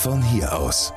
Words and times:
von 0.00 0.22
hier 0.22 0.56
aus. 0.56 0.94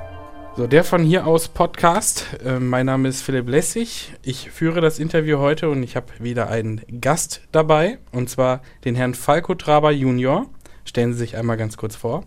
So, 0.55 0.65
der 0.65 0.85
von 0.85 1.03
hier 1.03 1.27
aus 1.27 1.49
Podcast. 1.49 2.25
Äh, 2.41 2.61
mein 2.61 2.85
Name 2.85 3.09
ist 3.09 3.21
Philipp 3.21 3.49
Lessig. 3.49 4.13
Ich 4.21 4.49
führe 4.49 4.79
das 4.79 4.97
Interview 4.97 5.39
heute 5.39 5.69
und 5.69 5.83
ich 5.83 5.97
habe 5.97 6.05
wieder 6.19 6.47
einen 6.47 6.79
Gast 7.01 7.41
dabei, 7.51 7.99
und 8.13 8.29
zwar 8.29 8.61
den 8.85 8.95
Herrn 8.95 9.13
Falco 9.13 9.55
Traber 9.55 9.91
Junior. 9.91 10.45
Stellen 10.85 11.11
Sie 11.11 11.19
sich 11.19 11.35
einmal 11.35 11.57
ganz 11.57 11.75
kurz 11.75 11.97
vor. 11.97 12.23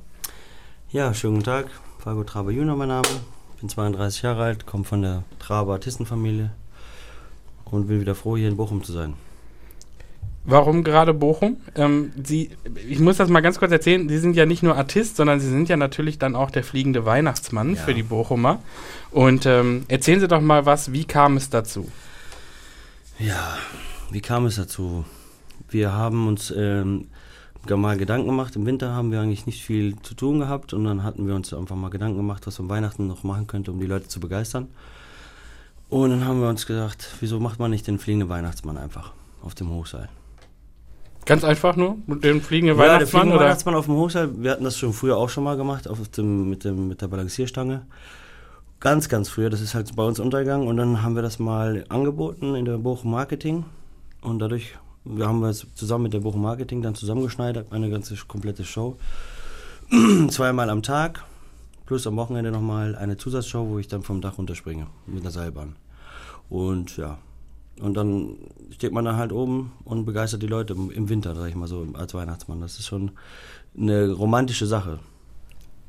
Ja, 0.90 1.14
schönen 1.14 1.36
guten 1.36 1.46
Tag. 1.46 1.66
Falco 1.98 2.24
Traber 2.24 2.50
Junior, 2.50 2.76
mein 2.76 2.88
Name. 2.88 3.08
Bin 3.58 3.70
32 3.70 4.20
Jahre 4.20 4.42
alt, 4.42 4.66
komme 4.66 4.84
von 4.84 5.00
der 5.00 5.22
Traber 5.38 5.72
Artistenfamilie 5.72 6.50
und 7.64 7.86
bin 7.86 8.02
wieder 8.02 8.14
froh, 8.14 8.36
hier 8.36 8.48
in 8.48 8.58
Bochum 8.58 8.84
zu 8.84 8.92
sein. 8.92 9.14
Warum 10.48 10.84
gerade 10.84 11.12
Bochum? 11.12 11.56
Ähm, 11.74 12.12
Sie, 12.22 12.50
ich 12.88 13.00
muss 13.00 13.16
das 13.16 13.28
mal 13.28 13.40
ganz 13.40 13.58
kurz 13.58 13.72
erzählen. 13.72 14.08
Sie 14.08 14.18
sind 14.18 14.36
ja 14.36 14.46
nicht 14.46 14.62
nur 14.62 14.76
Artist, 14.76 15.16
sondern 15.16 15.40
Sie 15.40 15.48
sind 15.48 15.68
ja 15.68 15.76
natürlich 15.76 16.18
dann 16.18 16.36
auch 16.36 16.50
der 16.52 16.62
fliegende 16.62 17.04
Weihnachtsmann 17.04 17.74
Ja. 17.74 17.82
für 17.82 17.94
die 17.94 18.04
Bochumer. 18.04 18.60
Und 19.10 19.44
ähm, 19.46 19.84
erzählen 19.88 20.20
Sie 20.20 20.28
doch 20.28 20.40
mal 20.40 20.64
was, 20.64 20.92
wie 20.92 21.04
kam 21.04 21.36
es 21.36 21.50
dazu? 21.50 21.90
Ja, 23.18 23.56
wie 24.10 24.20
kam 24.20 24.46
es 24.46 24.56
dazu? 24.56 25.04
Wir 25.68 25.92
haben 25.92 26.28
uns 26.28 26.52
ähm, 26.56 27.08
mal 27.68 27.96
Gedanken 27.96 28.28
gemacht. 28.28 28.54
Im 28.54 28.66
Winter 28.66 28.92
haben 28.92 29.10
wir 29.10 29.20
eigentlich 29.20 29.46
nicht 29.46 29.64
viel 29.64 29.96
zu 30.02 30.14
tun 30.14 30.38
gehabt 30.38 30.72
und 30.72 30.84
dann 30.84 31.02
hatten 31.02 31.26
wir 31.26 31.34
uns 31.34 31.52
einfach 31.52 31.74
mal 31.74 31.90
Gedanken 31.90 32.18
gemacht, 32.18 32.46
was 32.46 32.58
man 32.60 32.68
Weihnachten 32.68 33.08
noch 33.08 33.24
machen 33.24 33.48
könnte, 33.48 33.72
um 33.72 33.80
die 33.80 33.86
Leute 33.86 34.06
zu 34.06 34.20
begeistern. 34.20 34.68
Und 35.88 36.10
dann 36.10 36.24
haben 36.24 36.40
wir 36.40 36.48
uns 36.48 36.66
gedacht, 36.66 37.08
wieso 37.20 37.40
macht 37.40 37.58
man 37.58 37.72
nicht 37.72 37.86
den 37.88 37.98
fliegenden 37.98 38.28
Weihnachtsmann 38.28 38.76
einfach 38.76 39.12
auf 39.42 39.54
dem 39.56 39.70
Hochseil? 39.70 40.08
Ganz 41.26 41.42
einfach 41.42 41.74
nur 41.74 41.98
mit 42.06 42.22
dem 42.22 42.40
fliegenden 42.40 42.78
Ja, 42.78 42.82
der 42.84 42.92
Weihnachtsmann? 42.92 43.20
fliegende 43.22 43.36
oder? 43.36 43.44
Weihnachtsmann 43.46 43.74
auf 43.74 43.86
dem 43.86 43.96
Hochseil, 43.96 44.30
wir 44.42 44.52
hatten 44.52 44.62
das 44.64 44.78
schon 44.78 44.92
früher 44.92 45.16
auch 45.16 45.28
schon 45.28 45.42
mal 45.42 45.56
gemacht, 45.56 45.88
auf 45.88 46.08
dem, 46.08 46.48
mit, 46.48 46.64
dem, 46.64 46.86
mit 46.86 47.02
der 47.02 47.08
Balancierstange. 47.08 47.84
Ganz, 48.78 49.08
ganz 49.08 49.28
früher, 49.28 49.50
das 49.50 49.60
ist 49.60 49.74
halt 49.74 49.94
bei 49.96 50.04
uns 50.04 50.20
untergegangen 50.20 50.68
und 50.68 50.76
dann 50.76 51.02
haben 51.02 51.16
wir 51.16 51.22
das 51.22 51.40
mal 51.40 51.84
angeboten 51.88 52.54
in 52.54 52.64
der 52.64 52.78
Bochum 52.78 53.10
Marketing 53.10 53.64
und 54.20 54.38
dadurch, 54.38 54.76
wir 55.04 55.26
haben 55.26 55.42
es 55.44 55.66
zusammen 55.74 56.04
mit 56.04 56.12
der 56.12 56.20
Bochum 56.20 56.42
Marketing 56.42 56.80
dann 56.80 56.94
zusammengeschneidert, 56.94 57.72
eine 57.72 57.90
ganze 57.90 58.14
komplette 58.28 58.64
Show. 58.64 58.96
Zweimal 60.28 60.70
am 60.70 60.82
Tag, 60.82 61.24
plus 61.86 62.06
am 62.06 62.16
Wochenende 62.16 62.52
nochmal 62.52 62.94
eine 62.94 63.16
Zusatzshow, 63.16 63.66
wo 63.68 63.78
ich 63.80 63.88
dann 63.88 64.02
vom 64.02 64.20
Dach 64.20 64.38
runterspringe 64.38 64.86
mit 65.06 65.22
einer 65.22 65.32
Seilbahn. 65.32 65.74
Und 66.48 66.96
ja, 66.96 67.18
und 67.80 67.94
dann 67.94 68.36
steht 68.70 68.92
man 68.92 69.04
da 69.04 69.16
halt 69.16 69.32
oben 69.32 69.72
und 69.84 70.04
begeistert 70.06 70.42
die 70.42 70.46
Leute 70.46 70.74
im 70.74 71.08
Winter, 71.08 71.34
sag 71.34 71.48
ich 71.48 71.54
mal 71.54 71.68
so, 71.68 71.86
als 71.94 72.14
Weihnachtsmann. 72.14 72.60
Das 72.60 72.78
ist 72.78 72.86
schon 72.86 73.12
eine 73.76 74.12
romantische 74.12 74.66
Sache. 74.66 74.98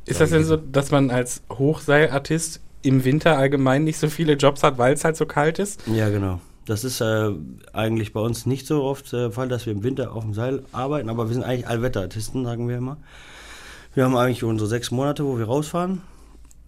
Ist 0.06 0.22
das 0.22 0.30
denn 0.30 0.44
so, 0.44 0.56
dass 0.56 0.92
man 0.92 1.10
als 1.12 1.42
Hochseilartist 1.52 2.62
im 2.82 3.04
Winter 3.04 3.38
allgemein 3.38 3.84
nicht 3.84 4.00
so 4.00 4.08
viele 4.08 4.34
Jobs 4.34 4.64
hat, 4.64 4.78
weil 4.78 4.94
es 4.94 5.04
halt 5.04 5.18
so 5.18 5.26
kalt 5.26 5.60
ist? 5.60 5.82
Ja, 5.88 6.10
genau. 6.10 6.40
Das 6.66 6.84
ist 6.84 7.02
äh, 7.02 7.32
eigentlich 7.74 8.14
bei 8.14 8.20
uns 8.20 8.46
nicht 8.46 8.68
so 8.68 8.84
oft 8.84 9.12
der 9.12 9.32
Fall, 9.32 9.48
dass 9.48 9.66
wir 9.66 9.74
im 9.74 9.84
Winter 9.84 10.14
auf 10.14 10.24
dem 10.24 10.34
Seil 10.34 10.64
arbeiten, 10.72 11.10
aber 11.10 11.28
wir 11.28 11.34
sind 11.34 11.44
eigentlich 11.44 11.68
Allwetterartisten, 11.68 12.44
sagen 12.44 12.68
wir 12.68 12.78
immer. 12.78 12.98
Wir 13.94 14.04
haben 14.04 14.16
eigentlich 14.16 14.44
unsere 14.44 14.70
sechs 14.70 14.92
Monate, 14.92 15.26
wo 15.26 15.38
wir 15.38 15.46
rausfahren 15.46 16.02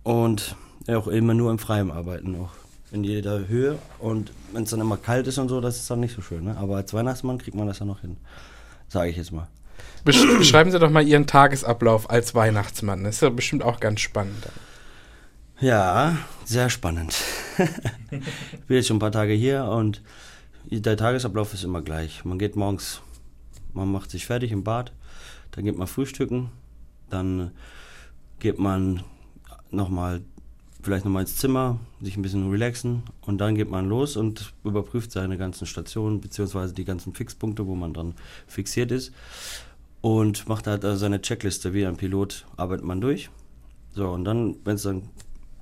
und 0.04 0.56
auch 0.88 1.08
immer 1.08 1.34
nur 1.34 1.52
im 1.52 1.60
Freien 1.60 1.92
arbeiten, 1.92 2.36
auch 2.36 2.52
in 2.92 3.04
jeder 3.04 3.48
Höhe. 3.48 3.78
Und 4.00 4.32
wenn 4.54 4.64
es 4.64 4.70
dann 4.70 4.82
immer 4.82 4.98
kalt 4.98 5.28
ist 5.28 5.38
und 5.38 5.50
so, 5.50 5.62
das 5.62 5.78
ist 5.78 5.90
dann 5.90 6.00
nicht 6.00 6.16
so 6.16 6.22
schön. 6.22 6.44
Ne? 6.44 6.58
Aber 6.58 6.78
als 6.78 6.94
Weihnachtsmann 6.94 7.38
kriegt 7.38 7.56
man 7.56 7.68
das 7.68 7.80
ja 7.80 7.86
noch 7.86 8.02
hin, 8.02 8.18
sage 8.88 9.10
ich 9.10 9.18
jetzt 9.18 9.32
mal. 9.32 9.48
Besch 10.04 10.26
beschreiben 10.38 10.72
Sie 10.72 10.80
doch 10.80 10.90
mal 10.90 11.06
Ihren 11.06 11.28
Tagesablauf 11.28 12.10
als 12.10 12.36
Weihnachtsmann. 12.36 13.04
Das 13.04 13.16
ist 13.16 13.22
ja 13.22 13.30
bestimmt 13.30 13.64
auch 13.64 13.80
ganz 13.80 14.00
spannend. 14.00 14.48
Ja, 15.60 16.18
sehr 16.46 16.70
spannend. 16.70 17.16
ich 18.12 18.60
bin 18.68 18.78
jetzt 18.78 18.88
schon 18.88 18.98
ein 18.98 19.02
paar 19.02 19.12
Tage 19.12 19.34
hier 19.34 19.66
und 19.66 20.02
der 20.66 20.96
Tagesablauf 20.96 21.54
ist 21.54 21.64
immer 21.64 21.82
gleich. 21.82 22.24
Man 22.24 22.40
geht 22.40 22.56
morgens, 22.56 23.02
man 23.74 23.92
macht 23.92 24.10
sich 24.10 24.26
fertig 24.26 24.52
im 24.52 24.64
Bad, 24.64 24.94
dann 25.52 25.66
geht 25.66 25.78
man 25.78 25.88
frühstücken, 25.88 26.50
dann 27.10 27.52
geht 28.40 28.58
man 28.58 29.04
nochmal, 29.70 30.22
vielleicht 30.82 31.06
nochmal 31.06 31.24
ins 31.24 31.36
Zimmer, 31.36 31.80
sich 32.02 32.16
ein 32.16 32.22
bisschen 32.22 32.50
relaxen 32.50 33.04
und 33.22 33.40
dann 33.40 33.56
geht 33.56 33.70
man 33.70 33.88
los 33.88 34.16
und 34.16 34.54
überprüft 34.64 35.12
seine 35.12 35.38
ganzen 35.38 35.66
Stationen 35.66 36.22
beziehungsweise 36.22 36.74
die 36.74 36.86
ganzen 36.86 37.14
Fixpunkte, 37.14 37.68
wo 37.68 37.76
man 37.76 37.94
dann 37.94 38.14
fixiert 38.48 38.92
ist 38.92 39.12
und 40.02 40.48
macht 40.48 40.68
halt 40.68 40.86
also 40.86 40.98
seine 40.98 41.22
Checkliste 41.22 41.74
wie 41.74 41.86
ein 41.86 41.98
Pilot, 41.98 42.46
arbeitet 42.56 42.86
man 42.86 43.02
durch. 43.02 43.30
So, 43.92 44.10
und 44.10 44.24
dann, 44.24 44.56
wenn 44.64 44.76
es 44.76 44.84
dann 44.84 45.04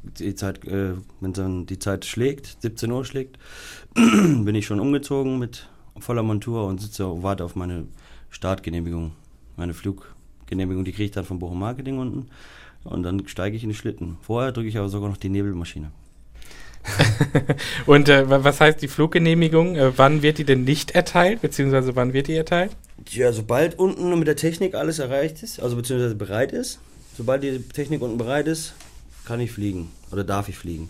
die 0.03 0.35
Zeit, 0.35 0.63
äh, 0.66 0.94
wenn 1.19 1.33
dann 1.33 1.66
die 1.66 1.79
Zeit 1.79 2.06
schlägt, 2.06 2.57
17 2.61 2.91
Uhr 2.91 3.03
schlägt, 3.03 3.39
bin 3.95 4.53
ich 4.53 4.66
schon 4.66 4.79
umgezogen 4.79 5.39
mit 5.39 5.67
voller 5.97 6.23
Montur 6.23 6.67
und 6.67 6.79
sitze 6.79 7.07
und 7.07 7.23
warte 7.23 7.44
auf 7.44 7.56
meine 7.56 7.88
Startgenehmigung, 8.29 9.13
meine 9.56 9.73
Fluggenehmigung, 9.73 10.85
die 10.85 10.91
kriege 10.91 11.06
ich 11.06 11.11
dann 11.11 11.25
vom 11.25 11.39
Bochum 11.39 11.59
Marketing 11.59 11.97
unten 11.97 12.27
und 12.88 13.03
dann 13.03 13.28
steige 13.28 13.56
ich 13.56 13.64
in 13.64 13.70
die 13.70 13.75
Schlitten. 13.75 14.18
Vorher 14.22 14.52
drücke 14.52 14.68
ich 14.70 14.78
aber 14.78 14.90
sogar 14.90 15.09
noch 15.09 15.18
die 15.18 15.30
Nebelmaschine. 15.30 15.92
Und 17.86 18.08
äh, 18.08 18.30
wa- 18.30 18.44
was 18.44 18.62
heißt 18.62 18.81
die 18.81 18.88
Fluggenehmigung? 18.88 19.75
Äh, 19.75 19.98
wann 19.98 20.22
wird 20.22 20.38
die 20.38 20.46
denn 20.46 20.64
nicht 20.64 20.92
erteilt, 20.92 21.42
beziehungsweise 21.42 21.96
wann 21.96 22.14
wird 22.14 22.28
die 22.28 22.36
erteilt? 22.36 22.72
Ja, 23.09 23.34
sobald 23.34 23.78
unten 23.78 24.18
mit 24.18 24.28
der 24.28 24.36
Technik 24.38 24.74
alles 24.74 25.00
erreicht 25.00 25.44
ist, 25.44 25.59
also 25.59 25.75
beziehungsweise 25.75 26.16
bereit 26.16 26.52
ist, 26.52 26.80
sobald 27.18 27.44
die 27.44 27.59
Technik 27.59 28.02
unten 28.02 28.18
bereit 28.18 28.48
ist, 28.48 28.74
kann 29.25 29.40
ich 29.42 29.52
fliegen 29.52 29.90
oder 30.12 30.24
darf 30.24 30.48
ich 30.50 30.58
fliegen. 30.58 30.90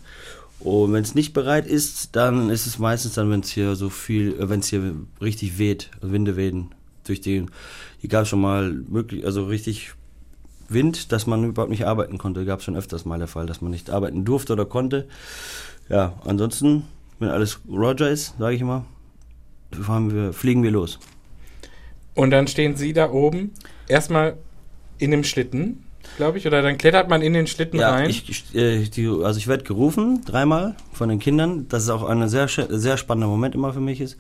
Und 0.60 0.94
wenn 0.94 1.04
es 1.04 1.16
nicht 1.16 1.34
bereit 1.34 1.68
ist, 1.68 2.16
dann 2.16 2.50
ist 2.50 2.66
es 2.66 2.80
meistens 2.80 3.14
dann, 3.14 3.30
wenn 3.30 3.42
es 3.42 3.50
hier 3.52 3.76
so 3.76 3.90
viel, 3.90 4.36
wenn 4.38 4.60
es 4.60 4.68
hier 4.68 4.96
richtig 5.22 5.58
weht, 5.58 5.90
also 6.02 6.12
Winde 6.14 6.36
wehen, 6.36 6.70
durch 7.06 7.22
den, 7.22 7.50
hier 8.00 8.10
gab 8.10 8.24
es 8.24 8.30
schon 8.30 8.42
mal 8.42 8.76
wirklich, 8.88 9.26
also 9.26 9.46
richtig 9.46 9.94
Wind, 10.70 11.12
dass 11.12 11.28
man 11.28 11.44
überhaupt 11.44 11.72
nicht 11.72 11.86
arbeiten 11.86 12.18
konnte. 12.18 12.46
Gab 12.46 12.60
es 12.60 12.66
schon 12.66 12.76
öfters 12.76 13.06
mal 13.06 13.18
der 13.18 13.28
Fall, 13.28 13.46
dass 13.46 13.62
man 13.62 13.72
nicht 13.72 13.90
arbeiten 13.90 14.26
durfte 14.26 14.54
oder 14.54 14.66
konnte. 14.66 15.08
Ja, 15.90 16.14
ansonsten, 16.26 16.84
wenn 17.20 17.30
alles 17.30 17.60
Roger 17.70 18.10
ist, 18.10 18.36
sage 18.38 18.56
ich 18.56 18.62
immer, 18.62 18.86
fahren 19.82 20.14
wir, 20.14 20.34
fliegen 20.34 20.64
wir 20.64 20.72
los. 20.72 21.00
Und 22.16 22.32
dann 22.32 22.48
stehen 22.48 22.76
Sie 22.76 22.94
da 22.94 23.12
oben 23.12 23.52
erstmal 23.88 24.38
in 24.98 25.12
dem 25.12 25.24
Schlitten, 25.24 25.84
glaube 26.18 26.38
ich, 26.40 26.48
oder 26.48 26.62
dann 26.62 26.78
klettert 26.78 27.10
man 27.10 27.22
in 27.22 27.34
den 27.34 27.48
Schlitten 27.48 27.80
Ja, 27.80 27.92
rein. 27.92 28.10
ich, 28.10 28.28
ich, 28.30 28.56
äh, 28.56 28.84
die, 28.86 29.08
also 29.08 29.38
ich 29.38 29.48
werde 29.48 29.64
gerufen, 29.64 30.22
dreimal 30.26 30.76
von 30.92 31.10
den 31.10 31.20
Kindern. 31.20 31.68
Das 31.70 31.84
ist 31.84 31.90
auch 31.90 32.04
ein 32.04 32.28
sehr, 32.28 32.48
sehr 32.48 32.98
spannender 32.98 33.28
Moment 33.28 33.54
immer 33.56 33.72
für 33.72 33.80
mich 33.82 34.02
ist, 34.02 34.18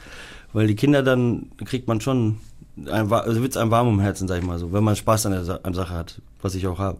weil 0.53 0.67
die 0.67 0.75
Kinder 0.75 1.01
dann 1.01 1.47
kriegt 1.65 1.87
man 1.87 1.99
schon, 1.99 2.37
also 2.85 3.41
wird's 3.41 3.57
einem 3.57 3.71
warm 3.71 3.87
um 3.87 3.99
Herzen, 3.99 4.27
sag 4.27 4.39
ich 4.39 4.45
mal 4.45 4.59
so, 4.59 4.71
wenn 4.71 4.83
man 4.83 4.95
Spaß 4.95 5.25
an 5.25 5.31
der 5.31 5.45
Sa 5.45 5.59
an 5.63 5.73
Sache 5.73 5.93
hat, 5.93 6.21
was 6.41 6.55
ich 6.55 6.67
auch 6.67 6.79
habe. 6.79 6.99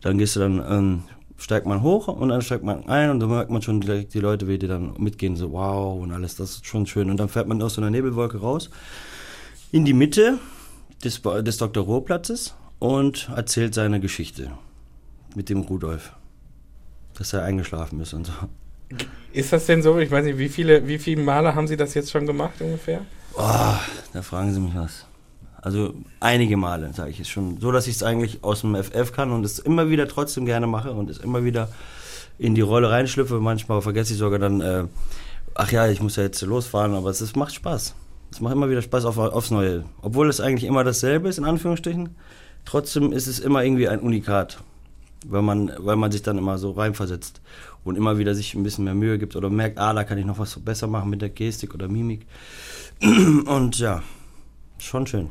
Dann 0.00 0.18
gehst 0.18 0.36
du 0.36 0.40
dann, 0.40 0.64
ähm, 0.68 1.02
steigt 1.38 1.66
man 1.66 1.82
hoch 1.82 2.08
und 2.08 2.28
dann 2.28 2.42
steigt 2.42 2.64
man 2.64 2.88
ein 2.88 3.10
und 3.10 3.20
dann 3.20 3.28
merkt 3.28 3.50
man 3.50 3.62
schon 3.62 3.80
direkt 3.80 4.14
die 4.14 4.20
Leute, 4.20 4.48
wie 4.48 4.58
die 4.58 4.66
dann 4.66 4.94
mitgehen, 4.98 5.36
so 5.36 5.52
wow 5.52 6.00
und 6.00 6.12
alles, 6.12 6.36
das 6.36 6.50
ist 6.50 6.66
schon 6.66 6.86
schön. 6.86 7.10
Und 7.10 7.18
dann 7.18 7.28
fährt 7.28 7.46
man 7.46 7.62
aus 7.62 7.74
so 7.74 7.80
einer 7.80 7.90
Nebelwolke 7.90 8.38
raus 8.38 8.70
in 9.72 9.84
die 9.84 9.92
Mitte 9.92 10.38
des, 11.04 11.20
des 11.22 11.58
Dr. 11.58 11.84
Rohrplatzes 11.84 12.54
und 12.78 13.28
erzählt 13.34 13.74
seine 13.74 14.00
Geschichte 14.00 14.50
mit 15.34 15.48
dem 15.48 15.60
Rudolf. 15.60 16.12
Dass 17.14 17.32
er 17.32 17.44
eingeschlafen 17.44 18.00
ist 18.00 18.12
und 18.12 18.26
so. 18.26 18.32
Ist 19.32 19.52
das 19.52 19.66
denn 19.66 19.82
so? 19.82 19.98
Ich 19.98 20.10
weiß 20.10 20.24
nicht, 20.24 20.38
wie 20.38 20.48
viele, 20.48 20.86
wie 20.86 20.98
viele 20.98 21.22
Male 21.22 21.54
haben 21.54 21.66
Sie 21.66 21.76
das 21.76 21.94
jetzt 21.94 22.10
schon 22.10 22.26
gemacht 22.26 22.60
ungefähr? 22.60 23.02
Oh, 23.38 23.74
da 24.12 24.22
fragen 24.22 24.52
Sie 24.52 24.60
mich 24.60 24.74
was. 24.74 25.04
Also 25.60 25.94
einige 26.20 26.56
Male, 26.56 26.92
sage 26.94 27.10
ich 27.10 27.20
es 27.20 27.28
schon. 27.28 27.60
So, 27.60 27.70
dass 27.70 27.86
ich 27.86 27.96
es 27.96 28.02
eigentlich 28.02 28.42
aus 28.42 28.62
dem 28.62 28.74
FF 28.74 29.12
kann 29.12 29.30
und 29.30 29.44
es 29.44 29.58
immer 29.58 29.90
wieder 29.90 30.08
trotzdem 30.08 30.46
gerne 30.46 30.66
mache 30.66 30.92
und 30.92 31.10
es 31.10 31.18
immer 31.18 31.44
wieder 31.44 31.68
in 32.38 32.54
die 32.54 32.62
Rolle 32.62 32.90
reinschlüpfe. 32.90 33.40
Manchmal 33.40 33.82
vergesse 33.82 34.14
ich 34.14 34.18
sogar 34.18 34.38
dann, 34.38 34.60
äh, 34.60 34.84
ach 35.54 35.70
ja, 35.70 35.88
ich 35.88 36.00
muss 36.00 36.16
ja 36.16 36.22
jetzt 36.22 36.40
losfahren, 36.40 36.94
aber 36.94 37.10
es 37.10 37.20
ist, 37.20 37.36
macht 37.36 37.54
Spaß. 37.54 37.94
Es 38.30 38.40
macht 38.40 38.54
immer 38.54 38.70
wieder 38.70 38.80
Spaß 38.80 39.04
auf, 39.04 39.18
aufs 39.18 39.50
Neue. 39.50 39.84
Obwohl 40.00 40.30
es 40.30 40.40
eigentlich 40.40 40.64
immer 40.64 40.84
dasselbe 40.84 41.28
ist, 41.28 41.38
in 41.38 41.44
Anführungsstrichen. 41.44 42.16
Trotzdem 42.64 43.12
ist 43.12 43.26
es 43.26 43.38
immer 43.38 43.62
irgendwie 43.62 43.88
ein 43.88 44.00
Unikat. 44.00 44.58
Weil 45.26 45.42
man, 45.42 45.72
weil 45.78 45.96
man 45.96 46.12
sich 46.12 46.22
dann 46.22 46.38
immer 46.38 46.56
so 46.58 46.70
reinversetzt 46.70 47.40
und 47.86 47.96
immer 47.96 48.18
wieder 48.18 48.34
sich 48.34 48.54
ein 48.54 48.62
bisschen 48.62 48.84
mehr 48.84 48.94
Mühe 48.94 49.18
gibt 49.18 49.36
oder 49.36 49.50
merkt, 49.50 49.78
ah, 49.78 49.92
da 49.92 50.04
kann 50.04 50.18
ich 50.18 50.24
noch 50.26 50.38
was 50.38 50.58
besser 50.60 50.86
machen 50.86 51.10
mit 51.10 51.22
der 51.22 51.28
Gestik 51.30 51.74
oder 51.74 51.88
Mimik. 51.88 52.26
Und 53.00 53.78
ja, 53.78 54.02
schon 54.78 55.06
schön. 55.06 55.28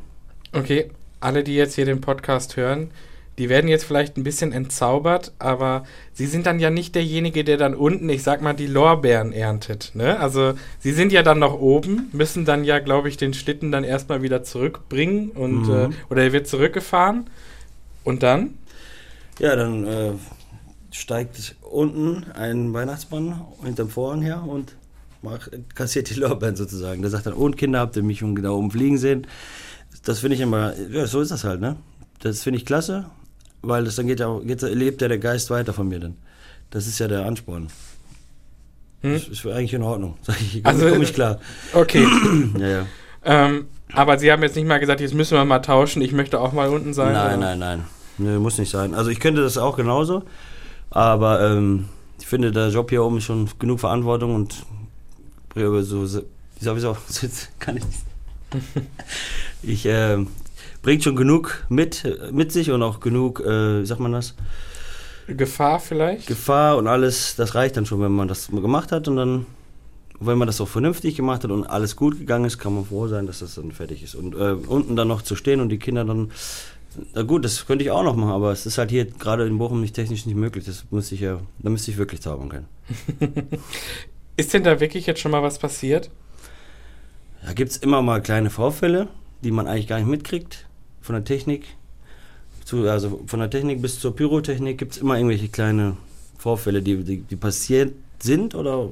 Okay, 0.52 0.90
alle, 1.20 1.42
die 1.42 1.54
jetzt 1.54 1.74
hier 1.74 1.84
den 1.84 2.00
Podcast 2.00 2.56
hören, 2.56 2.90
die 3.38 3.48
werden 3.50 3.68
jetzt 3.68 3.84
vielleicht 3.84 4.16
ein 4.16 4.24
bisschen 4.24 4.52
entzaubert, 4.52 5.32
aber 5.38 5.84
sie 6.14 6.24
sind 6.26 6.46
dann 6.46 6.58
ja 6.58 6.70
nicht 6.70 6.94
derjenige, 6.94 7.44
der 7.44 7.58
dann 7.58 7.74
unten, 7.74 8.08
ich 8.08 8.22
sag 8.22 8.40
mal, 8.40 8.54
die 8.54 8.66
Lorbeeren 8.66 9.32
erntet. 9.32 9.90
Ne? 9.94 10.18
Also 10.18 10.54
sie 10.78 10.92
sind 10.92 11.12
ja 11.12 11.22
dann 11.22 11.38
noch 11.40 11.52
oben, 11.60 12.08
müssen 12.12 12.46
dann 12.46 12.64
ja, 12.64 12.78
glaube 12.78 13.08
ich, 13.10 13.18
den 13.18 13.34
Schlitten 13.34 13.70
dann 13.72 13.84
erstmal 13.84 14.22
wieder 14.22 14.42
zurückbringen 14.42 15.30
und 15.30 15.68
Mhm. 15.68 15.74
äh, 15.74 15.88
oder 16.08 16.22
er 16.22 16.32
wird 16.32 16.46
zurückgefahren. 16.48 17.28
Und 18.04 18.22
dann? 18.22 18.54
Ja, 19.38 19.54
dann 19.56 19.86
äh, 19.86 20.12
steigt 20.96 21.56
unten 21.62 22.24
ein 22.32 22.72
Weihnachtsmann 22.72 23.40
hinterm 23.62 23.90
Vorhang 23.90 24.22
her 24.22 24.42
und 24.46 24.74
macht, 25.22 25.50
kassiert 25.74 26.10
die 26.10 26.14
Lorbeeren 26.14 26.56
sozusagen. 26.56 27.02
Der 27.02 27.10
sagt 27.10 27.26
dann, 27.26 27.34
und 27.34 27.56
Kinder, 27.56 27.80
habt 27.80 27.96
ihr 27.96 28.02
mich 28.02 28.20
schon 28.20 28.34
da 28.36 28.50
oben 28.50 28.70
fliegen 28.70 28.98
sehen? 28.98 29.26
Das 30.04 30.20
finde 30.20 30.36
ich 30.36 30.40
immer, 30.40 30.72
ja, 30.90 31.06
so 31.06 31.20
ist 31.20 31.30
das 31.30 31.44
halt, 31.44 31.60
ne? 31.60 31.76
Das 32.20 32.42
finde 32.42 32.58
ich 32.58 32.66
klasse, 32.66 33.06
weil 33.62 33.84
das 33.84 33.96
dann 33.96 34.06
geht 34.06 34.20
ja, 34.20 34.38
geht, 34.40 34.62
lebt 34.62 35.02
ja 35.02 35.08
der 35.08 35.18
Geist 35.18 35.50
weiter 35.50 35.72
von 35.72 35.88
mir 35.88 36.00
dann. 36.00 36.16
Das 36.70 36.86
ist 36.86 36.98
ja 36.98 37.08
der 37.08 37.26
Ansporn. 37.26 37.68
Hm? 39.02 39.12
Das 39.12 39.28
ist 39.28 39.46
eigentlich 39.46 39.74
in 39.74 39.82
Ordnung, 39.82 40.16
sag 40.22 40.40
ich. 40.40 40.64
Also 40.64 40.88
komme 40.88 41.04
ich 41.04 41.12
klar. 41.12 41.40
Okay. 41.72 42.06
ja, 42.58 42.68
ja. 42.68 42.86
Ähm, 43.24 43.66
aber 43.92 44.18
Sie 44.18 44.30
haben 44.32 44.42
jetzt 44.42 44.56
nicht 44.56 44.66
mal 44.66 44.78
gesagt, 44.78 45.00
jetzt 45.00 45.14
müssen 45.14 45.36
wir 45.36 45.44
mal 45.44 45.58
tauschen, 45.58 46.00
ich 46.02 46.12
möchte 46.12 46.40
auch 46.40 46.52
mal 46.52 46.68
unten 46.68 46.94
sein. 46.94 47.12
Nein, 47.12 47.38
oder? 47.38 47.56
nein, 47.56 47.58
nein. 47.58 47.84
Nee, 48.18 48.38
muss 48.38 48.58
nicht 48.58 48.70
sein. 48.70 48.94
Also 48.94 49.10
ich 49.10 49.20
könnte 49.20 49.42
das 49.42 49.58
auch 49.58 49.76
genauso, 49.76 50.22
aber 50.96 51.42
ähm, 51.42 51.88
ich 52.18 52.26
finde, 52.26 52.52
der 52.52 52.68
Job 52.70 52.90
hier 52.90 53.04
oben 53.04 53.18
ist 53.18 53.24
schon 53.24 53.48
genug 53.58 53.80
Verantwortung 53.80 54.34
und 54.34 54.64
so, 55.54 56.06
sowieso 56.06 56.96
kann 57.58 57.76
ich 57.76 57.84
ich 59.62 59.86
äh, 59.86 60.24
bringt 60.82 61.04
schon 61.04 61.16
genug 61.16 61.64
mit, 61.68 62.04
mit 62.32 62.52
sich 62.52 62.70
und 62.70 62.82
auch 62.82 63.00
genug, 63.00 63.40
äh, 63.40 63.82
wie 63.82 63.86
sagt 63.86 64.00
man 64.00 64.12
das? 64.12 64.34
Gefahr 65.26 65.80
vielleicht? 65.80 66.28
Gefahr 66.28 66.76
und 66.76 66.86
alles, 66.86 67.34
das 67.36 67.54
reicht 67.54 67.76
dann 67.76 67.86
schon, 67.86 68.00
wenn 68.00 68.12
man 68.12 68.28
das 68.28 68.48
gemacht 68.48 68.92
hat 68.92 69.08
und 69.08 69.16
dann, 69.16 69.46
wenn 70.20 70.38
man 70.38 70.46
das 70.46 70.60
auch 70.60 70.68
vernünftig 70.68 71.16
gemacht 71.16 71.42
hat 71.42 71.50
und 71.50 71.66
alles 71.66 71.96
gut 71.96 72.18
gegangen 72.18 72.44
ist, 72.44 72.58
kann 72.58 72.74
man 72.74 72.84
froh 72.84 73.08
sein, 73.08 73.26
dass 73.26 73.40
das 73.40 73.56
dann 73.56 73.72
fertig 73.72 74.02
ist. 74.02 74.14
Und 74.14 74.34
äh, 74.34 74.52
unten 74.52 74.94
dann 74.94 75.08
noch 75.08 75.22
zu 75.22 75.34
stehen 75.34 75.60
und 75.60 75.68
die 75.68 75.78
Kinder 75.78 76.04
dann, 76.04 76.30
na 77.14 77.22
gut, 77.22 77.44
das 77.44 77.66
könnte 77.66 77.84
ich 77.84 77.90
auch 77.90 78.02
noch 78.02 78.16
machen, 78.16 78.30
aber 78.30 78.52
es 78.52 78.66
ist 78.66 78.78
halt 78.78 78.90
hier 78.90 79.04
gerade 79.04 79.46
in 79.46 79.58
Bochum 79.58 79.80
nicht 79.80 79.94
technisch 79.94 80.26
nicht 80.26 80.36
möglich. 80.36 80.64
Das 80.64 80.84
müsste 80.90 81.14
ich 81.14 81.20
ja, 81.20 81.40
da 81.58 81.70
müsste 81.70 81.90
ich 81.90 81.96
wirklich 81.96 82.20
zaubern 82.20 82.48
können. 82.48 82.66
Ist 84.36 84.52
denn 84.52 84.64
da 84.64 84.80
wirklich 84.80 85.06
jetzt 85.06 85.20
schon 85.20 85.32
mal 85.32 85.42
was 85.42 85.58
passiert? 85.58 86.10
Da 87.44 87.52
gibt 87.52 87.70
es 87.70 87.76
immer 87.78 88.02
mal 88.02 88.20
kleine 88.20 88.50
Vorfälle, 88.50 89.08
die 89.42 89.50
man 89.50 89.66
eigentlich 89.66 89.86
gar 89.86 89.98
nicht 89.98 90.08
mitkriegt 90.08 90.66
von 91.00 91.14
der 91.14 91.24
Technik. 91.24 91.64
Zu, 92.64 92.88
also 92.88 93.22
von 93.26 93.38
der 93.38 93.48
Technik 93.48 93.80
bis 93.80 94.00
zur 94.00 94.16
Pyrotechnik 94.16 94.76
gibt 94.76 94.92
es 94.92 94.98
immer 94.98 95.16
irgendwelche 95.16 95.48
kleine 95.48 95.96
Vorfälle, 96.36 96.82
die, 96.82 97.02
die, 97.04 97.18
die, 97.18 97.36
passiert 97.36 97.94
sind 98.22 98.54
oder 98.54 98.88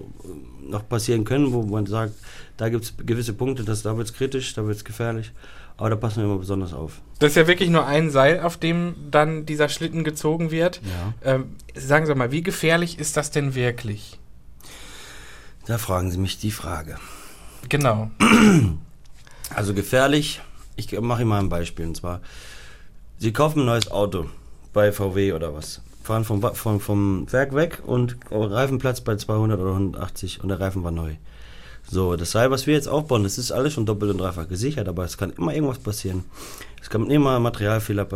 noch 0.63 0.89
passieren 0.89 1.25
können, 1.25 1.53
wo 1.53 1.63
man 1.63 1.87
sagt, 1.87 2.15
da 2.57 2.69
gibt 2.69 2.85
es 2.85 2.95
gewisse 2.97 3.33
Punkte, 3.33 3.65
das, 3.65 3.83
da 3.83 3.97
wird 3.97 4.09
es 4.09 4.15
kritisch, 4.15 4.55
da 4.55 4.67
wird 4.67 4.77
es 4.77 4.85
gefährlich. 4.85 5.33
Aber 5.77 5.91
da 5.91 5.97
passen 5.97 6.19
wir 6.19 6.25
immer 6.25 6.39
besonders 6.39 6.73
auf. 6.73 7.01
Das 7.19 7.31
ist 7.31 7.37
ja 7.37 7.49
wirklich 7.49 7.69
nur 7.69 7.85
ein 7.85 8.11
Seil, 8.11 8.41
auf 8.41 8.57
dem 8.57 8.95
dann 9.11 9.45
dieser 9.45 9.69
Schlitten 9.69 10.05
gezogen 10.05 10.53
wird. 10.53 10.81
Ja. 11.23 11.35
Ähm, 11.35 11.57
sagen 11.75 12.07
Sie 12.07 12.15
mal, 12.15 12.31
wie 12.31 12.43
gefährlich 12.43 12.99
ist 12.99 13.17
das 13.17 13.33
denn 13.33 13.57
wirklich? 13.57 14.19
Da 15.67 15.79
fragen 15.79 16.11
Sie 16.11 16.19
mich 16.19 16.39
die 16.39 16.51
Frage. 16.51 16.99
Genau. 17.69 18.11
Also 19.55 19.73
gefährlich, 19.75 20.41
ich 20.75 20.99
mache 21.01 21.21
Ihnen 21.21 21.29
mal 21.29 21.39
ein 21.39 21.49
Beispiel. 21.49 21.87
Und 21.87 21.97
zwar, 21.97 22.23
Sie 23.19 23.33
kaufen 23.33 23.61
ein 23.61 23.67
neues 23.67 23.91
Auto 23.91 24.27
bei 24.73 24.91
VW 24.91 25.33
oder 25.33 25.55
was, 25.55 25.81
fahren 26.05 26.25
vom, 26.25 26.43
vom, 26.43 26.81
vom 26.81 27.33
Werk 27.33 27.55
weg 27.55 27.83
und 27.85 28.17
Reifenplatz 28.31 29.01
bei 29.01 29.17
200 29.17 29.59
oder 29.59 29.73
180 29.73 30.43
und 30.43 30.51
der 30.51 30.61
Reifen 30.61 30.85
war 30.85 30.91
neu. 30.91 31.15
So, 31.91 32.17
das 32.17 32.31
Seil, 32.31 32.51
was 32.51 32.67
wir 32.67 32.75
jetzt 32.75 32.89
aufbauen, 32.89 33.25
das 33.25 33.39
ist 33.39 33.53
alles 33.53 33.73
schon 33.73 33.87
doppelt 33.87 34.11
und 34.11 34.19
dreifach 34.19 34.49
gesichert, 34.49 34.89
aber 34.89 35.05
es 35.05 35.19
kann 35.19 35.31
immer 35.31 35.55
irgendwas 35.55 35.79
passieren. 35.79 36.25
Es 36.81 36.91
kann 36.91 37.11
immer 37.11 37.41
Materialfehler 37.41 38.07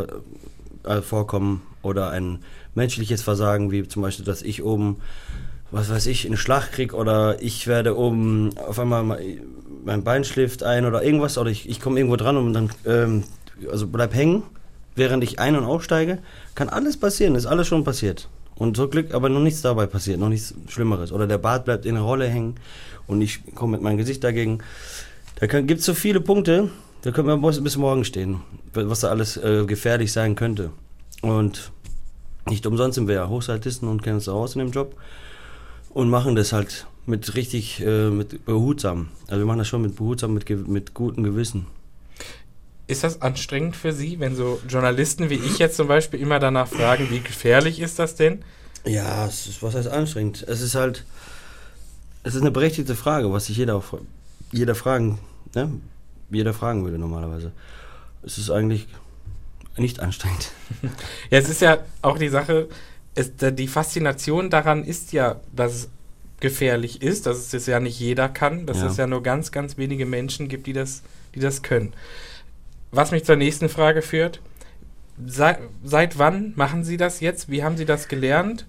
äh, 0.85 1.01
vorkommen 1.03 1.63
oder 1.83 2.11
ein 2.11 2.41
menschliches 2.75 3.23
Versagen, 3.23 3.71
wie 3.71 3.89
zum 3.89 4.03
Beispiel, 4.03 4.25
dass 4.25 4.43
ich 4.43 4.63
oben 4.63 4.99
was 5.71 5.91
weiß 5.91 6.07
ich, 6.07 6.27
einen 6.27 6.39
Schlag 6.39 6.73
krieg 6.73 6.95
oder 6.95 7.43
ich 7.43 7.67
werde 7.67 7.97
oben 7.97 8.57
auf 8.57 8.79
einmal 8.79 9.19
mein 9.85 10.03
Bein 10.03 10.25
schläft 10.25 10.63
ein 10.63 10.87
oder 10.87 11.03
irgendwas 11.03 11.37
oder 11.37 11.51
ich, 11.51 11.69
ich 11.69 11.81
komme 11.81 11.99
irgendwo 11.99 12.17
dran 12.17 12.37
und 12.37 12.53
dann 12.55 12.71
ähm, 12.87 13.25
also 13.71 13.87
bleib 13.87 14.15
hängen, 14.15 14.43
während 14.99 15.25
ich 15.25 15.39
ein- 15.39 15.57
und 15.57 15.65
aussteige. 15.65 16.19
Kann 16.55 16.69
alles 16.69 16.97
passieren, 16.97 17.35
ist 17.35 17.47
alles 17.47 17.67
schon 17.67 17.85
passiert. 17.85 18.29
Und 18.57 18.77
zum 18.77 18.91
Glück 18.91 19.15
aber 19.15 19.29
noch 19.29 19.41
nichts 19.41 19.63
dabei 19.63 19.87
passiert, 19.87 20.19
noch 20.19 20.29
nichts 20.29 20.55
Schlimmeres. 20.69 21.13
Oder 21.13 21.27
der 21.27 21.39
Bart 21.39 21.65
bleibt 21.65 21.87
in 21.87 21.95
der 21.95 22.03
Rolle 22.03 22.27
hängen 22.27 22.57
und 23.07 23.23
ich 23.23 23.41
komme 23.55 23.73
mit 23.73 23.83
meinem 23.83 23.97
Gesicht 23.97 24.23
dagegen. 24.25 24.59
Da 25.37 25.47
gibt 25.47 25.81
es 25.81 25.87
so 25.87 25.95
viele 25.95 26.21
Punkte, 26.21 26.69
da 27.03 27.13
können 27.13 27.29
wir 27.29 27.61
bis 27.63 27.77
morgen 27.77 28.05
stehen, 28.05 28.41
was 28.75 29.01
da 29.01 29.09
alles 29.09 29.37
äh, 29.37 29.65
gefährlich 29.65 30.13
sein 30.13 30.35
könnte. 30.35 30.71
Und 31.23 31.71
nicht 32.49 32.67
umsonst 32.67 32.97
sind 32.97 33.07
wir 33.07 33.15
ja 33.15 33.29
Hochsaltisten 33.29 33.89
und 33.89 34.03
kennen 34.03 34.17
uns 34.17 34.29
aus 34.29 34.57
in 34.57 34.61
dem 34.61 34.73
Job 34.73 34.97
und 35.91 36.11
machen 36.11 36.35
das 36.35 36.53
halt 36.53 36.87
mit 37.07 37.37
richtig, 37.37 37.81
äh, 37.81 38.11
mit 38.11 38.45
behutsam. 38.45 39.09
Also 39.29 39.39
wir 39.39 39.47
machen 39.47 39.59
das 39.59 39.69
schon 39.69 39.83
mit 39.83 39.97
behutsam, 39.97 40.35
mit, 40.35 40.49
mit 40.69 40.95
gutem 40.95 41.23
Gewissen. 41.23 41.67
Ist 42.89 43.05
das 43.05 43.23
anstrengend 43.23 43.77
für 43.77 43.93
Sie, 43.93 44.19
wenn 44.19 44.35
so 44.35 44.61
Journalisten 44.67 45.31
wie 45.31 45.35
ich 45.35 45.59
jetzt 45.59 45.77
zum 45.77 45.89
Beispiel 45.89 46.21
immer 46.21 46.39
danach 46.39 46.67
fragen, 46.67 47.11
wie 47.11 47.21
gefährlich 47.21 47.81
ist 47.81 47.99
das 47.99 48.17
denn? 48.17 48.43
Ja, 48.85 49.27
es 49.27 49.47
ist, 49.47 49.63
was 49.63 49.75
heißt 49.75 49.89
anstrengend? 49.89 50.43
Es 50.49 50.63
ist 50.63 50.75
halt, 50.75 51.05
es 52.23 52.35
ist 52.35 52.41
eine 52.41 52.51
berechtigte 52.51 52.95
Frage, 52.95 53.31
was 53.31 53.47
sich 53.47 53.59
jeder, 53.59 53.85
jeder 54.53 54.75
fragen, 54.75 55.19
ne? 55.55 55.71
jeder 56.31 56.55
fragen 56.55 56.85
würde 56.85 56.99
normalerweise. 56.99 57.53
Es 58.23 58.39
ist 58.39 58.51
eigentlich 58.51 58.89
nicht 59.77 60.01
anstrengend. 60.01 60.51
ja, 61.31 61.39
es 61.39 61.49
ist 61.49 61.61
ja 61.61 61.79
auch 62.03 62.19
die 62.19 62.31
Sache, 62.31 62.69
es, 63.15 63.33
die 63.37 63.69
Faszination 63.69 64.49
daran 64.49 64.83
ist 64.83 65.13
ja, 65.13 65.41
dass 65.55 65.75
es 65.75 65.89
gefährlich 66.41 67.03
ist, 67.03 67.27
dass 67.27 67.37
es 67.37 67.51
das 67.51 67.67
ja 67.67 67.81
nicht 67.81 67.99
jeder 67.99 68.29
kann, 68.29 68.67
dass 68.67 68.79
ja. 68.79 68.87
es 68.87 68.97
ja 68.97 69.07
nur 69.07 69.23
ganz, 69.23 69.51
ganz 69.53 69.77
wenige 69.77 70.07
Menschen 70.07 70.49
gibt, 70.49 70.67
die 70.67 70.73
das, 70.73 71.03
die 71.35 71.41
das 71.41 71.63
können. 71.63 71.93
Was 72.91 73.11
mich 73.11 73.25
zur 73.25 73.37
nächsten 73.37 73.69
Frage 73.69 74.03
führt. 74.03 74.41
Sei, 75.27 75.59
seit 75.83 76.19
wann 76.19 76.53
machen 76.57 76.85
Sie 76.85 76.97
das 76.97 77.21
jetzt? 77.21 77.51
Wie 77.51 77.63
haben 77.63 77.77
Sie 77.77 77.85
das 77.85 78.09
gelernt? 78.09 78.67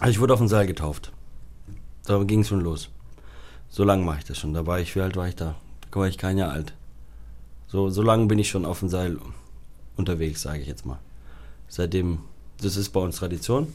Also 0.00 0.10
ich 0.10 0.20
wurde 0.20 0.34
auf 0.34 0.40
dem 0.40 0.48
Seil 0.48 0.66
getauft. 0.66 1.12
Da 2.04 2.22
ging 2.22 2.40
es 2.40 2.48
schon 2.48 2.60
los. 2.60 2.90
So 3.68 3.84
lange 3.84 4.04
mache 4.04 4.18
ich 4.18 4.24
das 4.24 4.38
schon. 4.38 4.54
Da 4.54 4.66
war 4.66 4.80
ich, 4.80 4.94
wie 4.96 5.00
alt 5.00 5.16
war 5.16 5.28
ich 5.28 5.36
da? 5.36 5.54
Da 5.90 6.00
war 6.00 6.08
ich 6.08 6.18
kein 6.18 6.38
Jahr 6.38 6.50
alt. 6.50 6.72
So, 7.68 7.90
so 7.90 8.02
lange 8.02 8.26
bin 8.26 8.38
ich 8.38 8.48
schon 8.48 8.64
auf 8.64 8.80
dem 8.80 8.88
Seil 8.88 9.18
unterwegs, 9.96 10.42
sage 10.42 10.60
ich 10.60 10.68
jetzt 10.68 10.86
mal. 10.86 10.98
Seitdem 11.68 12.20
das 12.60 12.76
ist 12.76 12.90
bei 12.90 13.00
uns 13.00 13.16
Tradition. 13.16 13.72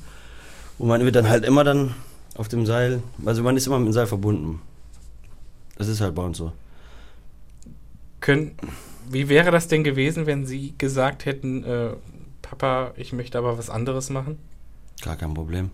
Und 0.78 0.88
man 0.88 1.04
wird 1.06 1.16
dann 1.16 1.30
halt 1.30 1.46
immer 1.46 1.64
dann 1.64 1.94
auf 2.36 2.48
dem 2.48 2.66
Seil, 2.66 3.02
also 3.26 3.44
man 3.44 3.56
ist 3.56 3.68
immer 3.68 3.80
mit 3.80 3.90
dem 3.90 3.94
Seil 3.94 4.08
verbunden. 4.08 4.62
Das 5.78 5.88
ist 5.88 6.02
halt 6.02 6.16
bei 6.16 6.24
uns 6.24 6.38
so. 6.38 6.52
Können, 8.24 8.56
wie 9.10 9.28
wäre 9.28 9.52
das 9.52 9.68
denn 9.68 9.84
gewesen, 9.84 10.26
wenn 10.28 10.46
Sie 10.46 10.74
gesagt 10.78 11.26
hätten, 11.26 11.66
äh, 11.66 11.90
Papa, 12.42 12.94
ich 12.96 13.12
möchte 13.12 13.38
aber 13.38 13.58
was 13.58 13.70
anderes 13.70 14.10
machen? 14.10 14.40
Gar 15.02 15.18
kein 15.18 15.34
Problem. 15.34 15.72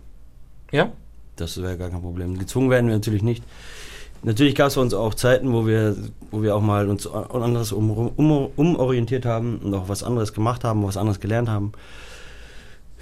Ja? 0.72 0.92
Das 1.36 1.62
wäre 1.62 1.78
gar 1.78 1.92
kein 1.92 2.02
Problem. 2.02 2.40
Gezwungen 2.40 2.72
werden 2.72 2.88
wir 2.88 2.96
natürlich 2.96 3.22
nicht. 3.22 3.44
Natürlich 4.24 4.56
gab 4.56 4.70
es 4.70 4.76
bei 4.76 4.82
uns 4.82 4.96
auch 4.96 5.14
Zeiten, 5.14 5.54
wo 5.54 5.68
wir, 5.68 5.96
wo 6.32 6.42
wir 6.42 6.56
auch 6.56 6.62
mal 6.62 6.90
uns 6.90 7.06
anders 7.06 7.72
um, 7.72 7.92
um, 7.92 8.48
umorientiert 8.56 9.28
haben 9.28 9.60
und 9.60 9.76
auch 9.76 9.88
was 9.88 10.02
anderes 10.02 10.34
gemacht 10.34 10.64
haben, 10.64 10.84
was 10.84 10.98
anderes 10.98 11.20
gelernt 11.20 11.50
haben. 11.50 11.74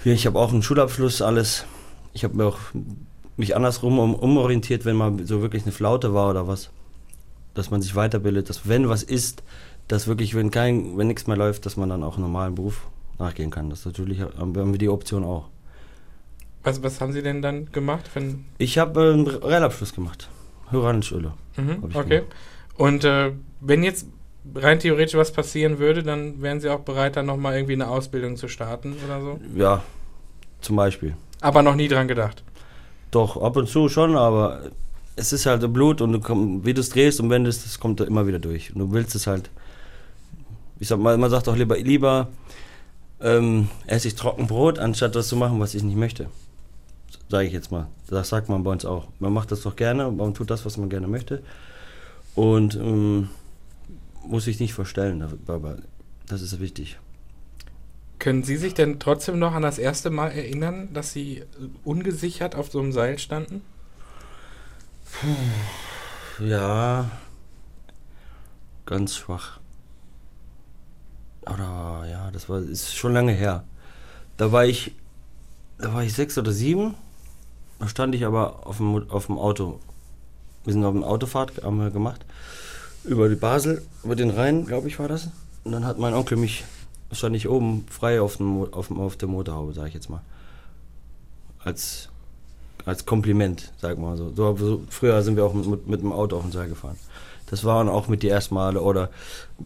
Ich 0.04 0.26
habe 0.26 0.38
auch 0.38 0.52
einen 0.52 0.62
Schulabschluss, 0.62 1.22
alles. 1.22 1.64
Ich 2.12 2.22
habe 2.22 2.36
mir 2.36 2.44
auch 2.44 2.58
mich 3.38 3.56
andersrum 3.56 3.98
um, 3.98 4.14
umorientiert, 4.14 4.84
wenn 4.84 4.96
mal 4.96 5.14
so 5.24 5.40
wirklich 5.40 5.62
eine 5.62 5.72
Flaute 5.72 6.12
war 6.12 6.28
oder 6.28 6.46
was. 6.46 6.68
Dass 7.58 7.72
man 7.72 7.82
sich 7.82 7.96
weiterbildet, 7.96 8.48
dass 8.48 8.68
wenn 8.68 8.88
was 8.88 9.02
ist, 9.02 9.42
dass 9.88 10.06
wirklich, 10.06 10.36
wenn 10.36 10.52
kein, 10.52 10.96
wenn 10.96 11.08
nichts 11.08 11.26
mehr 11.26 11.36
läuft, 11.36 11.66
dass 11.66 11.76
man 11.76 11.88
dann 11.88 12.04
auch 12.04 12.14
einen 12.14 12.22
normalen 12.22 12.54
Beruf 12.54 12.86
nachgehen 13.18 13.50
kann. 13.50 13.68
Das 13.68 13.84
natürlich 13.84 14.20
haben 14.20 14.54
wir 14.54 14.78
die 14.78 14.88
Option 14.88 15.24
auch. 15.24 15.48
Was, 16.62 16.84
was 16.84 17.00
haben 17.00 17.12
Sie 17.12 17.20
denn 17.20 17.42
dann 17.42 17.72
gemacht? 17.72 18.08
Wenn 18.14 18.44
ich 18.58 18.78
habe 18.78 19.08
äh, 19.08 19.12
einen 19.12 19.26
Realabschluss 19.26 19.92
gemacht. 19.92 20.28
Höreranschule. 20.70 21.32
Mhm, 21.56 21.84
okay. 21.94 22.18
Gemacht. 22.18 22.34
Und 22.76 23.04
äh, 23.04 23.32
wenn 23.60 23.82
jetzt 23.82 24.06
rein 24.54 24.78
theoretisch 24.78 25.16
was 25.16 25.32
passieren 25.32 25.80
würde, 25.80 26.04
dann 26.04 26.40
wären 26.40 26.60
Sie 26.60 26.70
auch 26.70 26.80
bereit, 26.80 27.16
dann 27.16 27.26
nochmal 27.26 27.54
irgendwie 27.54 27.72
eine 27.72 27.88
Ausbildung 27.88 28.36
zu 28.36 28.46
starten 28.46 28.94
oder 29.04 29.20
so? 29.20 29.40
Ja, 29.56 29.82
zum 30.60 30.76
Beispiel. 30.76 31.16
Aber 31.40 31.62
noch 31.62 31.74
nie 31.74 31.88
dran 31.88 32.06
gedacht? 32.06 32.44
Doch, 33.10 33.36
ab 33.36 33.56
und 33.56 33.68
zu 33.68 33.88
schon, 33.88 34.16
aber 34.16 34.70
es 35.18 35.32
ist 35.32 35.46
halt 35.46 35.72
Blut 35.72 36.00
und 36.00 36.12
du 36.12 36.20
komm, 36.20 36.64
wie 36.64 36.74
du 36.74 36.80
es 36.80 36.90
drehst 36.90 37.20
und 37.20 37.30
wendest, 37.30 37.64
das 37.64 37.80
kommt 37.80 38.00
da 38.00 38.04
immer 38.04 38.26
wieder 38.26 38.38
durch. 38.38 38.72
Und 38.72 38.78
du 38.78 38.92
willst 38.92 39.14
es 39.14 39.26
halt, 39.26 39.50
ich 40.78 40.88
sag 40.88 40.98
mal, 40.98 41.18
man 41.18 41.30
sagt 41.30 41.48
auch 41.48 41.56
lieber, 41.56 41.76
lieber 41.76 42.28
ähm, 43.20 43.68
esse 43.86 44.08
ich 44.08 44.14
Trockenbrot, 44.14 44.78
anstatt 44.78 45.16
das 45.16 45.28
zu 45.28 45.36
machen, 45.36 45.58
was 45.60 45.74
ich 45.74 45.82
nicht 45.82 45.96
möchte. 45.96 46.28
Sage 47.28 47.46
ich 47.46 47.52
jetzt 47.52 47.72
mal. 47.72 47.88
Das 48.08 48.28
sagt 48.28 48.48
man 48.48 48.62
bei 48.62 48.70
uns 48.70 48.84
auch. 48.84 49.08
Man 49.18 49.32
macht 49.32 49.50
das 49.50 49.62
doch 49.62 49.76
gerne, 49.76 50.10
man 50.10 50.34
tut 50.34 50.50
das, 50.50 50.64
was 50.64 50.76
man 50.76 50.88
gerne 50.88 51.08
möchte. 51.08 51.42
Und 52.34 52.76
ähm, 52.76 53.28
muss 54.24 54.46
ich 54.46 54.60
nicht 54.60 54.72
verstellen, 54.74 55.26
aber 55.46 55.78
das 56.28 56.42
ist 56.42 56.60
wichtig. 56.60 56.98
Können 58.18 58.42
Sie 58.42 58.56
sich 58.56 58.74
denn 58.74 58.98
trotzdem 58.98 59.38
noch 59.38 59.52
an 59.52 59.62
das 59.62 59.78
erste 59.78 60.10
Mal 60.10 60.28
erinnern, 60.28 60.88
dass 60.92 61.12
Sie 61.12 61.42
ungesichert 61.84 62.54
auf 62.54 62.70
so 62.70 62.78
einem 62.78 62.92
Seil 62.92 63.18
standen? 63.18 63.62
Puh, 65.12 66.44
ja, 66.44 67.10
ganz 68.86 69.16
schwach. 69.16 69.60
Oder 71.42 72.06
ja, 72.10 72.30
das 72.30 72.48
war 72.48 72.60
ist 72.60 72.94
schon 72.94 73.14
lange 73.14 73.32
her. 73.32 73.64
Da 74.36 74.52
war 74.52 74.64
ich, 74.64 74.94
da 75.78 75.92
war 75.94 76.02
ich 76.02 76.12
sechs 76.12 76.36
oder 76.38 76.52
sieben. 76.52 76.94
Da 77.78 77.88
stand 77.88 78.14
ich 78.14 78.24
aber 78.24 78.66
auf 78.66 78.78
dem, 78.78 79.10
auf 79.10 79.26
dem 79.26 79.38
Auto. 79.38 79.80
Wir 80.64 80.72
sind 80.72 80.84
auf 80.84 80.94
einer 80.94 81.06
Autofahrt 81.06 81.62
haben 81.62 81.78
wir 81.78 81.90
gemacht 81.90 82.24
über 83.04 83.28
die 83.28 83.36
Basel, 83.36 83.82
über 84.04 84.16
den 84.16 84.30
Rhein, 84.30 84.66
glaube 84.66 84.88
ich, 84.88 84.98
war 84.98 85.08
das. 85.08 85.30
Und 85.64 85.72
dann 85.72 85.86
hat 85.86 85.98
mein 85.98 86.14
Onkel 86.14 86.36
mich 86.36 86.64
stand 87.12 87.34
ich 87.36 87.48
oben 87.48 87.86
frei 87.88 88.20
auf, 88.20 88.36
dem, 88.36 88.72
auf, 88.72 88.90
auf 88.90 89.16
der 89.16 89.28
Motorhaube, 89.28 89.72
sage 89.72 89.88
ich 89.88 89.94
jetzt 89.94 90.10
mal. 90.10 90.20
Als, 91.58 92.10
als 92.84 93.06
Kompliment, 93.06 93.72
sag 93.78 93.98
mal 93.98 94.16
so. 94.16 94.32
so. 94.34 94.56
so. 94.56 94.82
Früher 94.88 95.22
sind 95.22 95.36
wir 95.36 95.44
auch 95.44 95.54
mit, 95.54 95.86
mit 95.86 96.00
dem 96.00 96.12
Auto 96.12 96.36
auf 96.36 96.42
den 96.42 96.52
Seil 96.52 96.68
gefahren. 96.68 96.96
Das 97.50 97.64
waren 97.64 97.88
auch 97.88 98.08
mit 98.08 98.22
die 98.22 98.28
ersten 98.28 98.54
Male. 98.54 98.82
Oder 98.82 99.10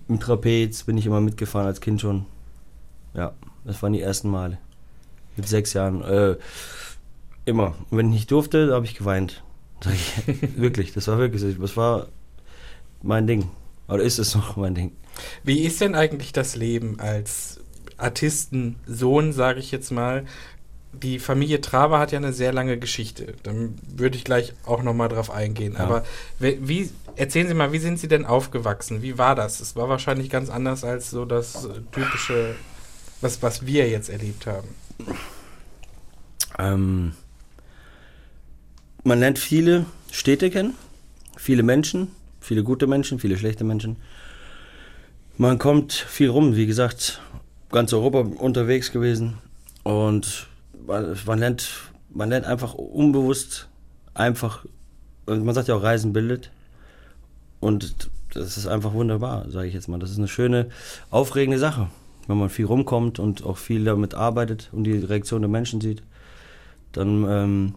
im 0.09 0.21
Trapez 0.21 0.85
bin 0.85 0.97
ich 0.97 1.07
immer 1.07 1.21
mitgefahren 1.21 1.66
als 1.66 1.81
Kind 1.81 2.00
schon. 2.00 2.26
Ja, 3.14 3.33
das 3.64 3.83
waren 3.83 3.92
die 3.92 4.00
ersten 4.00 4.31
Male. 4.31 4.59
Mit 5.37 5.49
sechs 5.49 5.73
Jahren. 5.73 6.02
Äh, 6.02 6.37
immer. 7.45 7.75
Und 7.90 7.99
wenn 7.99 8.07
ich 8.07 8.12
nicht 8.12 8.31
durfte, 8.31 8.69
da 8.69 8.75
habe 8.75 8.87
ich 8.87 8.95
geweint. 8.95 9.42
Sag 9.83 9.95
ich. 9.95 10.38
wirklich, 10.57 10.92
das 10.92 11.09
war 11.09 11.19
wirklich. 11.19 11.59
Das 11.59 11.76
war 11.76 12.09
mein 13.02 13.26
Ding. 13.26 13.50
Oder 13.88 14.02
ist 14.02 14.19
es 14.19 14.35
noch 14.35 14.57
mein 14.57 14.75
Ding? 14.75 14.92
Wie 15.42 15.61
ist 15.61 15.81
denn 15.81 15.95
eigentlich 15.95 16.33
das 16.33 16.57
Leben 16.57 17.00
als 17.00 17.61
Artistensohn, 17.97 19.33
sage 19.33 19.61
ich 19.61 19.71
jetzt 19.71 19.90
mal? 19.90 20.25
Die 20.92 21.18
Familie 21.18 21.61
Traber 21.61 21.99
hat 21.99 22.12
ja 22.12 22.18
eine 22.18 22.32
sehr 22.32 22.52
lange 22.52 22.78
Geschichte. 22.78 23.34
Dann 23.42 23.78
würde 23.87 24.16
ich 24.16 24.25
gleich 24.25 24.52
auch 24.64 24.82
nochmal 24.82 25.08
drauf 25.08 25.30
eingehen. 25.30 25.75
Ja. 25.75 25.80
Aber 25.80 26.04
wie, 26.38 26.90
erzählen 27.16 27.49
Sie 27.49 27.54
mal, 27.54 27.72
wie 27.72 27.78
sind 27.78 27.99
Sie 27.99 28.08
denn 28.08 28.26
aufgewachsen? 28.26 29.02
Wie 29.02 29.16
war 29.18 29.34
das? 29.34 29.61
Es 29.61 29.75
war 29.75 29.88
wahrscheinlich 29.88 30.28
ganz 30.28 30.50
anders 30.50 30.84
als 30.84 31.11
so 31.11 31.25
das 31.25 31.68
typische, 31.92 32.54
was, 33.20 33.42
was 33.42 33.66
wir 33.66 33.88
jetzt 33.88 34.11
erlebt 34.11 34.46
haben. 34.46 34.68
Ähm, 36.58 37.12
man 39.04 39.18
lernt 39.18 39.38
viele 39.38 39.87
Städte 40.11 40.50
kennen, 40.50 40.75
viele 41.37 41.62
Menschen, 41.62 42.12
viele 42.40 42.62
gute 42.62 42.87
Menschen, 42.87 43.18
viele 43.18 43.38
schlechte 43.38 43.64
Menschen. 43.64 43.96
Man 45.38 45.58
kommt 45.58 45.92
viel 45.92 46.28
rum, 46.28 46.54
wie 46.54 46.66
gesagt, 46.66 47.20
ganz 47.70 47.92
Europa 47.92 48.20
unterwegs 48.20 48.92
gewesen 48.92 49.38
und 49.82 50.49
man, 50.87 51.17
man 51.27 51.39
lernt, 51.39 51.69
man 52.11 52.29
lernt 52.29 52.47
einfach 52.47 52.75
unbewusst 52.75 53.69
einfach, 54.15 54.65
man 55.27 55.55
sagt 55.55 55.69
ja 55.69 55.75
auch 55.75 55.83
Reisen 55.83 56.12
bildet 56.12 56.51
und 57.61 58.11
das 58.35 58.57
ist 58.57 58.67
einfach 58.67 58.93
wunderbar, 58.93 59.51
sage 59.51 59.69
ich 59.69 59.75
jetzt 59.75 59.89
mal. 59.89 59.99
Das 59.99 60.11
ist 60.11 60.19
eine 60.19 60.29
schöne, 60.29 60.69
aufregende 61.11 61.59
Sache, 61.59 61.89
wenn 62.27 62.39
man 62.39 62.49
viel 62.49 62.65
rumkommt 62.65 63.19
und 63.19 63.45
auch 63.45 63.59
viel 63.59 63.85
damit 63.85 64.15
arbeitet 64.15 64.71
und 64.73 64.85
die 64.85 64.99
Reaktion 64.99 65.43
der 65.43 65.51
Menschen 65.51 65.81
sieht, 65.81 66.03
dann 66.93 67.27
ähm, 67.29 67.75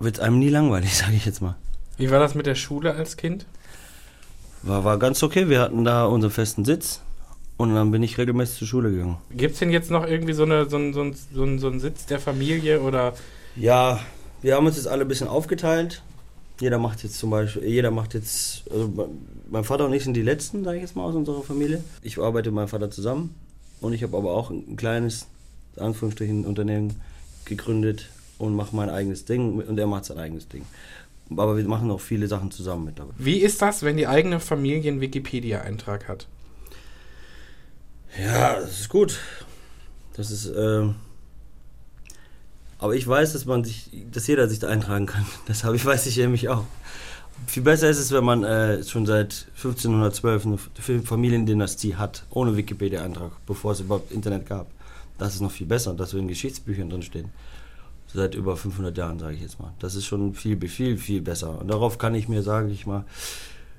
wird 0.00 0.16
es 0.16 0.20
einem 0.20 0.38
nie 0.38 0.48
langweilig, 0.48 0.94
sage 0.96 1.14
ich 1.14 1.24
jetzt 1.24 1.42
mal. 1.42 1.56
Wie 1.96 2.10
war 2.10 2.18
das 2.18 2.34
mit 2.34 2.46
der 2.46 2.56
Schule 2.56 2.94
als 2.94 3.16
Kind? 3.16 3.46
War, 4.62 4.84
war 4.84 4.98
ganz 4.98 5.22
okay. 5.22 5.48
Wir 5.48 5.60
hatten 5.60 5.84
da 5.84 6.06
unseren 6.06 6.32
festen 6.32 6.64
Sitz 6.64 7.00
und 7.56 7.74
dann 7.74 7.90
bin 7.90 8.02
ich 8.02 8.18
regelmäßig 8.18 8.58
zur 8.58 8.68
Schule 8.68 8.90
gegangen. 8.90 9.16
Gibt 9.30 9.54
es 9.54 9.58
denn 9.60 9.70
jetzt 9.70 9.90
noch 9.90 10.06
irgendwie 10.06 10.32
so, 10.32 10.42
eine, 10.42 10.68
so, 10.68 10.76
ein, 10.76 10.92
so, 10.92 11.02
ein, 11.02 11.14
so, 11.14 11.44
ein, 11.44 11.58
so 11.58 11.68
einen 11.68 11.80
Sitz 11.80 12.06
der 12.06 12.18
Familie 12.18 12.80
oder? 12.80 13.14
Ja, 13.56 14.00
wir 14.42 14.56
haben 14.56 14.66
uns 14.66 14.76
jetzt 14.76 14.88
alle 14.88 15.02
ein 15.02 15.08
bisschen 15.08 15.28
aufgeteilt. 15.28 16.02
Jeder 16.60 16.78
macht 16.78 17.02
jetzt 17.02 17.18
zum 17.18 17.30
Beispiel, 17.30 17.64
jeder 17.64 17.90
macht 17.90 18.14
jetzt, 18.14 18.64
also 18.70 19.08
mein 19.50 19.64
Vater 19.64 19.86
und 19.86 19.92
ich 19.92 20.04
sind 20.04 20.14
die 20.14 20.22
Letzten, 20.22 20.64
sage 20.64 20.76
ich 20.76 20.82
jetzt 20.82 20.96
mal, 20.96 21.04
aus 21.04 21.14
unserer 21.14 21.42
Familie. 21.42 21.82
Ich 22.02 22.18
arbeite 22.18 22.50
mit 22.50 22.56
meinem 22.56 22.68
Vater 22.68 22.90
zusammen 22.90 23.34
und 23.80 23.92
ich 23.92 24.02
habe 24.02 24.16
aber 24.16 24.32
auch 24.32 24.50
ein 24.50 24.76
kleines, 24.76 25.26
Anführungsstrichen, 25.76 26.44
Unternehmen 26.44 27.00
gegründet 27.44 28.08
und 28.38 28.54
mache 28.54 28.74
mein 28.74 28.88
eigenes 28.88 29.24
Ding 29.24 29.60
und 29.60 29.78
er 29.78 29.86
macht 29.86 30.04
sein 30.04 30.18
eigenes 30.18 30.48
Ding 30.48 30.64
aber 31.30 31.56
wir 31.56 31.64
machen 31.64 31.90
auch 31.90 32.00
viele 32.00 32.26
Sachen 32.26 32.50
zusammen 32.50 32.84
mit 32.86 32.98
dabei. 32.98 33.12
Wie 33.18 33.38
ist 33.38 33.62
das, 33.62 33.82
wenn 33.82 33.96
die 33.96 34.06
eigene 34.06 34.40
Familie 34.40 34.90
einen 34.90 35.00
Wikipedia-Eintrag 35.00 36.08
hat? 36.08 36.26
Ja, 38.24 38.58
das 38.58 38.80
ist 38.80 38.88
gut. 38.88 39.18
Das 40.16 40.30
ist, 40.30 40.46
äh, 40.46 40.88
aber 42.78 42.94
ich 42.94 43.06
weiß, 43.06 43.34
dass 43.34 43.44
man 43.44 43.64
sich, 43.64 43.90
dass 44.10 44.26
jeder 44.26 44.48
sich 44.48 44.60
da 44.60 44.68
eintragen 44.68 45.06
kann. 45.06 45.26
Das 45.46 45.64
habe 45.64 45.76
ich, 45.76 45.84
weiß 45.84 46.06
ich 46.06 46.16
nämlich 46.16 46.48
auch. 46.48 46.64
Viel 47.46 47.62
besser 47.62 47.90
ist 47.90 47.98
es, 47.98 48.12
wenn 48.12 48.24
man 48.24 48.44
äh, 48.44 48.82
schon 48.84 49.04
seit 49.04 49.46
1512 49.56 50.46
eine 50.46 51.02
Familiendynastie 51.02 51.96
hat, 51.96 52.24
ohne 52.30 52.56
Wikipedia-Eintrag, 52.56 53.32
bevor 53.46 53.72
es 53.72 53.80
überhaupt 53.80 54.12
Internet 54.12 54.46
gab. 54.46 54.68
Das 55.18 55.34
ist 55.34 55.40
noch 55.40 55.50
viel 55.50 55.66
besser, 55.66 55.92
dass 55.92 56.14
wir 56.14 56.20
in 56.20 56.28
Geschichtsbüchern 56.28 56.88
drin 56.88 57.02
stehen 57.02 57.30
seit 58.14 58.36
über 58.36 58.56
500 58.56 58.96
Jahren, 58.96 59.18
sage 59.18 59.34
ich 59.34 59.42
jetzt 59.42 59.58
mal. 59.58 59.72
Das 59.80 59.96
ist 59.96 60.06
schon 60.06 60.34
viel, 60.34 60.56
viel, 60.68 60.96
viel 60.96 61.20
besser. 61.20 61.60
Und 61.60 61.68
darauf 61.68 61.98
kann 61.98 62.14
ich 62.14 62.28
mir, 62.28 62.42
sage 62.42 62.70
ich 62.70 62.86
mal, 62.86 63.04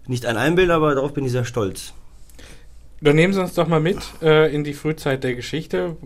nicht 0.08 0.25
ein 0.25 0.36
Einbild, 0.36 0.70
aber 0.70 0.94
darauf 0.94 1.14
bin 1.14 1.25
ich 1.25 1.32
sehr 1.32 1.46
stolz. 1.46 1.94
Dann 3.02 3.16
nehmen 3.16 3.34
Sie 3.34 3.42
uns 3.42 3.54
doch 3.54 3.68
mal 3.68 3.80
mit 3.80 4.00
äh, 4.22 4.54
in 4.54 4.64
die 4.64 4.74
Frühzeit 4.74 5.24
der 5.24 5.36
Geschichte. 5.36 5.98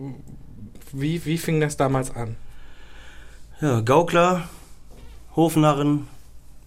Wie, 0.92 1.24
wie 1.24 1.38
fing 1.38 1.60
das 1.60 1.76
damals 1.76 2.14
an? 2.14 2.36
Ja, 3.60 3.80
Gaukler, 3.80 4.48
Hofnarren, 5.36 6.08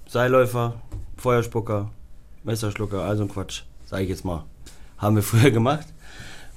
Seilläufer, 0.07 0.81
Feuerspucker, 1.17 1.89
Messerschlucker, 2.43 3.01
also 3.01 3.23
ein 3.23 3.29
Quatsch, 3.29 3.63
sage 3.85 4.03
ich 4.03 4.09
jetzt 4.09 4.23
mal. 4.23 4.45
Haben 4.97 5.15
wir 5.15 5.23
früher 5.23 5.51
gemacht. 5.51 5.87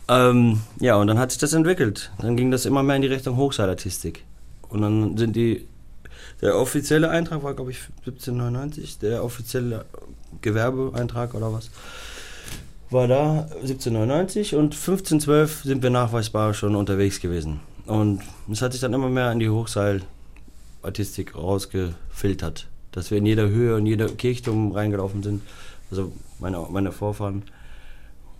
Ähm, 0.08 0.60
ja, 0.78 0.96
und 0.96 1.08
dann 1.08 1.18
hat 1.18 1.32
sich 1.32 1.40
das 1.40 1.52
entwickelt. 1.52 2.12
Dann 2.18 2.36
ging 2.36 2.50
das 2.50 2.66
immer 2.66 2.82
mehr 2.82 2.96
in 2.96 3.02
die 3.02 3.08
Richtung 3.08 3.36
Hochseilartistik. 3.36 4.24
Und 4.68 4.82
dann 4.82 5.16
sind 5.16 5.34
die, 5.34 5.66
der 6.40 6.56
offizielle 6.56 7.10
Eintrag 7.10 7.42
war, 7.42 7.54
glaube 7.54 7.72
ich, 7.72 7.78
1799, 8.00 8.98
der 8.98 9.24
offizielle 9.24 9.84
Gewerbeeintrag 10.42 11.34
oder 11.34 11.52
was, 11.52 11.70
war 12.96 13.06
da 13.06 13.42
1799 13.60 14.54
und 14.54 14.74
1512 14.74 15.64
sind 15.64 15.82
wir 15.82 15.90
nachweisbar 15.90 16.54
schon 16.54 16.74
unterwegs 16.74 17.20
gewesen. 17.20 17.60
Und 17.84 18.22
es 18.50 18.62
hat 18.62 18.72
sich 18.72 18.80
dann 18.80 18.94
immer 18.94 19.10
mehr 19.10 19.30
in 19.30 19.38
die 19.38 19.50
Hochseilartistik 19.50 21.36
rausgefiltert, 21.36 22.68
dass 22.92 23.10
wir 23.10 23.18
in 23.18 23.26
jeder 23.26 23.48
Höhe 23.48 23.76
und 23.76 23.84
jeder 23.84 24.08
Kirchturm 24.08 24.72
reingelaufen 24.72 25.22
sind, 25.22 25.42
also 25.90 26.10
meine, 26.40 26.66
meine 26.70 26.90
Vorfahren. 26.90 27.42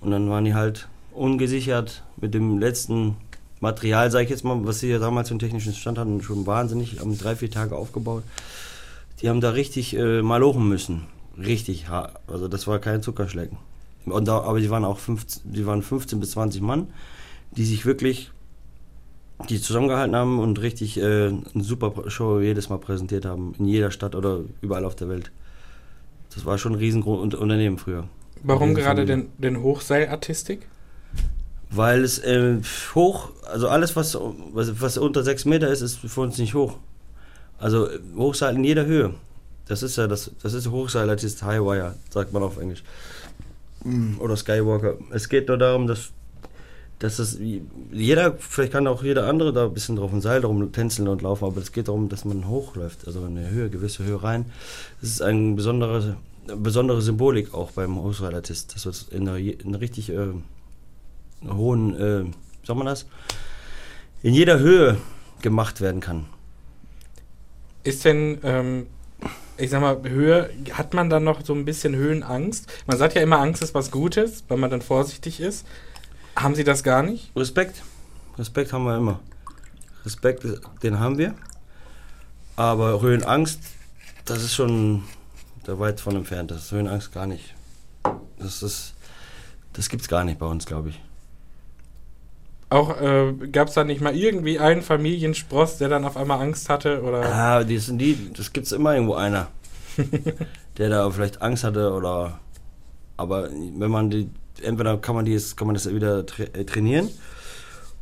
Und 0.01 0.11
dann 0.11 0.31
waren 0.31 0.47
die 0.47 0.55
halt 0.55 0.89
ungesichert 1.13 2.03
mit 2.17 2.33
dem 2.33 2.59
letzten 2.59 3.17
Material, 3.61 4.11
sage 4.11 4.25
ich 4.25 4.31
jetzt 4.31 4.45
mal, 4.45 4.59
was 4.65 4.81
sie 4.81 4.89
ja 4.89 4.99
damals 4.99 5.31
im 5.31 5.39
technischen 5.39 5.75
Stand 5.75 5.99
hatten, 5.99 6.23
schon 6.23 6.47
wahnsinnig, 6.47 6.99
haben 6.99 7.17
drei, 7.19 7.37
vier 7.37 7.51
Tage 7.51 7.77
aufgebaut. 7.77 8.23
Die 9.21 9.29
haben 9.29 9.43
da 9.43 9.51
richtig 9.51 9.95
äh, 9.95 10.23
malochen 10.23 10.67
müssen. 10.67 11.03
Richtig. 11.39 11.89
Also 12.27 12.49
das 12.49 12.67
war 12.67 12.79
kein 12.79 13.03
Zuckerschlecken. 13.03 13.59
Und 14.07 14.29
da, 14.29 14.41
aber 14.41 14.61
die 14.61 14.71
waren 14.71 14.85
auch 14.85 14.99
15, 14.99 15.53
die 15.53 15.67
waren 15.67 15.83
15 15.83 16.21
bis 16.21 16.33
20 16.33 16.63
Mann, 16.63 16.89
die 17.53 17.65
sich 17.65 17.85
wirklich 17.87 18.31
die 19.49 19.61
zusammengehalten 19.61 20.17
haben 20.17 20.39
und 20.39 20.61
richtig 20.61 20.99
äh, 20.99 21.27
eine 21.27 21.43
super 21.55 21.93
Show 22.09 22.41
jedes 22.41 22.71
Mal 22.71 22.79
präsentiert 22.79 23.25
haben. 23.25 23.55
In 23.59 23.67
jeder 23.67 23.91
Stadt 23.91 24.15
oder 24.15 24.41
überall 24.61 24.85
auf 24.85 24.97
der 24.97 25.09
Welt. 25.09 25.31
Das 26.35 26.47
war 26.47 26.59
schon 26.59 26.73
ein 26.73 26.79
riesengroßes 26.79 27.35
Unternehmen 27.35 27.79
früher. 27.79 28.09
Warum 28.43 28.75
gerade 28.75 29.05
den, 29.05 29.29
den 29.39 29.63
Hochseilartistik? 29.63 30.67
Weil 31.71 32.05
es 32.05 32.19
äh, 32.19 32.59
hoch, 32.95 33.31
also 33.51 33.69
alles, 33.69 33.97
was, 33.97 34.17
was, 34.53 34.81
was 34.81 34.99
unter 34.99 35.23
6 35.23 35.45
Meter 35.47 35.69
ist, 35.69 35.81
ist 35.81 35.97
für 35.97 36.21
uns 36.21 36.39
nicht 36.39 36.55
hoch. 36.55 36.79
Also 37.59 37.89
Hochseil 38.17 38.55
in 38.55 38.65
jeder 38.65 38.87
Höhe. 38.87 39.15
Das 39.67 39.83
ist 39.83 39.97
ja 39.97 40.07
das, 40.07 40.31
das 40.43 40.53
ist 40.53 40.71
Hochseil, 40.71 41.09
das 41.09 41.25
ist 41.25 41.43
Highwire, 41.43 41.97
sagt 42.11 42.33
man 42.33 42.43
auf 42.43 42.59
Englisch. 42.59 42.85
Mm, 43.85 44.19
oder 44.19 44.37
Skywalker. 44.37 44.95
Es 45.11 45.29
geht 45.29 45.49
nur 45.49 45.59
darum, 45.59 45.87
dass, 45.87 46.13
dass 46.99 47.19
es 47.19 47.39
jeder, 47.93 48.37
vielleicht 48.39 48.73
kann 48.73 48.87
auch 48.87 49.03
jeder 49.03 49.29
andere 49.29 49.53
da 49.53 49.65
ein 49.65 49.75
bisschen 49.75 49.97
drauf 49.97 50.13
ein 50.13 50.21
Seil 50.21 50.41
drum 50.41 50.73
tänzeln 50.73 51.09
und 51.09 51.23
laufen, 51.23 51.45
aber 51.45 51.61
es 51.61 51.73
geht 51.73 51.89
darum, 51.89 52.09
dass 52.09 52.25
man 52.25 52.49
hochläuft, 52.49 53.07
also 53.07 53.27
in 53.27 53.39
eine 53.39 53.51
Höhe, 53.51 53.71
gewisse 53.71 54.05
Höhe 54.05 54.23
rein. 54.23 54.47
Das 55.01 55.11
ist 55.11 55.23
eine 55.23 55.55
besondere, 55.55 56.17
besondere 56.47 57.03
Symbolik 57.03 57.55
auch 57.55 57.73
beim 57.73 57.97
Hochseilartist. 57.97 58.75
Das 58.75 58.87
wird 58.87 59.13
in 59.13 59.29
einer, 59.29 59.39
in 59.39 59.67
einer 59.67 59.81
richtig 59.81 60.11
äh, 60.11 60.29
hohen, 61.49 61.95
äh, 61.97 62.25
sagt 62.65 62.79
man 62.79 62.87
das, 62.87 63.07
in 64.23 64.35
jeder 64.35 64.59
Höhe 64.59 64.97
gemacht 65.43 65.81
werden 65.81 66.01
kann. 66.01 66.27
Ist 67.85 68.05
denn, 68.05 68.39
ähm, 68.43 68.87
ich 69.59 69.71
sag 69.71 69.81
mal, 69.81 70.01
Höhe, 70.03 70.51
hat 70.73 70.95
man 70.95 71.11
dann 71.11 71.25
noch 71.25 71.45
so 71.45 71.55
ein 71.55 71.65
bisschen 71.65 71.95
Höhenangst? 71.95 72.67
Man 72.87 72.99
sagt 72.99 73.15
ja 73.15 73.23
immer, 73.23 73.39
Angst 73.39 73.63
ist 73.63 73.75
was 73.75 73.91
Gutes, 73.91 74.45
weil 74.49 74.59
man 74.59 74.71
dann 74.71 74.83
vorsichtig 74.83 75.41
ist. 75.41 75.67
Haben 76.35 76.55
Sie 76.55 76.65
das 76.65 76.83
gar 76.83 77.03
nicht? 77.03 77.31
Respekt. 77.35 77.83
Respekt 78.39 78.73
haben 78.73 78.85
wir 78.85 78.97
immer. 78.97 79.21
Respekt, 80.05 80.47
den 80.83 81.01
haben 81.01 81.19
wir. 81.19 81.35
Aber 82.57 83.01
Höhenangst, 83.01 83.61
das 84.25 84.43
ist 84.43 84.55
schon 84.55 85.05
da 85.65 85.79
weit 85.79 86.01
von 86.01 86.17
entfernt. 86.17 86.51
Das 86.51 86.65
ist 86.65 86.73
Höhenangst 86.73 87.13
gar 87.13 87.27
nicht. 87.27 87.55
Das 88.39 88.63
ist, 88.63 88.95
das 89.73 89.89
gibt's 89.89 90.09
gar 90.09 90.25
nicht 90.25 90.39
bei 90.39 90.47
uns, 90.47 90.67
glaube 90.67 90.91
ich. 90.91 91.01
Auch 92.69 93.01
äh, 93.01 93.33
gab 93.53 93.69
es 93.69 93.75
da 93.75 93.85
nicht 93.85 94.01
mal 94.01 94.17
irgendwie 94.17 94.59
einen 94.59 94.83
Familienspross, 94.83 95.79
der 95.79 95.89
dann 95.89 96.05
auf 96.05 96.17
einmal 96.17 96.41
Angst 96.41 96.69
hatte? 96.69 97.03
Oder? 97.03 97.25
Ah, 97.25 97.65
die 97.65 97.79
sind 97.79 97.99
die, 97.99 98.33
das 98.33 98.53
gibt's 98.53 98.73
immer 98.73 98.95
irgendwo 98.95 99.15
einer, 99.15 99.49
der 100.79 100.89
da 100.89 101.09
vielleicht 101.11 101.43
Angst 101.43 101.65
hatte 101.65 101.93
oder. 101.93 102.41
Aber 103.17 103.49
wenn 103.51 103.91
man 103.91 104.11
die, 104.11 104.29
entweder 104.63 104.99
kann 104.99 105.15
man 105.15 105.25
die, 105.25 105.41
kann 105.55 105.69
man 105.69 105.75
das 105.75 105.93
wieder 105.93 106.27
tra 106.27 106.43
äh, 106.43 106.65
trainieren 106.65 107.09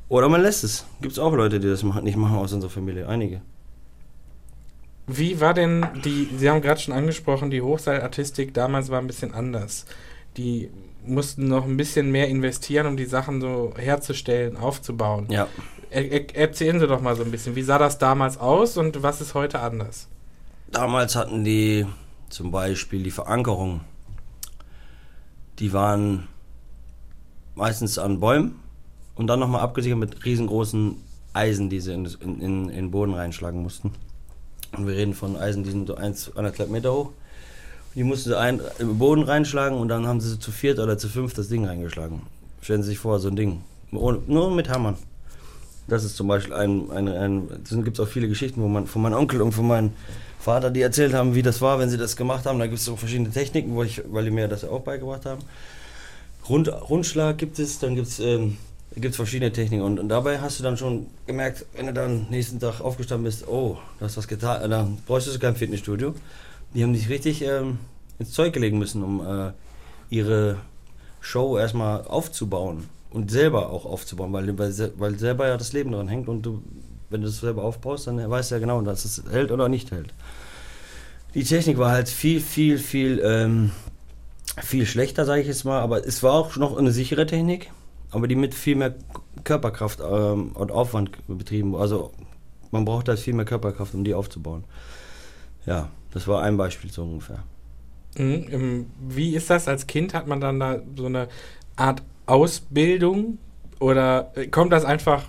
oder 0.09 0.29
man 0.29 0.43
lässt 0.43 0.65
es. 0.65 0.87
Gibt 1.01 1.13
es 1.13 1.19
auch 1.19 1.33
Leute, 1.35 1.61
die 1.61 1.69
das 1.69 1.83
nicht 1.83 2.17
machen 2.17 2.37
aus 2.37 2.53
unserer 2.53 2.71
Familie, 2.71 3.09
einige. 3.09 3.43
Wie 5.07 5.41
war 5.41 5.53
denn 5.53 5.87
die, 6.05 6.31
Sie 6.37 6.49
haben 6.49 6.63
gerade 6.63 6.81
schon 6.81 6.95
angesprochen, 6.95 7.51
die 7.51 7.61
Hochseilartistik 7.61 8.55
damals 8.55 8.89
war 8.89 9.01
ein 9.01 9.07
bisschen 9.07 9.35
anders. 9.35 9.85
Die 10.37 10.71
mussten 11.07 11.49
noch 11.49 11.65
ein 11.65 11.77
bisschen 11.77 12.11
mehr 12.11 12.29
investieren, 12.29 12.87
um 12.87 12.97
die 12.97 13.05
Sachen 13.05 13.41
so 13.41 13.75
herzustellen, 13.77 14.57
aufzubauen. 14.57 15.27
Ja. 15.31 15.49
Er, 15.91 16.11
er, 16.11 16.37
erzählen 16.37 16.81
Sie 16.81 16.87
doch 16.87 17.01
mal 17.01 17.15
so 17.15 17.23
ein 17.23 17.31
bisschen, 17.31 17.55
wie 17.57 17.63
sah 17.63 17.79
das 17.79 17.99
damals 17.99 18.39
aus 18.39 18.77
und 18.77 19.03
was 19.03 19.21
ist 19.21 19.35
heute 19.35 19.61
anders? 19.61 20.09
Damals 20.71 21.15
hatten 21.15 21.45
die 21.45 21.87
zum 22.31 22.51
Beispiel 22.51 23.03
die 23.03 23.11
Verankerung, 23.11 23.83
die 25.61 25.73
waren 25.73 26.27
meistens 27.55 27.99
an 27.99 28.19
Bäumen 28.19 28.59
und 29.15 29.29
dann 29.29 29.39
nochmal 29.39 29.61
abgesichert 29.61 29.99
mit 29.99 30.25
riesengroßen 30.25 30.97
Eisen, 31.33 31.71
die 31.71 31.81
sie 31.81 31.93
in, 31.93 32.07
in, 32.07 32.41
in, 32.41 32.69
in 32.69 32.69
den 32.69 32.91
Boden 32.91 33.15
reinschlagen 33.15 33.63
mussten. 33.63 33.93
Und 34.77 34.87
wir 34.87 34.97
reden 34.97 35.15
von 35.15 35.37
Eisen, 35.37 35.63
die 35.63 35.71
sind 35.71 35.87
so 35.87 35.97
1,5 35.97 36.67
Meter 36.67 36.93
hoch. 36.93 37.13
Die 37.95 38.03
mussten 38.03 38.31
sie 38.31 38.39
ein, 38.39 38.61
im 38.79 38.99
Boden 38.99 39.23
reinschlagen 39.23 39.79
und 39.79 39.89
dann 39.89 40.07
haben 40.07 40.21
sie 40.21 40.39
zu 40.39 40.51
viert 40.51 40.79
oder 40.79 40.99
zu 40.99 41.09
fünf 41.09 41.35
das 41.35 41.49
Ding 41.49 41.65
reingeschlagen. 41.65 42.23
Stellen 42.61 42.83
Sie 42.83 42.91
sich 42.91 42.99
vor, 42.99 43.21
so 43.21 43.29
ein 43.29 43.37
Ding. 43.37 43.63
Ohne, 43.93 44.19
nur 44.27 44.51
mit 44.51 44.69
Hammern. 44.69 44.97
Das 45.87 46.03
ist 46.03 46.17
zum 46.17 46.29
Beispiel 46.29 46.55
ein, 46.55 46.91
ein, 46.91 47.09
ein 47.09 47.49
es 47.63 47.71
gibt 47.85 48.01
auch 48.01 48.09
viele 48.09 48.27
Geschichten, 48.27 48.63
wo 48.63 48.69
man 48.69 48.87
von 48.87 49.03
meinem 49.03 49.19
Onkel 49.19 49.43
und 49.43 49.53
von 49.53 49.67
meinem 49.67 49.91
Vater, 50.41 50.71
die 50.71 50.81
erzählt 50.81 51.15
haben, 51.15 51.35
wie 51.35 51.43
das 51.43 51.61
war, 51.61 51.79
wenn 51.79 51.91
sie 51.91 51.99
das 51.99 52.17
gemacht 52.17 52.47
haben. 52.47 52.59
Da 52.59 52.67
gibt 52.67 52.79
es 52.79 52.85
so 52.85 52.97
verschiedene 52.97 53.31
Techniken, 53.31 53.75
wo 53.75 53.83
ich, 53.83 54.03
weil 54.11 54.25
die 54.25 54.31
mir 54.31 54.49
das 54.49 54.65
auch 54.65 54.81
beigebracht 54.81 55.27
haben. 55.27 55.43
Rund, 56.49 56.69
Rundschlag 56.69 57.39
gibt 57.39 57.59
es, 57.59 57.79
dann 57.79 57.95
gibt 57.95 58.09
es 58.09 58.19
ähm, 58.19 58.57
verschiedene 59.13 59.53
Techniken. 59.53 59.83
Und, 59.83 59.99
und, 59.99 60.09
dabei 60.09 60.41
hast 60.41 60.59
du 60.59 60.63
dann 60.63 60.77
schon 60.77 61.07
gemerkt, 61.27 61.65
wenn 61.75 61.87
du 61.87 61.93
dann 61.93 62.27
nächsten 62.31 62.61
Tag 62.61 62.81
aufgestanden 62.81 63.25
bist, 63.25 63.47
oh, 63.49 63.79
du 63.99 64.05
hast 64.05 64.17
was 64.17 64.29
getan, 64.29 64.71
dann 64.71 64.99
bräuchtest 65.07 65.37
du 65.37 65.41
kein 65.41 65.57
Fitnessstudio. 65.57 66.15
Die 66.75 66.83
haben 66.83 66.95
sich 66.95 67.09
richtig 67.09 67.43
ähm, 67.43 67.79
ins 68.19 68.33
Zeug 68.33 68.55
legen 68.57 68.79
müssen, 68.79 69.03
um 69.03 69.25
äh, 69.25 69.53
ihre 70.11 70.59
Show 71.21 71.57
erstmal 71.57 72.03
aufzubauen 72.07 72.89
und 73.11 73.31
selber 73.31 73.71
auch 73.71 73.87
aufzubauen, 73.87 74.33
weil, 74.33 74.59
weil, 74.59 74.93
weil 74.97 75.19
selber 75.19 75.47
ja 75.47 75.57
das 75.57 75.73
Leben 75.73 75.93
daran 75.93 76.09
hängt 76.09 76.29
und 76.29 76.43
du, 76.43 76.63
wenn 77.11 77.21
du 77.21 77.29
das 77.29 77.41
selber 77.41 77.63
aufbaust, 77.63 78.07
dann 78.07 78.29
weißt 78.29 78.51
du 78.51 78.55
ja 78.57 78.59
genau, 78.59 78.83
dass 78.83 79.05
es 79.05 79.23
hält 79.31 79.53
oder 79.53 79.69
nicht 79.69 79.91
hält. 79.93 80.13
Die 81.35 81.45
Technik 81.45 81.79
war 81.79 81.91
halt 81.91 82.09
viel, 82.09 82.41
viel, 82.41 82.79
viel, 82.79 83.21
ähm, 83.25 83.71
viel 84.63 84.87
schlechter, 84.87 85.25
sage 85.25 85.41
ich 85.41 85.49
jetzt 85.49 85.65
mal, 85.65 85.81
aber 85.81 86.07
es 86.07 86.23
war 86.23 86.33
auch 86.33 86.57
noch 86.57 86.77
eine 86.77 86.93
sichere 86.93 87.27
Technik, 87.27 87.71
aber 88.11 88.29
die 88.29 88.37
mit 88.37 88.55
viel 88.55 88.77
mehr 88.77 88.95
Körperkraft 89.43 90.01
ähm, 90.01 90.53
und 90.55 90.71
Aufwand 90.71 91.11
betrieben. 91.27 91.75
Also 91.75 92.13
man 92.71 92.85
braucht 92.85 93.09
halt 93.09 93.19
viel 93.19 93.35
mehr 93.35 93.45
Körperkraft, 93.45 93.95
um 93.95 94.05
die 94.05 94.15
aufzubauen. 94.15 94.65
Ja, 95.67 95.91
das 96.15 96.29
war 96.29 96.43
ein 96.43 96.57
Beispiel 96.57 96.91
so 96.91 97.03
ungefähr. 97.03 97.43
Mhm. 98.17 98.87
Wie 99.09 99.35
ist 99.35 99.51
das? 99.51 99.69
Als 99.69 99.87
Kind 99.87 100.15
hat 100.15 100.27
man 100.27 100.41
dann 100.41 100.61
da 100.61 100.79
so 100.97 101.07
eine 101.07 101.29
Art 101.77 102.03
Ausbildung 102.27 103.39
oder 103.81 104.33
kommt 104.51 104.73
das 104.73 104.85
einfach 104.85 105.25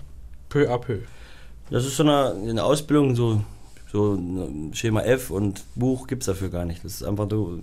peu 0.49 0.71
à 0.71 0.77
peu? 0.77 0.99
Das 1.71 1.85
ist 1.85 1.97
so 1.97 2.03
eine, 2.03 2.35
eine 2.47 2.63
Ausbildung, 2.63 3.15
so, 3.15 3.41
so 3.91 4.19
Schema 4.73 5.01
F 5.01 5.31
und 5.31 5.63
Buch 5.73 6.05
gibt 6.05 6.21
es 6.21 6.27
dafür 6.27 6.49
gar 6.49 6.65
nicht. 6.65 6.85
Das 6.85 6.93
ist 6.93 7.03
einfach 7.03 7.27
so, 7.29 7.59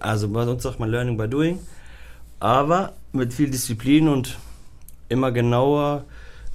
also 0.00 0.28
bei 0.28 0.42
uns 0.42 0.62
sagt 0.62 0.78
man 0.78 0.90
Learning 0.90 1.16
by 1.16 1.26
Doing, 1.26 1.58
aber 2.38 2.92
mit 3.12 3.32
viel 3.32 3.50
Disziplin 3.50 4.08
und 4.08 4.38
immer 5.08 5.32
genauer, 5.32 6.04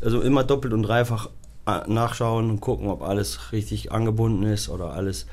also 0.02 0.22
immer 0.22 0.44
doppelt 0.44 0.74
und 0.74 0.84
dreifach 0.84 1.30
nachschauen 1.66 2.50
und 2.50 2.62
gucken, 2.62 2.88
ob 2.90 3.02
alles 3.02 3.52
richtig 3.52 3.92
angebunden 3.92 4.44
ist 4.44 4.70
oder 4.70 4.94
alles 4.94 5.26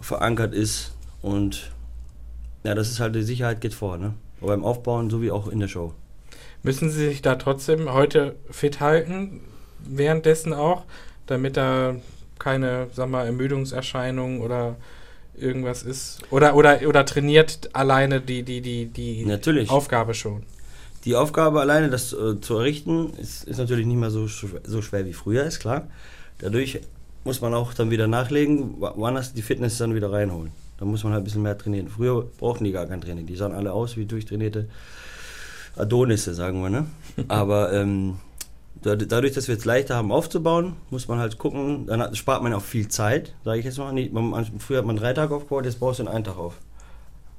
verankert 0.00 0.54
ist. 0.54 0.92
Und 1.22 1.70
ja, 2.64 2.74
das 2.74 2.90
ist 2.90 3.00
halt 3.00 3.14
die 3.14 3.22
Sicherheit 3.22 3.60
geht 3.60 3.74
vor, 3.74 3.96
ne? 3.96 4.14
Beim 4.40 4.64
Aufbauen 4.64 5.10
sowie 5.10 5.30
auch 5.30 5.48
in 5.48 5.60
der 5.60 5.68
Show. 5.68 5.92
Müssen 6.62 6.90
Sie 6.90 7.08
sich 7.08 7.22
da 7.22 7.36
trotzdem 7.36 7.92
heute 7.92 8.36
fit 8.50 8.80
halten, 8.80 9.40
währenddessen 9.78 10.52
auch, 10.52 10.84
damit 11.26 11.56
da 11.56 11.96
keine, 12.38 12.88
sag 12.92 13.08
mal, 13.08 13.26
Ermüdungserscheinungen 13.26 14.40
oder 14.40 14.76
irgendwas 15.36 15.82
ist? 15.82 16.20
Oder, 16.30 16.54
oder, 16.54 16.80
oder 16.86 17.04
trainiert 17.04 17.70
alleine 17.74 18.20
die, 18.20 18.42
die, 18.42 18.60
die, 18.60 18.86
die 18.86 19.24
Natürlich. 19.24 19.70
Aufgabe 19.70 20.14
schon? 20.14 20.42
Die 21.04 21.16
Aufgabe 21.16 21.60
alleine, 21.60 21.88
das 21.88 22.12
äh, 22.12 22.40
zu 22.40 22.56
errichten, 22.56 23.14
ist, 23.14 23.44
ist 23.44 23.58
natürlich 23.58 23.86
nicht 23.86 23.96
mehr 23.96 24.10
so, 24.10 24.26
so 24.26 24.82
schwer 24.82 25.06
wie 25.06 25.14
früher, 25.14 25.44
ist 25.44 25.60
klar. 25.60 25.88
Dadurch 26.38 26.80
muss 27.24 27.40
man 27.40 27.54
auch 27.54 27.74
dann 27.74 27.90
wieder 27.90 28.06
nachlegen, 28.06 28.80
woanders 28.80 29.32
die 29.32 29.42
Fitness 29.42 29.78
dann 29.78 29.94
wieder 29.94 30.12
reinholen. 30.12 30.52
Da 30.78 30.86
muss 30.86 31.04
man 31.04 31.12
halt 31.12 31.22
ein 31.22 31.24
bisschen 31.24 31.42
mehr 31.42 31.56
trainieren. 31.56 31.88
Früher 31.88 32.26
brauchten 32.38 32.64
die 32.64 32.72
gar 32.72 32.86
kein 32.86 33.00
Training. 33.00 33.26
Die 33.26 33.36
sahen 33.36 33.52
alle 33.52 33.72
aus 33.72 33.96
wie 33.96 34.06
durchtrainierte 34.06 34.68
Adonisse, 35.76 36.34
sagen 36.34 36.62
wir. 36.62 36.70
Ne? 36.70 36.86
Aber 37.28 37.72
ähm, 37.72 38.16
dadurch, 38.82 39.32
dass 39.32 39.48
wir 39.48 39.56
es 39.56 39.64
leichter 39.64 39.96
haben 39.96 40.10
aufzubauen, 40.12 40.76
muss 40.90 41.08
man 41.08 41.18
halt 41.18 41.38
gucken, 41.38 41.86
dann 41.86 42.14
spart 42.14 42.42
man 42.42 42.54
auch 42.54 42.62
viel 42.62 42.88
Zeit, 42.88 43.34
sage 43.44 43.58
ich 43.58 43.64
jetzt 43.66 43.78
mal. 43.78 43.94
Früher 44.58 44.78
hat 44.78 44.86
man 44.86 44.96
drei 44.96 45.12
Tage 45.12 45.34
aufgebaut, 45.34 45.66
jetzt 45.66 45.80
baust 45.80 45.98
du 45.98 46.04
in 46.04 46.08
einen 46.08 46.24
Tag 46.24 46.38
auf. 46.38 46.54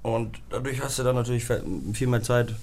Und 0.03 0.39
dadurch 0.49 0.81
hast 0.81 0.99
du 0.99 1.03
dann 1.03 1.15
natürlich 1.15 1.45
viel 1.45 2.07
mehr 2.07 2.23
Zeit, 2.23 2.53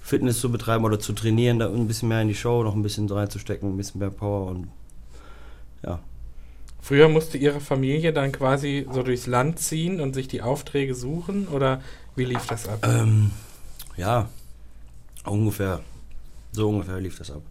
Fitness 0.00 0.40
zu 0.40 0.50
betreiben 0.50 0.84
oder 0.84 0.98
zu 0.98 1.12
trainieren, 1.12 1.58
da 1.58 1.68
ein 1.68 1.86
bisschen 1.86 2.08
mehr 2.08 2.22
in 2.22 2.28
die 2.28 2.34
Show, 2.34 2.62
noch 2.62 2.74
ein 2.74 2.82
bisschen 2.82 3.08
reinzustecken, 3.08 3.70
ein 3.70 3.76
bisschen 3.76 4.00
mehr 4.00 4.10
Power 4.10 4.50
und 4.50 4.68
ja. 5.84 6.00
Früher 6.80 7.08
musste 7.08 7.36
Ihre 7.38 7.60
Familie 7.60 8.12
dann 8.12 8.32
quasi 8.32 8.86
so 8.90 9.02
durchs 9.02 9.26
Land 9.26 9.58
ziehen 9.58 10.00
und 10.00 10.14
sich 10.14 10.28
die 10.28 10.42
Aufträge 10.42 10.94
suchen 10.94 11.46
oder 11.48 11.82
wie 12.16 12.24
lief 12.24 12.46
das 12.46 12.68
ab? 12.68 12.80
Ähm, 12.82 13.30
ja, 13.96 14.28
ungefähr. 15.24 15.80
So 16.52 16.68
ungefähr 16.68 17.00
lief 17.00 17.18
das 17.18 17.30
ab. 17.30 17.42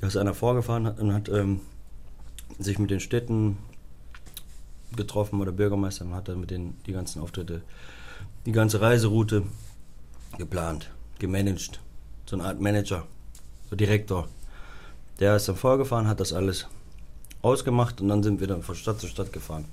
Da 0.00 0.06
ist 0.06 0.16
einer 0.16 0.34
vorgefahren 0.34 0.86
hat 0.86 0.98
und 0.98 1.12
hat 1.12 1.28
ähm, 1.28 1.60
sich 2.58 2.78
mit 2.78 2.90
den 2.90 3.00
Städten 3.00 3.58
getroffen 4.96 5.40
oder 5.40 5.52
Bürgermeister 5.52 6.04
und 6.04 6.14
hat 6.14 6.28
dann 6.28 6.40
mit 6.40 6.50
den 6.50 6.74
die 6.86 6.92
ganzen 6.92 7.20
Auftritte, 7.20 7.62
die 8.46 8.52
ganze 8.52 8.80
Reiseroute 8.80 9.42
geplant, 10.38 10.90
gemanagt. 11.18 11.80
So 12.26 12.36
eine 12.36 12.44
Art 12.44 12.60
Manager, 12.60 13.06
so 13.70 13.76
Direktor. 13.76 14.28
Der 15.20 15.36
ist 15.36 15.48
dann 15.48 15.56
vorgefahren, 15.56 16.06
hat 16.06 16.20
das 16.20 16.32
alles 16.32 16.66
ausgemacht 17.42 18.00
und 18.00 18.08
dann 18.08 18.22
sind 18.22 18.40
wir 18.40 18.46
dann 18.46 18.62
von 18.62 18.74
Stadt 18.74 19.00
zu 19.00 19.06
Stadt 19.06 19.32
gefahren. 19.32 19.64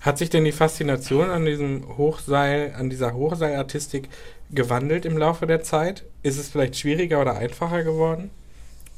Hat 0.00 0.18
sich 0.18 0.30
denn 0.30 0.44
die 0.44 0.52
Faszination 0.52 1.28
an 1.28 1.44
diesem 1.44 1.96
Hochseil, 1.96 2.74
an 2.74 2.88
dieser 2.88 3.14
Hochseilartistik 3.14 4.08
gewandelt 4.50 5.04
im 5.04 5.18
Laufe 5.18 5.46
der 5.46 5.62
Zeit? 5.62 6.04
Ist 6.22 6.38
es 6.38 6.48
vielleicht 6.48 6.76
schwieriger 6.76 7.20
oder 7.20 7.36
einfacher 7.36 7.82
geworden? 7.82 8.30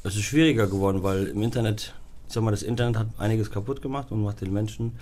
Es 0.04 0.14
ist 0.14 0.22
schwieriger 0.22 0.66
geworden, 0.66 1.02
weil 1.02 1.26
im 1.26 1.42
Internet, 1.42 1.94
ich 2.28 2.34
sag 2.34 2.42
mal, 2.42 2.50
das 2.50 2.62
Internet 2.62 2.96
hat 2.98 3.06
einiges 3.18 3.50
kaputt 3.50 3.82
gemacht 3.82 4.10
und 4.10 4.22
macht 4.22 4.40
den 4.40 4.52
Menschen 4.52 4.98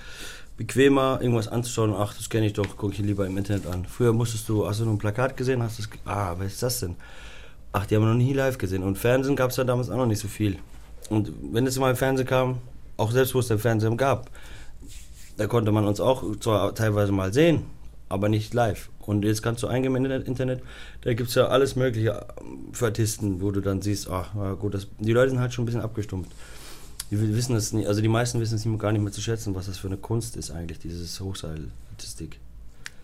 bequemer, 0.59 1.21
irgendwas 1.23 1.49
anzuschauen. 1.49 1.95
Ach, 1.97 2.15
das 2.15 2.29
kenne 2.29 2.47
ich 2.47 2.53
doch, 2.53 2.77
gucke 2.77 2.93
ich 2.93 2.99
lieber 2.99 3.27
im 3.27 3.39
Internet 3.39 3.67
an. 3.67 3.87
Früher 3.87 4.13
musstest 4.13 4.47
du, 4.51 4.67
hast 4.67 4.81
du 4.81 4.85
nur 4.85 4.95
ein 4.95 4.99
Plakat 4.99 5.37
gesehen, 5.37 5.63
hast 5.63 5.79
das, 5.79 5.89
ah, 6.05 6.35
was 6.37 6.49
ist 6.49 6.63
das 6.63 6.81
denn? 6.81 6.97
Ach, 7.73 7.87
die 7.87 7.97
haben 7.97 8.03
wir 8.03 8.09
noch 8.09 8.15
nie 8.15 8.33
live 8.35 8.59
gesehen. 8.59 8.83
Und 8.83 8.99
Fernsehen 8.99 9.37
gab 9.37 9.51
es 9.51 9.57
ja 9.57 9.65
damals 9.65 9.89
auch 9.89 9.97
noch 9.97 10.07
nicht 10.07 10.21
so 10.21 10.29
viel. 10.29 10.59
Und 11.09 11.33
wenn 11.53 11.67
es 11.67 11.79
mal 11.79 11.91
im 11.91 11.97
Fernsehen 11.97 12.27
kam, 12.27 12.59
auch 12.97 13.13
selbst 13.13 13.35
wo 13.35 13.39
es 13.39 13.49
den 13.49 13.59
Fernsehen 13.59 13.97
gab, 13.97 14.31
da 15.37 15.47
konnte 15.47 15.71
man 15.71 15.87
uns 15.87 16.01
auch 16.01 16.25
zwar 16.41 16.75
teilweise 16.75 17.13
mal 17.13 17.33
sehen, 17.33 17.63
aber 18.09 18.29
nicht 18.29 18.53
live. 18.53 18.91
Und 19.01 19.25
jetzt 19.25 19.43
kannst 19.43 19.63
du 19.63 19.69
eingeben 19.69 20.05
im 20.05 20.11
Internet, 20.11 20.61
da 21.03 21.15
gibt 21.15 21.29
es 21.29 21.37
ja 21.37 21.47
alles 21.47 21.77
Mögliche 21.77 22.27
für 22.73 22.87
Artisten, 22.87 23.41
wo 23.41 23.53
du 23.53 23.61
dann 23.61 23.81
siehst, 23.81 24.11
ach, 24.11 24.33
gut, 24.59 24.75
das, 24.75 24.89
die 24.99 25.13
Leute 25.13 25.31
sind 25.31 25.41
halt 25.41 25.55
schon 25.55 25.63
ein 25.63 25.67
bisschen 25.67 25.81
abgestumpft. 25.83 26.33
Die 27.11 27.19
wissen 27.19 27.57
es 27.57 27.73
nicht, 27.73 27.89
also 27.89 28.03
die 28.03 28.09
meisten 28.09 28.41
wissen 28.41 28.57
es 28.57 28.79
gar 28.79 28.93
nicht 28.93 29.03
mehr 29.03 29.13
zu 29.13 29.23
schätzen, 29.23 29.55
was 29.55 29.67
das 29.67 29.79
für 29.79 29.87
eine 29.87 29.97
Kunst 29.97 30.37
ist 30.37 30.51
eigentlich, 30.51 30.79
dieses 30.79 31.19
Hochseilartistik. 31.21 32.39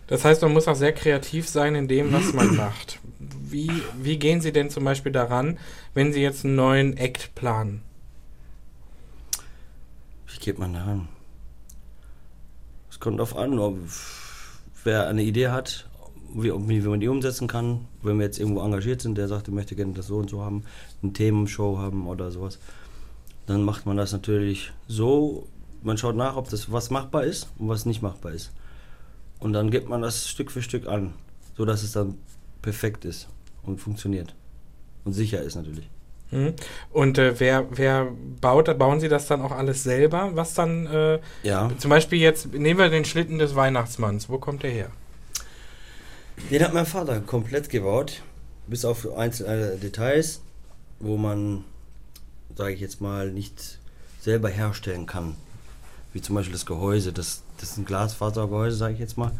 Das 0.07 0.23
heißt, 0.23 0.43
man 0.43 0.53
muss 0.53 0.67
auch 0.67 0.75
sehr 0.75 0.93
kreativ 0.93 1.49
sein 1.49 1.73
in 1.73 1.87
dem, 1.87 2.13
was 2.13 2.33
man 2.33 2.55
macht. 2.55 2.99
wie, 3.19 3.71
wie 3.99 4.17
gehen 4.17 4.41
Sie 4.41 4.51
denn 4.51 4.69
zum 4.69 4.83
Beispiel 4.83 5.11
daran, 5.11 5.57
wenn 5.95 6.13
Sie 6.13 6.21
jetzt 6.21 6.45
einen 6.45 6.55
neuen 6.55 6.97
Act 6.97 7.33
planen? 7.33 7.81
Wie 10.27 10.39
geht 10.39 10.59
man 10.59 10.73
daran? 10.73 11.07
Es 12.91 12.99
kommt 12.99 13.19
darauf 13.19 13.35
an, 13.35 13.57
ob 13.57 13.77
wer 14.83 15.07
eine 15.07 15.23
Idee 15.23 15.49
hat, 15.49 15.89
wie, 16.35 16.51
wie 16.51 16.81
man 16.81 16.99
die 16.99 17.07
umsetzen 17.07 17.47
kann. 17.47 17.87
Wenn 18.03 18.19
wir 18.19 18.25
jetzt 18.25 18.39
irgendwo 18.39 18.61
engagiert 18.61 19.01
sind, 19.01 19.17
der 19.17 19.27
sagt, 19.27 19.47
ich 19.47 19.53
möchte 19.53 19.75
gerne 19.75 19.93
das 19.93 20.07
so 20.07 20.17
und 20.17 20.29
so 20.29 20.43
haben, 20.43 20.63
eine 21.01 21.13
Themenshow 21.13 21.79
haben 21.79 22.07
oder 22.07 22.29
sowas, 22.29 22.59
dann 23.47 23.63
macht 23.63 23.85
man 23.85 23.97
das 23.97 24.11
natürlich 24.11 24.71
so. 24.87 25.47
Man 25.83 25.97
schaut 25.97 26.15
nach, 26.15 26.35
ob 26.35 26.49
das 26.49 26.71
was 26.71 26.89
machbar 26.89 27.23
ist 27.23 27.47
und 27.59 27.67
was 27.69 27.85
nicht 27.85 28.01
machbar 28.01 28.31
ist. 28.31 28.51
Und 29.39 29.53
dann 29.53 29.69
gibt 29.69 29.87
man 29.87 30.01
das 30.01 30.27
Stück 30.29 30.49
für 30.51 30.61
Stück 30.63 30.87
an, 30.87 31.13
sodass 31.55 31.83
es 31.83 31.91
dann 31.91 32.17
perfekt 32.61 33.05
ist 33.05 33.27
und 33.63 33.79
funktioniert. 33.79 34.33
Und 35.03 35.13
sicher 35.13 35.41
ist 35.41 35.55
natürlich. 35.55 35.87
Mhm. 36.31 36.53
Und 36.91 37.19
äh, 37.19 37.39
wer, 37.39 37.65
wer 37.69 38.07
baut, 38.41 38.75
bauen 38.79 38.99
Sie 38.99 39.09
das 39.09 39.27
dann 39.27 39.41
auch 39.41 39.51
alles 39.51 39.83
selber? 39.83 40.31
Was 40.33 40.55
dann, 40.55 40.87
äh, 40.87 41.19
Ja. 41.43 41.69
zum 41.77 41.89
Beispiel 41.89 42.19
jetzt, 42.19 42.51
nehmen 42.53 42.79
wir 42.79 42.89
den 42.89 43.05
Schlitten 43.05 43.37
des 43.37 43.53
Weihnachtsmanns. 43.55 44.27
Wo 44.27 44.39
kommt 44.39 44.63
der 44.63 44.71
her? 44.71 44.89
Den 46.49 46.63
hat 46.63 46.73
mein 46.73 46.85
Vater 46.87 47.19
komplett 47.21 47.69
gebaut, 47.69 48.21
bis 48.67 48.83
auf 48.85 49.15
einzelne 49.15 49.77
Details, 49.77 50.41
wo 50.99 51.15
man, 51.17 51.63
sage 52.55 52.73
ich 52.73 52.79
jetzt 52.79 53.01
mal, 53.01 53.31
nicht 53.31 53.79
selber 54.21 54.49
herstellen 54.49 55.05
kann. 55.05 55.35
Wie 56.13 56.21
zum 56.21 56.35
Beispiel 56.35 56.53
das 56.53 56.65
Gehäuse, 56.65 57.11
das, 57.11 57.43
das 57.59 57.71
ist 57.71 57.77
ein 57.77 57.85
Glasfasergehäuse, 57.85 58.77
sage 58.77 58.93
ich 58.93 58.99
jetzt 58.99 59.17
mal. 59.17 59.31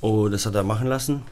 Und 0.00 0.32
das 0.32 0.44
hat 0.46 0.54
er 0.54 0.62
machen 0.62 0.86
lassen, 0.86 1.22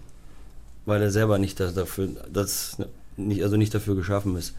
weil 0.86 1.02
er 1.02 1.10
selber 1.10 1.38
nicht 1.38 1.60
dafür, 1.60 2.08
das 2.32 2.78
nicht, 3.16 3.42
also 3.42 3.56
nicht 3.56 3.74
dafür 3.74 3.94
geschaffen 3.94 4.36
ist. 4.36 4.54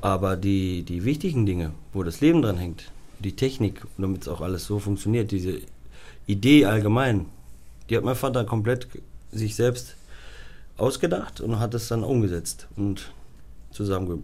Aber 0.00 0.36
die, 0.36 0.82
die 0.82 1.04
wichtigen 1.04 1.46
Dinge, 1.46 1.70
wo 1.92 2.02
das 2.02 2.20
Leben 2.20 2.42
dran 2.42 2.58
hängt, 2.58 2.90
die 3.20 3.36
Technik, 3.36 3.86
damit 3.96 4.22
es 4.22 4.28
auch 4.28 4.40
alles 4.40 4.66
so 4.66 4.78
funktioniert, 4.78 5.30
diese 5.30 5.60
Idee 6.26 6.66
allgemein, 6.66 7.26
die 7.88 7.96
hat 7.96 8.04
mein 8.04 8.16
Vater 8.16 8.44
komplett 8.44 8.88
sich 9.30 9.54
selbst 9.54 9.94
ausgedacht 10.76 11.40
und 11.40 11.60
hat 11.60 11.72
es 11.74 11.88
dann 11.88 12.02
umgesetzt 12.02 12.66
und 12.76 13.12
zusammenge 13.70 14.18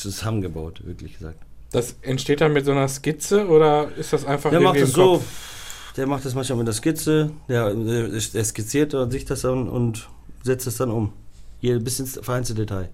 zusammengebaut, 0.00 0.84
wirklich 0.84 1.18
gesagt. 1.18 1.38
Das 1.72 1.96
entsteht 2.02 2.40
dann 2.40 2.52
mit 2.52 2.64
so 2.64 2.72
einer 2.72 2.88
Skizze 2.88 3.46
oder 3.46 3.88
ist 3.96 4.12
das 4.12 4.24
einfach 4.24 4.50
Der 4.50 4.60
macht 4.60 4.76
es 4.76 4.92
so, 4.92 5.22
der 5.96 6.06
macht 6.06 6.24
das 6.24 6.34
manchmal 6.34 6.58
mit 6.58 6.66
der 6.66 6.74
Skizze, 6.74 7.30
der, 7.48 7.74
der, 7.74 8.44
skizziert 8.44 8.94
sich 9.12 9.24
das 9.24 9.42
dann 9.42 9.68
und 9.68 10.08
setzt 10.42 10.66
es 10.66 10.76
dann 10.76 10.90
um. 10.90 11.12
Hier 11.60 11.78
bis 11.78 12.00
ins 12.00 12.18
feinste 12.22 12.54
Detail. 12.54 12.88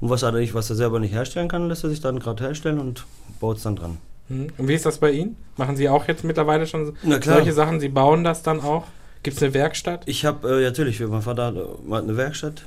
Und 0.00 0.10
was 0.10 0.22
er, 0.22 0.32
nicht, 0.32 0.54
was 0.54 0.70
er 0.70 0.76
selber 0.76 1.00
nicht 1.00 1.12
herstellen 1.12 1.48
kann, 1.48 1.68
lässt 1.68 1.84
er 1.84 1.90
sich 1.90 2.00
dann 2.00 2.18
gerade 2.18 2.42
herstellen 2.44 2.78
und 2.78 3.04
baut 3.40 3.58
es 3.58 3.64
dann 3.64 3.76
dran. 3.76 3.98
Mhm. 4.28 4.48
Und 4.56 4.68
wie 4.68 4.74
ist 4.74 4.86
das 4.86 4.98
bei 4.98 5.10
Ihnen? 5.10 5.36
Machen 5.56 5.76
Sie 5.76 5.88
auch 5.88 6.06
jetzt 6.08 6.24
mittlerweile 6.24 6.66
schon 6.66 6.96
solche 7.22 7.52
Sachen? 7.52 7.80
Sie 7.80 7.88
bauen 7.88 8.24
das 8.24 8.42
dann 8.42 8.60
auch? 8.60 8.86
Gibt 9.22 9.36
es 9.36 9.42
eine 9.42 9.54
Werkstatt? 9.54 10.02
Ich 10.06 10.24
habe 10.24 10.60
äh, 10.60 10.64
natürlich, 10.64 11.00
mein 11.00 11.22
Vater 11.22 11.52
äh, 11.54 11.92
hat 11.92 12.04
eine 12.04 12.16
Werkstatt 12.16 12.64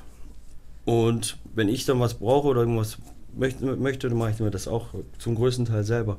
und 0.85 1.37
wenn 1.53 1.69
ich 1.69 1.85
dann 1.85 1.99
was 1.99 2.15
brauche 2.15 2.47
oder 2.47 2.61
irgendwas 2.61 2.97
möchte, 3.35 3.65
möchte 3.75 4.09
dann 4.09 4.17
mache 4.17 4.31
ich 4.31 4.39
mir 4.39 4.51
das 4.51 4.67
auch 4.67 4.87
zum 5.17 5.35
größten 5.35 5.65
Teil 5.65 5.83
selber, 5.83 6.17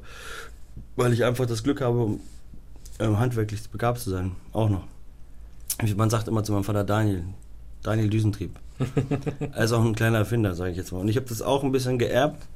weil 0.96 1.12
ich 1.12 1.24
einfach 1.24 1.46
das 1.46 1.62
Glück 1.62 1.80
habe, 1.80 2.18
ähm, 2.98 3.18
handwerklich 3.18 3.68
begabt 3.70 4.00
zu 4.00 4.10
sein, 4.10 4.32
auch 4.52 4.68
noch. 4.68 4.84
Man 5.96 6.10
sagt 6.10 6.28
immer 6.28 6.44
zu 6.44 6.52
meinem 6.52 6.64
Vater 6.64 6.84
Daniel, 6.84 7.24
Daniel 7.82 8.08
Düsentrieb. 8.08 8.58
er 9.52 9.64
ist 9.64 9.72
auch 9.72 9.84
ein 9.84 9.94
kleiner 9.94 10.18
Erfinder, 10.18 10.54
sage 10.54 10.70
ich 10.70 10.76
jetzt 10.76 10.92
mal. 10.92 11.00
Und 11.00 11.08
ich 11.08 11.16
habe 11.16 11.26
das 11.26 11.42
auch 11.42 11.64
ein 11.64 11.72
bisschen 11.72 11.98
geerbt, 11.98 12.46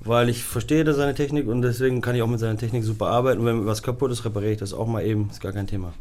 weil 0.00 0.28
ich 0.28 0.44
verstehe 0.44 0.84
da 0.84 0.92
seine 0.92 1.14
Technik 1.14 1.46
und 1.46 1.62
deswegen 1.62 2.00
kann 2.00 2.14
ich 2.14 2.22
auch 2.22 2.28
mit 2.28 2.40
seiner 2.40 2.58
Technik 2.58 2.84
super 2.84 3.08
arbeiten. 3.08 3.40
Und 3.40 3.46
wenn 3.46 3.66
was 3.66 3.82
kaputt 3.82 4.10
ist, 4.10 4.24
repariere 4.24 4.52
ich 4.52 4.58
das 4.58 4.72
auch 4.72 4.86
mal 4.86 5.04
eben, 5.04 5.28
ist 5.30 5.40
gar 5.40 5.52
kein 5.52 5.66
Thema. 5.66 5.92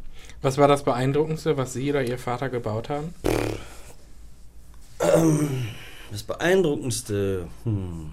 Was 0.42 0.58
war 0.58 0.68
das 0.68 0.84
Beeindruckendste, 0.84 1.58
was 1.58 1.74
Sie 1.74 1.90
oder 1.90 2.04
Ihr 2.04 2.18
Vater 2.18 2.50
gebaut 2.50 2.90
haben? 2.90 3.14
Das 6.12 6.24
beeindruckendste, 6.24 7.48
hm. 7.64 8.12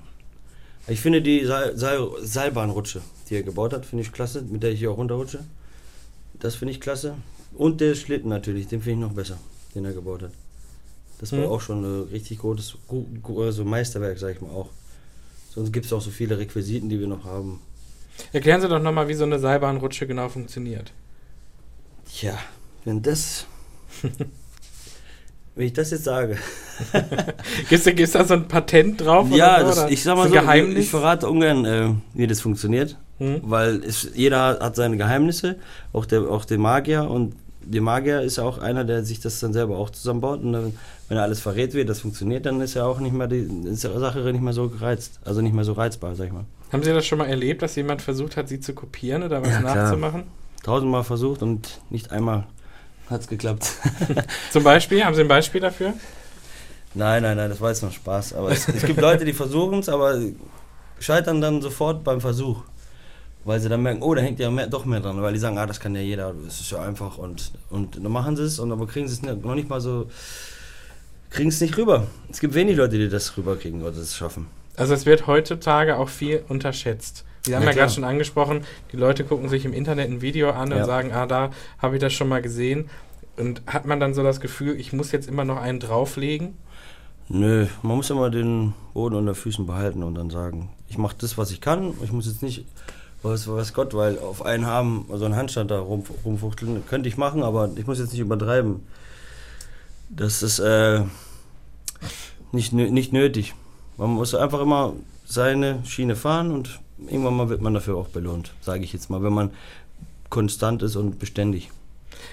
ich 0.88 1.00
finde 1.00 1.22
die 1.22 1.44
Seil 1.44 1.76
Seil 1.76 2.08
Seilbahnrutsche, 2.22 3.00
die 3.28 3.36
er 3.36 3.42
gebaut 3.42 3.72
hat, 3.72 3.86
finde 3.86 4.02
ich 4.02 4.12
klasse, 4.12 4.42
mit 4.42 4.62
der 4.62 4.72
ich 4.72 4.78
hier 4.80 4.90
auch 4.90 4.96
runterrutsche. 4.98 5.40
Das 6.40 6.54
finde 6.56 6.72
ich 6.72 6.80
klasse. 6.80 7.14
Und 7.54 7.80
der 7.80 7.94
Schlitten 7.94 8.28
natürlich, 8.30 8.66
den 8.66 8.80
finde 8.82 9.04
ich 9.04 9.10
noch 9.10 9.14
besser, 9.16 9.38
den 9.74 9.84
er 9.84 9.92
gebaut 9.92 10.22
hat. 10.22 10.32
Das 11.18 11.30
war 11.32 11.40
Hm. 11.40 11.46
auch 11.50 11.60
schon 11.60 11.84
ein 11.84 12.08
richtig 12.08 12.38
gutes 12.38 12.76
gu- 12.88 13.06
gu- 13.22 13.42
also 13.42 13.64
Meisterwerk, 13.64 14.18
sag 14.18 14.34
ich 14.34 14.40
mal 14.40 14.50
auch. 14.50 14.70
Sonst 15.54 15.72
gibt 15.72 15.86
es 15.86 15.92
auch 15.92 16.00
so 16.00 16.10
viele 16.10 16.38
Requisiten, 16.38 16.88
die 16.88 16.98
wir 16.98 17.06
noch 17.06 17.24
haben. 17.24 17.60
Erklären 18.32 18.60
Sie 18.60 18.68
doch 18.68 18.80
nochmal, 18.80 19.06
wie 19.08 19.14
so 19.14 19.24
eine 19.24 19.38
Seilbahnrutsche 19.38 20.06
genau 20.06 20.28
funktioniert. 20.28 20.92
Tja, 22.10 22.38
wenn 22.84 23.02
das. 23.02 23.46
wenn 25.54 25.66
ich 25.66 25.72
das 25.72 25.90
jetzt 25.90 26.04
sage. 26.04 26.36
Gibt 27.68 28.00
es 28.00 28.12
da 28.12 28.24
so 28.24 28.34
ein 28.34 28.48
Patent 28.48 29.00
drauf? 29.00 29.28
ja, 29.30 29.56
oder 29.56 29.64
das, 29.66 29.78
oder 29.78 29.90
ich 29.90 30.02
sag 30.02 30.16
mal 30.16 30.24
ist 30.24 30.32
so, 30.32 30.40
Geheimnis? 30.40 30.78
ich 30.78 30.90
verrate 30.90 31.28
ungern, 31.28 31.64
äh, 31.64 31.90
wie 32.14 32.26
das 32.26 32.40
funktioniert. 32.40 32.96
Hm? 33.18 33.40
Weil 33.42 33.84
es, 33.84 34.08
jeder 34.14 34.58
hat 34.60 34.76
seine 34.76 34.96
Geheimnisse, 34.96 35.56
auch 35.92 36.06
der, 36.06 36.22
auch 36.22 36.44
der 36.44 36.58
Magier. 36.58 37.08
Und 37.08 37.34
der 37.64 37.82
Magier 37.82 38.22
ist 38.22 38.36
ja 38.36 38.44
auch 38.44 38.58
einer, 38.58 38.84
der 38.84 39.04
sich 39.04 39.20
das 39.20 39.38
dann 39.40 39.52
selber 39.52 39.76
auch 39.76 39.90
zusammenbaut. 39.90 40.42
Und 40.42 40.52
dann, 40.54 40.74
wenn 41.08 41.18
er 41.18 41.22
alles 41.22 41.40
verrät, 41.40 41.74
wie 41.74 41.84
das 41.84 42.00
funktioniert, 42.00 42.46
dann 42.46 42.60
ist 42.60 42.74
ja 42.74 42.86
auch 42.86 42.98
nicht 42.98 43.12
mehr 43.12 43.28
die 43.28 43.48
ist 43.64 43.84
die 43.84 43.98
Sache 43.98 44.20
nicht 44.20 44.42
mehr 44.42 44.54
so 44.54 44.68
gereizt. 44.68 45.20
Also 45.24 45.42
nicht 45.42 45.54
mehr 45.54 45.64
so 45.64 45.74
reizbar, 45.74 46.14
sag 46.14 46.26
ich 46.28 46.32
mal. 46.32 46.44
Haben 46.72 46.82
Sie 46.82 46.92
das 46.92 47.04
schon 47.06 47.18
mal 47.18 47.28
erlebt, 47.28 47.60
dass 47.60 47.76
jemand 47.76 48.00
versucht 48.00 48.38
hat, 48.38 48.48
Sie 48.48 48.58
zu 48.58 48.72
kopieren 48.72 49.22
oder 49.22 49.42
was 49.42 49.50
Ja, 49.50 49.60
klar. 49.60 49.76
nachzumachen? 49.76 50.22
Tausendmal 50.62 51.04
versucht 51.04 51.42
und 51.42 51.80
nicht 51.90 52.10
einmal 52.10 52.44
hat 53.12 53.22
es 53.22 53.28
geklappt. 53.28 53.66
Zum 54.50 54.64
Beispiel, 54.64 55.04
haben 55.04 55.14
Sie 55.14 55.20
ein 55.20 55.28
Beispiel 55.28 55.60
dafür? 55.60 55.94
nein, 56.94 57.22
nein, 57.22 57.36
nein, 57.36 57.48
das 57.48 57.60
war 57.60 57.70
jetzt 57.70 57.82
noch 57.82 57.92
Spaß. 57.92 58.34
Aber 58.34 58.50
es, 58.50 58.68
es 58.68 58.84
gibt 58.84 59.00
Leute, 59.00 59.24
die 59.24 59.32
versuchen 59.32 59.78
es, 59.78 59.88
aber 59.88 60.18
scheitern 60.98 61.40
dann 61.40 61.62
sofort 61.62 62.04
beim 62.04 62.20
Versuch. 62.20 62.62
Weil 63.44 63.58
sie 63.58 63.68
dann 63.68 63.82
merken, 63.82 64.02
oh, 64.02 64.14
da 64.14 64.22
hängt 64.22 64.38
ja 64.38 64.50
mehr, 64.50 64.68
doch 64.68 64.84
mehr 64.84 65.00
dran. 65.00 65.20
Weil 65.20 65.32
die 65.32 65.38
sagen, 65.38 65.58
ah, 65.58 65.66
das 65.66 65.80
kann 65.80 65.94
ja 65.96 66.00
jeder, 66.00 66.32
das 66.44 66.60
ist 66.60 66.70
ja 66.70 66.80
einfach. 66.80 67.18
Und, 67.18 67.52
und 67.70 67.96
dann 67.96 68.12
machen 68.12 68.36
sie 68.36 68.44
es, 68.44 68.58
und 68.58 68.70
aber 68.70 68.86
kriegen 68.86 69.08
sie 69.08 69.14
es 69.14 69.22
noch 69.22 69.54
nicht 69.54 69.68
mal 69.68 69.80
so, 69.80 70.08
kriegen 71.30 71.48
es 71.48 71.60
nicht 71.60 71.76
rüber. 71.76 72.06
Es 72.30 72.38
gibt 72.38 72.54
wenig 72.54 72.76
Leute, 72.76 72.98
die 72.98 73.08
das 73.08 73.36
rüberkriegen 73.36 73.82
oder 73.82 73.92
das 73.92 74.16
schaffen. 74.16 74.46
Also 74.76 74.94
es 74.94 75.06
wird 75.06 75.26
heutzutage 75.26 75.96
auch 75.96 76.08
viel 76.08 76.44
unterschätzt. 76.48 77.24
Sie 77.44 77.54
haben 77.56 77.62
Ja, 77.62 77.70
ja, 77.70 77.74
gerade 77.74 77.92
schon 77.92 78.04
angesprochen, 78.04 78.64
die 78.92 78.96
Leute 78.96 79.24
gucken 79.24 79.48
sich 79.48 79.64
im 79.64 79.72
Internet 79.72 80.08
ein 80.10 80.22
Video 80.22 80.50
an 80.50 80.72
und 80.72 80.78
Ja. 80.78 80.84
sagen, 80.84 81.12
ah, 81.12 81.26
da 81.26 81.50
habe 81.78 81.96
ich 81.96 82.00
das 82.00 82.12
schon 82.12 82.28
mal 82.28 82.40
gesehen. 82.40 82.88
Und 83.36 83.62
hat 83.66 83.84
man 83.86 83.98
dann 83.98 84.14
so 84.14 84.22
das 84.22 84.40
Gefühl, 84.40 84.78
ich 84.78 84.92
muss 84.92 85.10
jetzt 85.10 85.28
immer 85.28 85.44
noch 85.44 85.56
einen 85.56 85.80
drauflegen? 85.80 86.56
Nö, 87.28 87.66
man 87.82 87.96
muss 87.96 88.10
immer 88.10 88.30
den 88.30 88.74
Boden 88.94 89.16
unter 89.16 89.34
Füßen 89.34 89.66
behalten 89.66 90.02
und 90.02 90.14
dann 90.14 90.30
sagen, 90.30 90.70
ich 90.88 90.98
mache 90.98 91.16
das, 91.18 91.38
was 91.38 91.50
ich 91.50 91.60
kann. 91.60 91.94
Ich 92.04 92.12
muss 92.12 92.26
jetzt 92.26 92.42
nicht, 92.42 92.66
was 93.22 93.48
weiß 93.48 93.72
Gott, 93.72 93.94
weil 93.94 94.18
auf 94.18 94.44
einen 94.44 94.66
haben, 94.66 95.06
so 95.12 95.24
einen 95.24 95.34
Handstand 95.34 95.70
da 95.70 95.80
rum, 95.80 96.04
rumfuchteln, 96.24 96.84
könnte 96.86 97.08
ich 97.08 97.16
machen, 97.16 97.42
aber 97.42 97.70
ich 97.76 97.86
muss 97.86 97.98
jetzt 97.98 98.12
nicht 98.12 98.20
übertreiben. 98.20 98.86
Das 100.10 100.42
ist 100.42 100.58
äh, 100.58 101.02
nicht, 102.52 102.72
nicht 102.72 103.12
nötig. 103.12 103.54
Man 103.96 104.10
muss 104.10 104.34
einfach 104.34 104.60
immer 104.60 104.94
seine 105.26 105.84
Schiene 105.84 106.16
fahren 106.16 106.50
und 106.50 106.80
irgendwann 106.98 107.36
mal 107.36 107.48
wird 107.48 107.60
man 107.60 107.74
dafür 107.74 107.96
auch 107.96 108.08
belohnt, 108.08 108.52
sage 108.60 108.84
ich 108.84 108.92
jetzt 108.92 109.10
mal, 109.10 109.22
wenn 109.22 109.32
man 109.32 109.50
konstant 110.30 110.82
ist 110.82 110.96
und 110.96 111.18
beständig. 111.18 111.70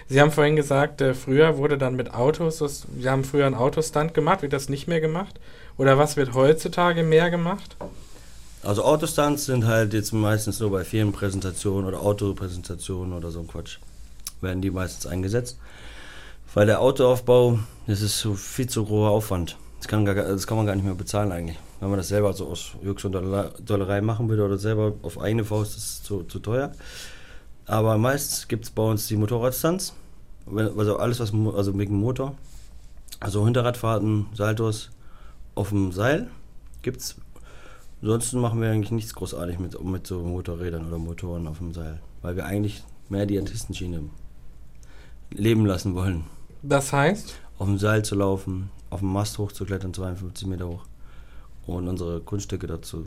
Sie 0.07 0.21
haben 0.21 0.31
vorhin 0.31 0.55
gesagt, 0.55 1.01
äh, 1.01 1.13
früher 1.13 1.57
wurde 1.57 1.77
dann 1.77 1.95
mit 1.95 2.13
Autos, 2.13 2.57
das, 2.57 2.85
Sie 2.99 3.09
haben 3.09 3.23
früher 3.23 3.45
einen 3.45 3.55
Autostand 3.55 4.13
gemacht, 4.13 4.41
wird 4.41 4.53
das 4.53 4.69
nicht 4.69 4.87
mehr 4.87 5.01
gemacht? 5.01 5.39
Oder 5.77 5.97
was 5.97 6.17
wird 6.17 6.33
heutzutage 6.33 7.03
mehr 7.03 7.29
gemacht? 7.29 7.75
Also 8.63 8.83
Autostunts 8.83 9.45
sind 9.45 9.65
halt 9.65 9.93
jetzt 9.93 10.11
meistens 10.11 10.59
nur 10.59 10.71
bei 10.71 10.83
Firmenpräsentationen 10.83 11.87
oder 11.87 12.01
Autopräsentationen 12.01 13.13
oder 13.13 13.31
so 13.31 13.39
ein 13.39 13.47
Quatsch. 13.47 13.77
Werden 14.41 14.61
die 14.61 14.71
meistens 14.71 15.05
eingesetzt. 15.05 15.57
Weil 16.53 16.65
der 16.65 16.81
Autoaufbau, 16.81 17.59
das 17.87 18.01
ist 18.01 18.19
so 18.19 18.33
viel 18.33 18.67
zu 18.67 18.89
hoher 18.89 19.11
Aufwand. 19.11 19.55
Das 19.79 19.87
kann, 19.87 20.05
gar, 20.05 20.13
das 20.15 20.45
kann 20.45 20.57
man 20.57 20.65
gar 20.65 20.75
nicht 20.75 20.85
mehr 20.85 20.93
bezahlen 20.93 21.31
eigentlich. 21.31 21.57
Wenn 21.79 21.89
man 21.89 21.97
das 21.97 22.09
selber 22.09 22.33
so 22.33 22.47
aus 22.47 22.71
Jux 22.83 23.03
und 23.05 23.13
Dollerei 23.13 24.01
machen 24.01 24.27
würde 24.29 24.43
oder 24.45 24.57
selber 24.57 24.93
auf 25.01 25.19
eigene 25.19 25.45
Faust, 25.45 25.77
ist 25.77 26.03
zu, 26.05 26.23
zu 26.23 26.39
teuer. 26.39 26.71
Aber 27.65 27.97
meistens 27.97 28.47
gibt 28.47 28.65
es 28.65 28.71
bei 28.71 28.83
uns 28.83 29.07
die 29.07 29.15
Motorradstunts. 29.15 29.93
Wenn- 30.45 30.77
Also 30.77 30.97
alles, 30.97 31.19
was 31.19 31.31
also 31.55 31.73
mit 31.73 31.87
dem 31.89 31.97
Motor. 31.99 32.35
Also 33.21 33.45
Hinterradfahrten, 33.45 34.27
Saltos 34.33 34.89
auf 35.55 35.69
dem 35.69 35.91
Seil 35.91 36.27
gibt's 36.81 37.15
Ansonsten 38.01 38.39
machen 38.39 38.61
wir 38.61 38.71
eigentlich 38.71 38.91
nichts 38.91 39.13
großartig 39.13 39.59
mit, 39.59 39.81
mit 39.83 40.07
so 40.07 40.19
Motorrädern 40.21 40.87
oder 40.87 40.97
Motoren 40.97 41.47
auf 41.47 41.57
dem 41.57 41.73
Seil, 41.73 41.99
weil 42.21 42.37
wir 42.37 42.45
eigentlich 42.45 42.81
mehr 43.09 43.25
die 43.25 43.37
Artistenschiene 43.37 44.03
leben 45.31 45.65
lassen 45.65 45.95
wollen. 45.95 46.23
Das 46.63 46.93
heißt, 46.93 47.35
Auf 47.57 47.67
dem 47.67 47.77
Seil 47.77 48.05
zu 48.05 48.15
laufen, 48.15 48.71
auf 48.89 48.99
dem 48.99 49.11
Mast 49.11 49.37
hochzuklettern, 49.37 49.93
52 49.93 50.47
Meter 50.47 50.67
hoch. 50.67 50.85
Und 51.67 51.87
unsere 51.87 52.19
Kunststücke 52.21 52.65
dazu 52.65 53.05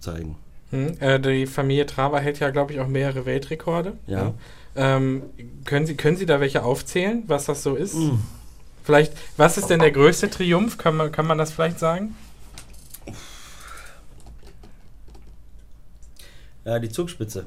zeigen. 0.00 0.36
Hm, 0.70 0.96
äh, 1.00 1.20
die 1.20 1.46
Familie 1.46 1.86
Traber 1.86 2.18
hält 2.20 2.40
ja, 2.40 2.50
glaube 2.50 2.72
ich, 2.72 2.80
auch 2.80 2.88
mehrere 2.88 3.24
Weltrekorde. 3.26 3.92
Ja. 4.06 4.24
Ne? 4.24 4.34
Ähm, 4.74 5.22
können, 5.64 5.86
Sie, 5.86 5.96
können 5.96 6.16
Sie 6.16 6.26
da 6.26 6.40
welche 6.40 6.62
aufzählen, 6.64 7.22
was 7.26 7.44
das 7.44 7.62
so 7.62 7.74
ist? 7.76 7.94
Mm. 7.94 8.18
Vielleicht, 8.82 9.12
was 9.36 9.58
ist 9.58 9.68
denn 9.68 9.80
der 9.80 9.92
größte 9.92 10.30
Triumph? 10.30 10.78
Kann 10.78 10.96
man, 10.96 11.12
kann 11.12 11.26
man 11.26 11.38
das 11.38 11.52
vielleicht 11.52 11.78
sagen? 11.78 12.16
Ja, 16.64 16.78
die 16.78 16.88
Zugspitze. 16.88 17.46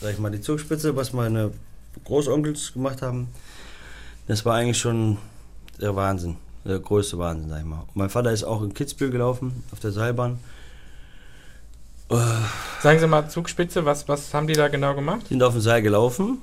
Sag 0.00 0.12
ich 0.12 0.18
mal, 0.18 0.30
die 0.30 0.40
Zugspitze, 0.40 0.94
was 0.94 1.12
meine 1.12 1.52
Großonkels 2.04 2.74
gemacht 2.74 3.02
haben, 3.02 3.28
das 4.26 4.44
war 4.44 4.56
eigentlich 4.56 4.78
schon 4.78 5.16
der 5.80 5.96
Wahnsinn. 5.96 6.36
Der 6.68 6.78
größte 6.78 7.18
Wahnsinn, 7.18 7.48
sag 7.48 7.60
ich 7.60 7.64
mal. 7.64 7.80
Und 7.80 7.96
mein 7.96 8.10
Vater 8.10 8.30
ist 8.30 8.44
auch 8.44 8.62
in 8.62 8.74
Kitzbühel 8.74 9.10
gelaufen, 9.10 9.64
auf 9.72 9.80
der 9.80 9.90
Seilbahn. 9.90 10.38
Sagen 12.82 13.00
Sie 13.00 13.06
mal, 13.06 13.28
Zugspitze, 13.30 13.86
was, 13.86 14.06
was 14.06 14.34
haben 14.34 14.46
die 14.46 14.52
da 14.52 14.68
genau 14.68 14.94
gemacht? 14.94 15.28
Sind 15.28 15.42
auf 15.42 15.54
dem 15.54 15.62
Seil 15.62 15.80
gelaufen, 15.80 16.38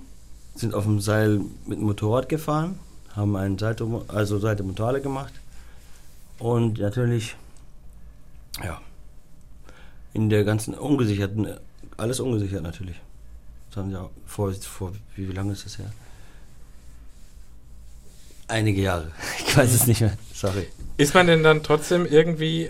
sind 0.56 0.74
auf 0.74 0.86
dem 0.86 1.00
Seil 1.00 1.42
mit 1.68 1.78
dem 1.78 1.86
Motorrad 1.86 2.28
gefahren, 2.28 2.80
haben 3.16 3.36
einen 3.36 3.60
Seite, 3.60 3.88
also 4.08 4.40
Seite 4.40 4.64
Motorrad 4.64 5.04
gemacht 5.04 5.34
und 6.40 6.80
natürlich, 6.80 7.36
ja, 8.64 8.82
in 10.14 10.32
der 10.32 10.44
ganzen 10.44 10.74
ungesicherten, 10.74 11.48
alles 11.98 12.20
ungesichert 12.20 12.64
natürlich. 12.64 13.00
Das 13.70 13.78
haben 13.78 13.92
sie 13.92 14.00
auch 14.00 14.10
vor, 14.26 14.52
vor 14.54 14.92
wie, 15.16 15.30
wie 15.30 15.34
lange 15.34 15.54
ist 15.54 15.66
das 15.66 15.78
her? 15.78 15.92
Einige 18.48 18.82
Jahre. 18.82 19.12
Ich 19.48 19.58
weiß 19.58 19.74
es 19.74 19.88
nicht 19.88 20.02
mehr. 20.02 20.14
Sorry. 20.34 20.68
Ist 20.98 21.14
man 21.14 21.28
denn 21.28 21.44
dann 21.44 21.64
trotzdem 21.64 22.06
irgendwie 22.06 22.70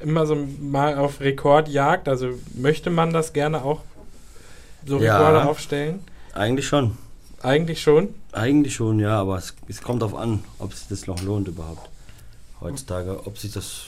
immer 0.00 0.26
so 0.26 0.34
mal 0.60 0.96
auf 0.96 1.20
Rekordjagd? 1.20 2.08
Also 2.08 2.30
möchte 2.54 2.90
man 2.90 3.12
das 3.12 3.32
gerne 3.32 3.62
auch 3.64 3.80
so 4.86 4.98
Ja. 4.98 5.18
Rekorde 5.18 5.48
aufstellen? 5.48 6.00
Eigentlich 6.34 6.66
schon. 6.66 6.96
Eigentlich 7.42 7.82
schon. 7.82 8.08
Eigentlich 8.32 8.74
schon, 8.74 8.98
ja, 9.00 9.20
aber 9.20 9.36
es, 9.36 9.54
es 9.68 9.82
kommt 9.82 10.00
darauf 10.02 10.18
an, 10.18 10.42
ob 10.58 10.72
sich 10.72 10.88
das 10.88 11.06
noch 11.06 11.20
lohnt 11.22 11.48
überhaupt. 11.48 11.88
Heutzutage, 12.60 13.26
ob 13.26 13.36
sich 13.36 13.52
das. 13.52 13.86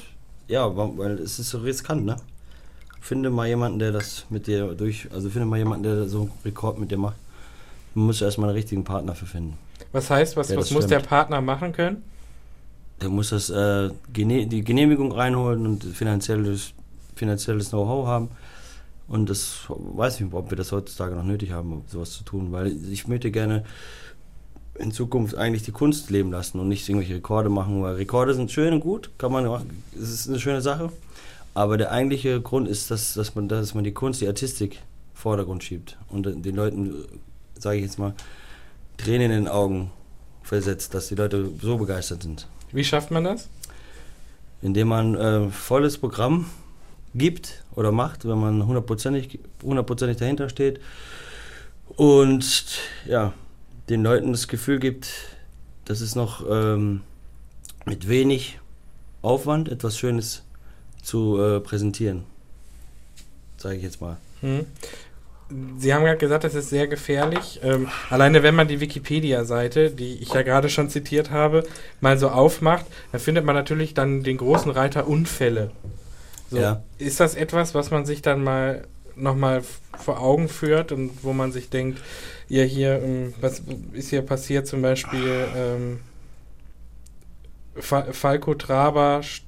Ja, 0.48 0.70
weil 0.76 1.12
es 1.18 1.38
ist 1.38 1.50
so 1.50 1.58
riskant, 1.58 2.04
ne? 2.04 2.16
Finde 3.00 3.30
mal 3.30 3.46
jemanden, 3.46 3.78
der 3.78 3.92
das 3.92 4.26
mit 4.28 4.46
dir 4.46 4.74
durch. 4.74 5.08
Also 5.12 5.30
finde 5.30 5.46
mal 5.46 5.58
jemanden, 5.58 5.84
der 5.84 6.08
so 6.08 6.22
einen 6.22 6.32
Rekord 6.44 6.78
mit 6.78 6.90
dir 6.90 6.98
macht. 6.98 7.16
Man 7.94 8.06
muss 8.06 8.20
erstmal 8.20 8.48
einen 8.50 8.56
richtigen 8.56 8.84
Partner 8.84 9.14
für 9.14 9.26
finden. 9.26 9.56
Was 9.94 10.10
heißt, 10.10 10.36
was, 10.36 10.48
Ja, 10.48 10.56
was 10.56 10.72
muss 10.72 10.88
der. 10.88 10.98
Partner 10.98 11.40
machen 11.40 11.72
können? 11.72 12.02
Der 13.00 13.08
muss 13.08 13.30
das, 13.30 13.48
äh, 13.48 13.90
die 14.08 14.64
Genehmigung 14.64 15.12
reinholen 15.12 15.66
und 15.66 15.84
finanzielles, 15.84 16.72
finanzielles 17.14 17.68
Know-how 17.68 18.04
haben. 18.04 18.28
Und 19.06 19.30
das 19.30 19.60
weiß 19.68 20.16
ich 20.16 20.20
nicht, 20.22 20.34
ob 20.34 20.50
wir 20.50 20.56
das 20.56 20.72
heutzutage 20.72 21.14
noch 21.14 21.22
nötig 21.22 21.52
haben, 21.52 21.84
sowas 21.86 22.10
zu 22.10 22.24
tun. 22.24 22.50
Weil 22.50 22.74
ich 22.90 23.06
möchte 23.06 23.30
gerne 23.30 23.62
in 24.74 24.90
Zukunft 24.90 25.36
eigentlich 25.36 25.62
die 25.62 25.70
Kunst 25.70 26.10
leben 26.10 26.32
lassen 26.32 26.58
und 26.58 26.66
nicht 26.66 26.88
irgendwelche 26.88 27.14
Rekorde 27.14 27.48
machen, 27.48 27.80
weil 27.80 27.94
Rekorde 27.94 28.34
sind 28.34 28.50
schön 28.50 28.72
und 28.72 28.80
gut, 28.80 29.10
kann 29.16 29.30
man 29.30 29.46
machen, 29.46 29.84
es 29.94 30.10
ist 30.10 30.28
eine 30.28 30.40
schöne 30.40 30.60
Sache. 30.60 30.90
Aber 31.54 31.78
der 31.78 31.92
eigentliche 31.92 32.40
Grund 32.40 32.66
ist, 32.66 32.90
dass, 32.90 33.14
dass, 33.14 33.36
man, 33.36 33.46
dass 33.46 33.74
man 33.74 33.84
die 33.84 33.92
Kunst, 33.92 34.20
die 34.20 34.26
Artistik 34.26 34.80
Vordergrund 35.14 35.62
schiebt 35.62 35.96
und 36.08 36.24
den 36.24 36.56
Leuten, 36.56 37.04
sage 37.56 37.76
ich 37.76 37.84
jetzt 37.84 38.00
mal, 38.00 38.14
Tränen 38.96 39.30
in 39.30 39.44
den 39.44 39.48
Augen 39.48 39.90
versetzt, 40.42 40.94
dass 40.94 41.08
die 41.08 41.14
Leute 41.14 41.50
so 41.60 41.76
begeistert 41.78 42.22
sind 42.22 42.46
Wie 42.72 42.84
schafft 42.84 43.10
man 43.10 43.24
das? 43.24 43.48
indem 44.62 44.88
man 44.88 45.14
äh, 45.14 45.50
volles 45.50 45.98
Programm 45.98 46.46
gibt 47.14 47.62
oder 47.76 47.92
macht, 47.92 48.26
wenn 48.26 48.38
man 48.38 48.66
hundertprozentig, 48.66 49.38
hundertprozentig 49.62 50.16
dahinter 50.16 50.48
steht 50.48 50.80
und 51.96 52.78
ja, 53.06 53.34
den 53.88 54.02
Leuten 54.02 54.32
das 54.32 54.48
Gefühl 54.48 54.78
gibt, 54.78 55.08
dass 55.84 56.00
es 56.00 56.14
noch 56.14 56.44
ähm, 56.48 57.02
mit 57.84 58.08
wenig 58.08 58.58
Aufwand 59.20 59.68
etwas 59.68 59.98
Schönes 59.98 60.42
zu 61.02 61.38
äh, 61.38 61.60
präsentieren. 61.60 62.24
Sage 63.58 63.76
ich 63.76 63.82
jetzt 63.82 64.00
mal. 64.00 64.16
Hm. 64.40 64.66
Sie 65.78 65.92
haben 65.94 66.04
gerade 66.04 66.18
gesagt, 66.18 66.44
das 66.44 66.54
ist 66.54 66.70
sehr 66.70 66.86
gefährlich. 66.88 67.60
Ähm, 67.62 67.88
alleine 68.10 68.42
wenn 68.42 68.54
man 68.54 68.66
die 68.68 68.80
Wikipedia-Seite, 68.80 69.90
die 69.90 70.14
ich 70.22 70.32
ja 70.32 70.42
gerade 70.42 70.68
schon 70.68 70.88
zitiert 70.90 71.30
habe, 71.30 71.64
mal 72.00 72.18
so 72.18 72.28
aufmacht, 72.30 72.86
dann 73.12 73.20
findet 73.20 73.44
man 73.44 73.54
natürlich 73.54 73.94
dann 73.94 74.22
den 74.22 74.36
großen 74.38 74.70
Reiter 74.70 75.06
Unfälle. 75.06 75.70
So, 76.50 76.58
Ja. 76.58 76.82
Ist 76.98 77.20
das 77.20 77.34
etwas, 77.34 77.74
was 77.74 77.90
man 77.90 78.04
sich 78.06 78.22
dann 78.22 78.42
mal 78.42 78.84
nochmal 79.16 79.62
vor 79.98 80.20
Augen 80.20 80.48
führt 80.48 80.90
und 80.90 81.22
wo 81.22 81.32
man 81.32 81.52
sich 81.52 81.70
denkt, 81.70 82.00
ja 82.48 82.64
hier, 82.64 83.00
ähm, 83.02 83.34
was 83.40 83.62
ist 83.92 84.10
hier 84.10 84.22
passiert 84.22 84.66
zum 84.66 84.82
Beispiel, 84.82 85.46
ähm, 85.56 86.00
Fa 87.76 88.06
Falco 88.12 88.54
Traber 88.54 89.20
st- 89.22 89.42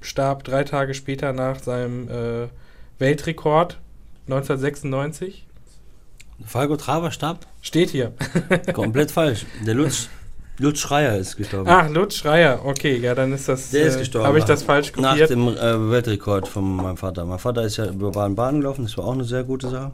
starb 0.00 0.44
drei 0.44 0.64
Tage 0.64 0.94
später 0.94 1.32
nach 1.32 1.60
seinem 1.60 2.08
äh, 2.08 2.48
Weltrekord 2.98 3.78
1996. 4.26 5.46
Falco 6.46 6.76
Traber 6.76 7.10
starb? 7.10 7.46
Steht 7.60 7.90
hier. 7.90 8.12
Komplett 8.72 9.10
falsch. 9.10 9.44
Der 9.66 9.74
Lutz, 9.74 10.08
Lutz 10.58 10.78
Schreier 10.78 11.16
ist 11.16 11.36
gestorben. 11.36 11.68
Ach, 11.68 11.88
Lutz 11.90 12.14
Schreier. 12.16 12.60
Okay, 12.64 12.96
ja, 12.98 13.14
dann 13.14 13.32
ist 13.32 13.48
das. 13.48 13.70
Der 13.70 13.86
ist 13.86 13.96
äh, 13.96 13.98
gestorben. 14.00 14.26
Habe 14.26 14.38
ich 14.38 14.44
das 14.44 14.62
falsch 14.62 14.92
Nach 14.96 15.10
kopiert? 15.10 15.30
dem 15.30 15.48
äh, 15.48 15.90
Weltrekord 15.90 16.46
von 16.48 16.76
meinem 16.76 16.96
Vater. 16.96 17.24
Mein 17.24 17.38
Vater 17.38 17.62
ist 17.62 17.76
ja 17.76 17.86
über 17.86 18.10
Baden-Baden 18.12 18.60
gelaufen, 18.60 18.84
das 18.84 18.96
war 18.96 19.04
auch 19.04 19.12
eine 19.12 19.24
sehr 19.24 19.44
gute 19.44 19.68
Sache. 19.68 19.92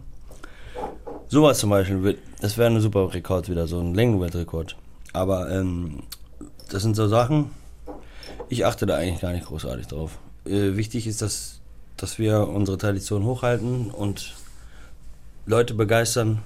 Sowas 1.28 1.58
zum 1.58 1.70
Beispiel, 1.70 2.02
wird- 2.02 2.18
das 2.40 2.58
wäre 2.58 2.70
ein 2.70 2.80
super 2.80 3.12
Rekord 3.12 3.48
wieder, 3.48 3.66
so 3.66 3.80
ein 3.80 3.94
Längenweltrekord. 3.94 4.76
Aber 5.12 5.50
ähm, 5.50 6.02
das 6.70 6.82
sind 6.82 6.94
so 6.96 7.08
Sachen, 7.08 7.50
ich 8.48 8.66
achte 8.66 8.84
da 8.86 8.96
eigentlich 8.96 9.20
gar 9.22 9.32
nicht 9.32 9.46
großartig 9.46 9.86
drauf. 9.86 10.18
Äh, 10.44 10.76
wichtig 10.76 11.06
ist, 11.06 11.22
dass, 11.22 11.60
dass 11.96 12.18
wir 12.18 12.46
unsere 12.48 12.76
Tradition 12.76 13.24
hochhalten 13.24 13.90
und 13.90 14.34
Leute 15.46 15.74
begeistern, 15.74 16.40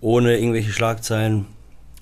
ohne 0.00 0.38
irgendwelche 0.38 0.72
Schlagzeilen, 0.72 1.46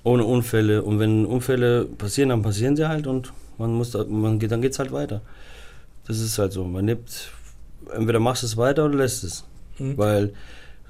ohne 0.05 0.25
Unfälle. 0.25 0.83
Und 0.83 0.99
wenn 0.99 1.25
Unfälle 1.25 1.85
passieren, 1.85 2.29
dann 2.31 2.43
passieren 2.43 2.77
sie 2.77 2.89
halt 2.89 3.07
und 3.07 3.33
man 3.57 3.73
muss 3.73 3.95
man 3.95 4.39
geht, 4.39 4.53
dann 4.53 4.63
geht's 4.63 4.79
halt 4.79 4.93
weiter. 4.93 5.21
Das 6.07 6.21
ist 6.21 6.39
halt 6.39 6.53
so. 6.53 6.65
Man 6.65 6.87
lebt, 6.87 7.31
entweder 7.93 8.21
machst 8.21 8.43
du 8.43 8.47
es 8.47 8.57
weiter 8.57 8.85
oder 8.85 8.97
lässt 8.97 9.25
es. 9.25 9.45
Hm. 9.79 9.99
Weil 9.99 10.33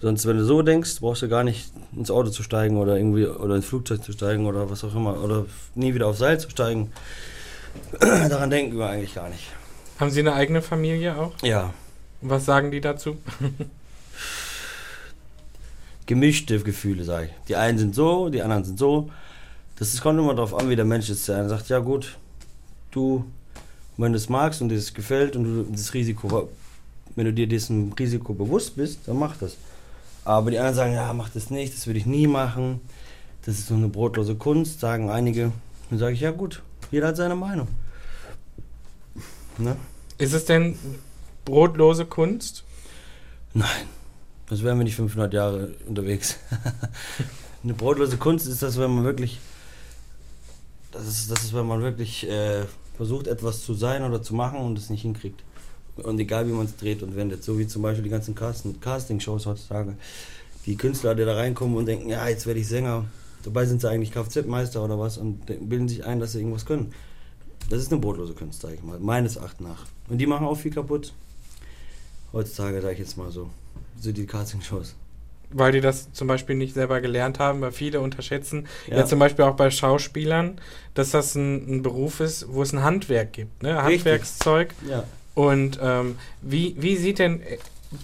sonst, 0.00 0.26
wenn 0.26 0.36
du 0.36 0.44
so 0.44 0.62
denkst, 0.62 1.00
brauchst 1.00 1.22
du 1.22 1.28
gar 1.28 1.44
nicht 1.44 1.72
ins 1.96 2.10
Auto 2.10 2.30
zu 2.30 2.42
steigen 2.42 2.76
oder 2.76 2.96
irgendwie 2.96 3.26
oder 3.26 3.56
ins 3.56 3.66
Flugzeug 3.66 4.02
zu 4.02 4.12
steigen 4.12 4.46
oder 4.46 4.70
was 4.70 4.84
auch 4.84 4.94
immer. 4.94 5.22
Oder 5.22 5.46
nie 5.74 5.94
wieder 5.94 6.06
aufs 6.06 6.18
Seil 6.18 6.38
zu 6.38 6.50
steigen. 6.50 6.92
Daran 8.00 8.50
denken 8.50 8.78
wir 8.78 8.88
eigentlich 8.88 9.14
gar 9.14 9.28
nicht. 9.28 9.46
Haben 9.98 10.10
Sie 10.10 10.20
eine 10.20 10.34
eigene 10.34 10.62
Familie 10.62 11.16
auch? 11.16 11.32
Ja. 11.42 11.72
Was 12.20 12.44
sagen 12.44 12.70
die 12.70 12.80
dazu? 12.80 13.16
gemischte 16.08 16.58
Gefühle, 16.60 17.04
sage 17.04 17.26
ich. 17.26 17.30
Die 17.46 17.54
einen 17.56 17.78
sind 17.78 17.94
so, 17.94 18.28
die 18.30 18.42
anderen 18.42 18.64
sind 18.64 18.78
so. 18.78 19.10
Das 19.76 19.94
ist- 19.94 20.00
kommt 20.00 20.18
immer 20.18 20.34
darauf 20.34 20.54
an, 20.54 20.68
wie 20.68 20.74
der 20.74 20.84
Mensch 20.84 21.08
ist. 21.10 21.28
Der 21.28 21.36
eine 21.38 21.48
sagt, 21.48 21.68
ja 21.68 21.78
gut, 21.78 22.16
du, 22.90 23.24
wenn 23.96 24.12
du 24.12 24.16
es 24.16 24.28
magst 24.28 24.60
und 24.60 24.70
dir 24.70 24.74
das 24.76 24.92
gefällt 24.94 25.36
und 25.36 25.44
du 25.44 25.62
das 25.70 25.94
Risiko, 25.94 26.48
wenn 27.14 27.26
du 27.26 27.32
dir 27.32 27.46
diesem 27.46 27.92
Risiko 27.92 28.32
bewusst 28.32 28.74
bist, 28.74 29.00
dann 29.06 29.18
mach 29.18 29.36
das. 29.36 29.56
Aber 30.24 30.50
die 30.50 30.58
anderen 30.58 30.74
sagen, 30.76 30.94
ja, 30.94 31.12
mach 31.12 31.28
das 31.28 31.50
nicht, 31.50 31.74
das 31.76 31.86
würde 31.86 31.98
ich 32.00 32.06
nie 32.06 32.26
machen. 32.26 32.80
Das 33.44 33.58
ist 33.58 33.68
so 33.68 33.74
eine 33.74 33.88
brotlose 33.88 34.34
Kunst, 34.34 34.80
sagen 34.80 35.10
einige. 35.10 35.52
Dann 35.90 35.98
sage 35.98 36.14
ich, 36.14 36.20
ja 36.20 36.30
gut, 36.32 36.62
jeder 36.90 37.08
hat 37.08 37.16
seine 37.16 37.36
Meinung. 37.36 37.68
Ne? 39.58 39.76
Ist 40.18 40.32
es 40.32 40.44
denn 40.46 40.78
brotlose 41.44 42.04
Kunst? 42.06 42.64
Nein, 43.54 43.86
das 44.48 44.62
wären 44.62 44.78
wir 44.78 44.84
nicht 44.84 44.96
500 44.96 45.32
Jahre 45.34 45.74
unterwegs. 45.86 46.36
Eine 47.64 47.74
brotlose 47.74 48.16
Kunst 48.16 48.46
ist 48.46 48.62
das, 48.62 48.78
wenn 48.78 48.90
man 48.94 49.04
wirklich, 49.04 49.38
das 50.92 51.06
ist, 51.06 51.30
das 51.30 51.42
ist 51.44 51.54
wenn 51.54 51.66
man 51.66 51.82
wirklich 51.82 52.28
äh, 52.28 52.64
versucht, 52.96 53.26
etwas 53.26 53.64
zu 53.64 53.74
sein 53.74 54.02
oder 54.04 54.22
zu 54.22 54.34
machen 54.34 54.58
und 54.60 54.78
es 54.78 54.90
nicht 54.90 55.02
hinkriegt. 55.02 55.42
Und 55.96 56.18
egal 56.20 56.46
wie 56.46 56.52
man 56.52 56.66
es 56.66 56.76
dreht 56.76 57.02
und 57.02 57.16
wendet, 57.16 57.42
so 57.42 57.58
wie 57.58 57.66
zum 57.66 57.82
Beispiel 57.82 58.04
die 58.04 58.10
ganzen 58.10 58.34
Casting- 58.34 58.80
Casting-Shows 58.80 59.46
heutzutage. 59.46 59.94
Die 60.66 60.76
Künstler, 60.76 61.14
die 61.14 61.24
da 61.24 61.34
reinkommen 61.34 61.76
und 61.76 61.86
denken, 61.86 62.08
ja, 62.08 62.28
jetzt 62.28 62.46
werde 62.46 62.60
ich 62.60 62.68
Sänger. 62.68 63.04
Dabei 63.42 63.66
sind 63.66 63.80
sie 63.80 63.88
eigentlich 63.90 64.12
Kfz-Meister 64.12 64.84
oder 64.84 64.98
was 64.98 65.18
und 65.18 65.48
de- 65.48 65.56
bilden 65.58 65.88
sich 65.88 66.04
ein, 66.04 66.20
dass 66.20 66.32
sie 66.32 66.38
irgendwas 66.38 66.66
können. 66.66 66.92
Das 67.70 67.80
ist 67.80 67.90
eine 67.92 68.00
brotlose 68.00 68.32
Kunst, 68.34 68.62
sage 68.62 68.74
ich 68.74 68.82
mal, 68.82 68.98
meines 69.00 69.36
Erachtens 69.36 69.66
nach. 69.66 69.86
Und 70.08 70.18
die 70.18 70.26
machen 70.26 70.46
auch 70.46 70.54
viel 70.56 70.72
kaputt. 70.72 71.12
Heutzutage, 72.32 72.80
sage 72.80 72.92
ich 72.94 72.98
jetzt 73.00 73.16
mal 73.16 73.30
so. 73.30 73.50
So 74.00 74.12
die 74.12 74.26
Casting-Shows. 74.26 74.94
weil 75.50 75.72
die 75.72 75.80
das 75.80 76.12
zum 76.12 76.28
Beispiel 76.28 76.56
nicht 76.56 76.74
selber 76.74 77.00
gelernt 77.00 77.38
haben, 77.38 77.60
weil 77.62 77.72
viele 77.72 78.00
unterschätzen, 78.00 78.66
ja, 78.86 78.98
Ja. 78.98 79.06
zum 79.06 79.18
Beispiel 79.18 79.44
auch 79.46 79.56
bei 79.56 79.70
Schauspielern, 79.70 80.60
dass 80.94 81.10
das 81.12 81.34
ein, 81.34 81.76
ein 81.78 81.82
Beruf 81.82 82.20
ist, 82.20 82.46
wo 82.50 82.62
es 82.62 82.72
ein 82.74 82.82
Handwerk 82.82 83.32
gibt, 83.32 83.62
ne? 83.62 83.70
Richtig. 83.70 83.84
Handwerkszeug. 84.12 84.74
Ja. 84.88 85.04
Und 85.34 85.78
ähm, 85.82 86.16
wie, 86.42 86.74
wie 86.78 86.96
sieht 86.96 87.18
denn, 87.18 87.40
äh, 87.40 87.56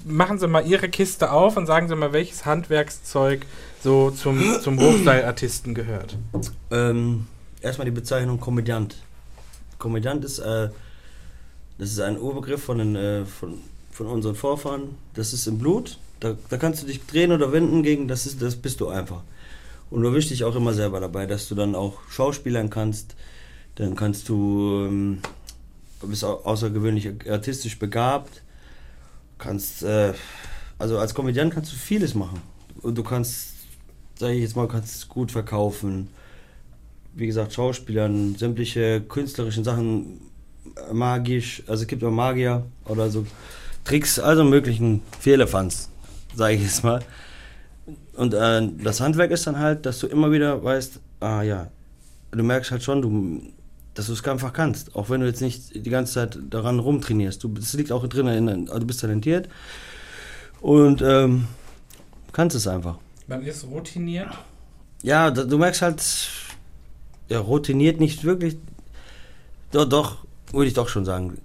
machen 0.07 0.39
Sie 0.39 0.47
mal 0.49 0.67
Ihre 0.67 0.89
Kiste 0.89 1.31
auf 1.33 1.57
und 1.59 1.67
sagen 1.67 1.87
Sie 1.89 1.95
mal, 1.97 2.13
welches 2.15 2.47
Handwerkszeug 2.47 3.45
so 3.83 4.11
zum, 4.11 4.41
zum 4.63 4.81
Hochseilartisten 4.81 5.75
gehört. 5.75 6.17
Ähm, 6.71 7.27
erstmal 7.61 7.85
die 7.85 7.91
Bezeichnung 7.91 8.41
Komödiant. 8.41 8.97
Komödiant 9.79 10.25
ist, 10.25 10.39
äh, 10.39 10.71
das 11.77 11.91
ist 11.91 12.01
ein 12.01 12.19
Urbegriff 12.19 12.65
von, 12.65 12.79
den, 12.79 12.97
äh, 12.97 13.27
von, 13.27 13.59
von 13.95 14.07
unseren 14.09 14.35
Vorfahren. 14.35 14.97
Das 15.15 15.33
ist 15.33 15.47
im 15.47 15.59
Blut. 15.59 15.99
Da, 16.21 16.37
da 16.51 16.57
kannst 16.59 16.83
du 16.83 16.87
dich 16.87 17.05
drehen 17.07 17.33
oder 17.33 17.53
wenden 17.53 17.83
gegen, 17.83 18.09
das, 18.09 18.27
ist, 18.27 18.43
das 18.43 18.57
bist 18.57 18.81
du 18.81 18.89
einfach. 18.89 19.23
Und 19.91 20.03
du 20.03 20.09
erwischst 20.09 20.31
dich 20.31 20.45
auch 20.45 20.57
immer 20.57 20.75
selber 20.75 21.01
dabei, 21.01 21.27
dass 21.27 21.49
du 21.49 21.55
dann 21.55 21.75
auch 21.75 21.95
Schauspielern 22.11 22.69
kannst. 22.69 23.15
Dann 23.77 23.95
kannst 23.97 24.29
du, 24.29 24.87
ähm, 24.87 25.19
bist 26.03 26.25
au- 26.25 26.43
außergewöhnlich 26.45 27.11
artistisch 27.31 27.79
begabt. 27.79 28.43
Kannst, 29.39 29.83
äh, 29.83 30.13
also 30.79 30.99
als 30.99 31.15
Komödiant 31.15 31.55
kannst 31.55 31.73
du 31.73 31.77
vieles 31.77 32.15
machen. 32.15 32.41
Und 32.83 32.99
du 32.99 33.03
kannst, 33.03 33.55
sag 34.19 34.31
ich 34.33 34.41
jetzt 34.41 34.57
mal, 34.57 34.69
kannst 34.69 35.09
gut 35.09 35.33
verkaufen 35.33 36.09
wie 37.17 37.27
gesagt, 37.27 37.53
Schauspielern, 37.53 38.35
sämtliche 38.35 39.01
künstlerischen 39.01 39.63
Sachen, 39.63 40.21
äh, 40.91 40.93
magisch, 40.93 41.63
also 41.69 41.83
es 41.83 41.87
gibt 41.87 42.03
auch 42.03 42.11
Magier 42.11 42.65
oder 42.87 43.09
so 43.09 43.25
Tricks, 43.85 44.19
also 44.19 44.45
möglichen 44.45 45.03
Vierlefanz, 45.21 45.91
sage 46.35 46.55
ich 46.55 46.63
jetzt 46.63 46.83
mal. 46.85 47.03
Und 48.15 48.35
äh, 48.35 48.69
das 48.83 49.01
Handwerk 49.01 49.31
ist 49.31 49.47
dann 49.47 49.59
halt, 49.59 49.87
dass 49.87 49.99
du 49.99 50.07
immer 50.07 50.33
wieder 50.33 50.63
weißt, 50.65 51.01
ah 51.21 51.43
ja, 51.43 51.69
du 52.31 52.43
merkst 52.43 52.71
halt 52.71 52.83
schon, 52.83 53.03
du, 53.03 53.43
dass 53.95 54.07
du 54.07 54.13
es 54.13 54.25
einfach 54.25 54.53
kannst, 54.53 54.97
auch 54.97 55.11
wenn 55.11 55.21
du 55.21 55.27
jetzt 55.27 55.41
nicht 55.41 55.75
die 55.75 55.91
ganze 55.91 56.15
Zeit 56.15 56.39
daran 56.51 56.79
rumtrainierst. 56.79 57.43
Du, 57.43 57.49
das 57.49 57.75
liegt 57.75 57.93
auch 57.93 58.07
drin, 58.07 58.27
in, 58.29 58.49
also 58.69 58.81
du 58.81 58.87
bist 58.87 59.01
talentiert 59.01 59.49
und 60.61 61.03
ähm, 61.03 61.47
kannst 62.33 62.57
es 62.57 62.67
einfach. 62.67 62.99
Man 63.27 63.43
ist 63.43 63.65
routiniert. 63.65 64.29
Ja, 65.03 65.31
du 65.31 65.59
merkst 65.59 65.83
halt, 65.83 66.03
ja, 67.29 67.39
routiniert 67.39 68.01
nicht 68.01 68.25
wirklich. 68.25 68.57
Doch, 69.71 69.89
doch, 69.89 70.19
würde 70.53 70.69
ich 70.69 70.75
doch 70.75 70.89
schon 70.89 71.05
sagen. 71.05 71.39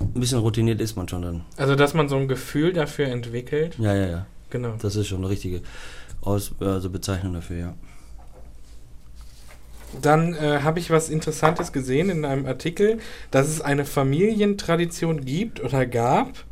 Ein 0.00 0.20
bisschen 0.20 0.38
routiniert 0.38 0.80
ist 0.80 0.96
man 0.96 1.08
schon 1.08 1.22
dann. 1.22 1.44
Also, 1.56 1.74
dass 1.74 1.94
man 1.94 2.08
so 2.08 2.16
ein 2.16 2.28
Gefühl 2.28 2.72
dafür 2.72 3.06
entwickelt. 3.06 3.76
Ja, 3.78 3.94
ja, 3.94 4.06
ja. 4.06 4.26
Genau. 4.50 4.74
Das 4.80 4.96
ist 4.96 5.08
schon 5.08 5.18
eine 5.18 5.28
richtige 5.28 5.62
Aus 6.20 6.52
also 6.60 6.90
Bezeichnung 6.90 7.34
dafür, 7.34 7.56
ja. 7.58 7.74
Dann 10.02 10.34
äh, 10.34 10.60
habe 10.62 10.78
ich 10.78 10.90
was 10.90 11.08
Interessantes 11.08 11.72
gesehen 11.72 12.10
in 12.10 12.24
einem 12.24 12.46
Artikel, 12.46 12.98
dass 13.30 13.48
es 13.48 13.60
eine 13.60 13.84
Familientradition 13.84 15.24
gibt 15.24 15.60
oder 15.62 15.86
gab 15.86 16.44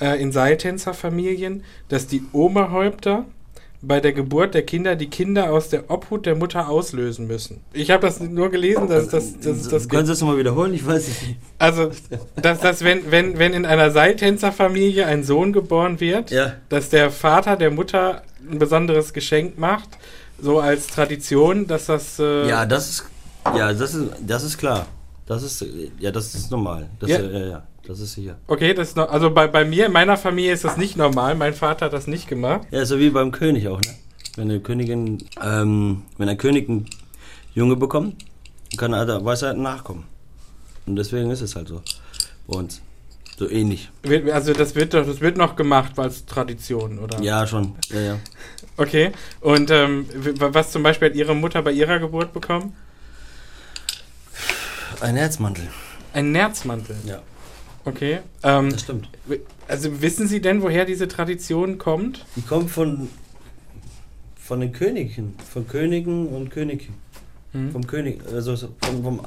äh, 0.00 0.20
in 0.20 0.32
Seiltänzerfamilien, 0.32 1.62
dass 1.88 2.06
die 2.06 2.22
Oberhäupter 2.32 3.26
bei 3.82 3.98
der 4.00 4.12
Geburt 4.12 4.52
der 4.54 4.62
Kinder 4.62 4.94
die 4.94 5.08
Kinder 5.08 5.50
aus 5.52 5.70
der 5.70 5.90
Obhut 5.90 6.26
der 6.26 6.34
Mutter 6.34 6.68
auslösen 6.68 7.26
müssen. 7.26 7.60
Ich 7.72 7.90
habe 7.90 8.02
das 8.06 8.20
nur 8.20 8.50
gelesen, 8.50 8.88
dass 8.88 9.08
das, 9.08 9.40
das, 9.40 9.68
das 9.68 9.88
Können 9.88 10.04
Sie 10.06 10.12
das 10.12 10.20
nochmal 10.20 10.36
wiederholen? 10.38 10.74
Ich 10.74 10.86
weiß 10.86 11.06
nicht. 11.08 11.36
also, 11.58 11.90
dass 12.36 12.60
das, 12.60 12.84
wenn, 12.84 13.10
wenn, 13.10 13.38
wenn 13.38 13.54
in 13.54 13.64
einer 13.64 13.90
Seiltänzerfamilie 13.90 15.06
ein 15.06 15.24
Sohn 15.24 15.52
geboren 15.52 15.98
wird, 16.00 16.30
Ja. 16.30 16.54
dass 16.68 16.90
der 16.90 17.10
Vater 17.10 17.56
der 17.56 17.70
Mutter 17.70 18.22
ein 18.50 18.58
besonderes 18.58 19.12
Geschenk 19.12 19.58
macht, 19.58 19.88
so 20.40 20.60
als 20.60 20.86
Tradition, 20.88 21.66
dass 21.66 21.86
das. 21.86 22.18
Äh, 22.18 22.48
Ja, 22.48 22.66
das 22.66 22.88
ist, 22.90 23.04
ja, 23.56 23.72
das 23.72 23.94
ist, 23.94 24.10
das 24.26 24.44
ist 24.44 24.58
klar. 24.58 24.86
Das 25.26 25.42
ist, 25.42 25.64
ja, 25.98 26.10
das 26.10 26.34
ist 26.34 26.50
normal. 26.50 26.88
Das, 26.98 27.08
Ja. 27.10 27.20
Ja, 27.20 27.46
ja, 27.46 27.62
das 27.86 28.00
ist 28.00 28.14
sicher. 28.14 28.38
Okay, 28.46 28.74
das 28.74 28.88
ist 28.88 28.96
noch, 28.96 29.10
also 29.10 29.30
bei, 29.30 29.46
bei 29.46 29.64
mir, 29.64 29.86
in 29.86 29.92
meiner 29.92 30.16
Familie 30.16 30.52
ist 30.52 30.64
das 30.64 30.76
nicht 30.76 30.96
normal. 30.96 31.34
Mein 31.34 31.54
Vater 31.54 31.86
hat 31.86 31.92
das 31.92 32.06
nicht 32.06 32.28
gemacht. 32.28 32.66
Ja, 32.70 32.84
so 32.84 32.98
wie 32.98 33.10
beim 33.10 33.32
König 33.32 33.68
auch, 33.68 33.80
ne? 33.80 33.94
Wenn 34.36 34.50
eine 34.50 34.60
Königin, 34.60 35.18
ähm, 35.42 36.02
wenn 36.16 36.28
ein 36.28 36.38
König 36.38 36.68
einen 36.68 36.86
Junge 37.54 37.76
bekommt, 37.76 38.24
kann 38.76 38.92
er 38.92 39.04
der 39.06 39.24
Weisheit 39.24 39.56
nachkommen. 39.56 40.04
Und 40.86 40.96
deswegen 40.96 41.30
ist 41.30 41.40
es 41.40 41.56
halt 41.56 41.68
so. 41.68 41.82
Bei 42.46 42.56
uns. 42.56 42.80
So 43.38 43.48
ähnlich. 43.48 43.90
Also 44.32 44.52
das 44.52 44.74
wird 44.74 44.92
doch, 44.92 45.06
das 45.06 45.20
wird 45.20 45.38
noch 45.38 45.56
gemacht 45.56 45.98
als 45.98 46.26
Tradition, 46.26 46.98
oder? 46.98 47.20
Ja, 47.22 47.46
schon. 47.46 47.74
Ja, 47.88 48.00
ja. 48.00 48.16
Okay. 48.76 49.12
Und 49.40 49.70
ähm, 49.70 50.06
was 50.38 50.70
zum 50.72 50.82
Beispiel 50.82 51.08
hat 51.08 51.16
Ihre 51.16 51.34
Mutter 51.34 51.62
bei 51.62 51.72
ihrer 51.72 51.98
Geburt 51.98 52.32
bekommen? 52.32 52.76
Ein 55.00 55.16
Herzmantel. 55.16 55.68
Ein 56.12 56.32
Nerzmantel. 56.32 56.96
Ja, 57.06 57.22
Okay. 57.84 58.20
Ähm, 58.42 58.70
das 58.70 58.82
stimmt. 58.82 59.08
also 59.68 60.02
wissen 60.02 60.28
Sie 60.28 60.40
denn, 60.40 60.62
woher 60.62 60.84
diese 60.84 61.08
Tradition 61.08 61.78
kommt? 61.78 62.26
Die 62.36 62.42
kommt 62.42 62.70
von, 62.70 63.08
von 64.36 64.60
den 64.60 64.72
Königen. 64.72 65.34
Von 65.50 65.66
Königen 65.66 66.28
und 66.28 66.50
Königen. 66.50 66.94
Hm? 67.52 67.72
Vom 67.72 67.86
König, 67.86 68.20
also 68.32 68.54
so 68.54 68.68
vom, 68.80 69.02
vom, 69.02 69.26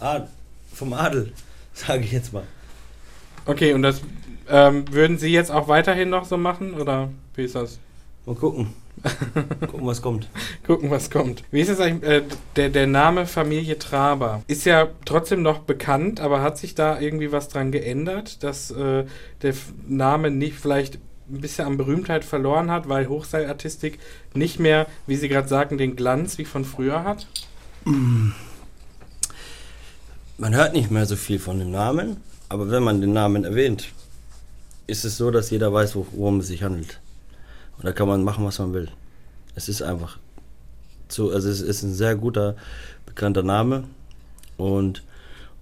Ad, 0.00 0.26
vom 0.72 0.92
Adel, 0.92 1.32
sage 1.74 2.04
ich 2.04 2.12
jetzt 2.12 2.32
mal. 2.32 2.44
Okay, 3.44 3.72
und 3.72 3.82
das 3.82 4.00
ähm, 4.48 4.84
würden 4.90 5.18
Sie 5.18 5.32
jetzt 5.32 5.50
auch 5.50 5.68
weiterhin 5.68 6.10
noch 6.10 6.24
so 6.24 6.36
machen, 6.36 6.74
oder 6.74 7.10
wie 7.34 7.44
ist 7.44 7.54
das? 7.54 7.78
Mal 8.26 8.34
gucken. 8.34 8.68
gucken, 9.60 9.86
was 9.86 10.02
kommt. 10.02 10.28
Gucken, 10.66 10.90
was 10.90 11.10
kommt. 11.10 11.44
Wie 11.52 11.60
ist 11.60 11.68
es 11.68 11.78
eigentlich, 11.80 12.10
äh, 12.10 12.22
der, 12.56 12.70
der 12.70 12.86
Name 12.86 13.26
Familie 13.26 13.78
Traber 13.78 14.42
ist 14.48 14.64
ja 14.64 14.88
trotzdem 15.04 15.42
noch 15.42 15.60
bekannt, 15.60 16.18
aber 16.20 16.40
hat 16.42 16.58
sich 16.58 16.74
da 16.74 16.98
irgendwie 16.98 17.30
was 17.30 17.48
dran 17.48 17.70
geändert, 17.72 18.42
dass 18.42 18.70
äh, 18.72 19.04
der 19.42 19.54
Name 19.86 20.30
nicht 20.30 20.56
vielleicht 20.58 20.96
ein 21.28 21.40
bisschen 21.40 21.66
an 21.66 21.76
Berühmtheit 21.76 22.24
verloren 22.24 22.70
hat, 22.70 22.88
weil 22.88 23.08
Hochseilartistik 23.08 23.98
nicht 24.34 24.58
mehr, 24.60 24.86
wie 25.06 25.16
Sie 25.16 25.28
gerade 25.28 25.48
sagten, 25.48 25.76
den 25.78 25.94
Glanz 25.94 26.38
wie 26.38 26.44
von 26.44 26.64
früher 26.64 27.04
hat? 27.04 27.26
Man 30.38 30.54
hört 30.54 30.72
nicht 30.72 30.90
mehr 30.90 31.06
so 31.06 31.16
viel 31.16 31.38
von 31.38 31.58
dem 31.58 31.70
Namen, 31.70 32.18
aber 32.48 32.70
wenn 32.70 32.82
man 32.82 33.00
den 33.00 33.12
Namen 33.12 33.44
erwähnt, 33.44 33.88
ist 34.86 35.04
es 35.04 35.16
so, 35.16 35.30
dass 35.30 35.50
jeder 35.50 35.72
weiß, 35.72 35.96
wo- 35.96 36.06
worum 36.12 36.40
es 36.40 36.46
sich 36.48 36.62
handelt. 36.62 37.00
Und 37.78 37.84
da 37.84 37.92
kann 37.92 38.08
man 38.08 38.24
machen, 38.24 38.44
was 38.44 38.58
man 38.58 38.72
will. 38.72 38.90
Es 39.54 39.68
ist 39.68 39.82
einfach 39.82 40.18
so, 41.08 41.30
also 41.30 41.48
es 41.48 41.60
ist 41.60 41.82
ein 41.82 41.94
sehr 41.94 42.16
guter, 42.16 42.56
bekannter 43.04 43.42
Name. 43.42 43.84
Und 44.56 45.02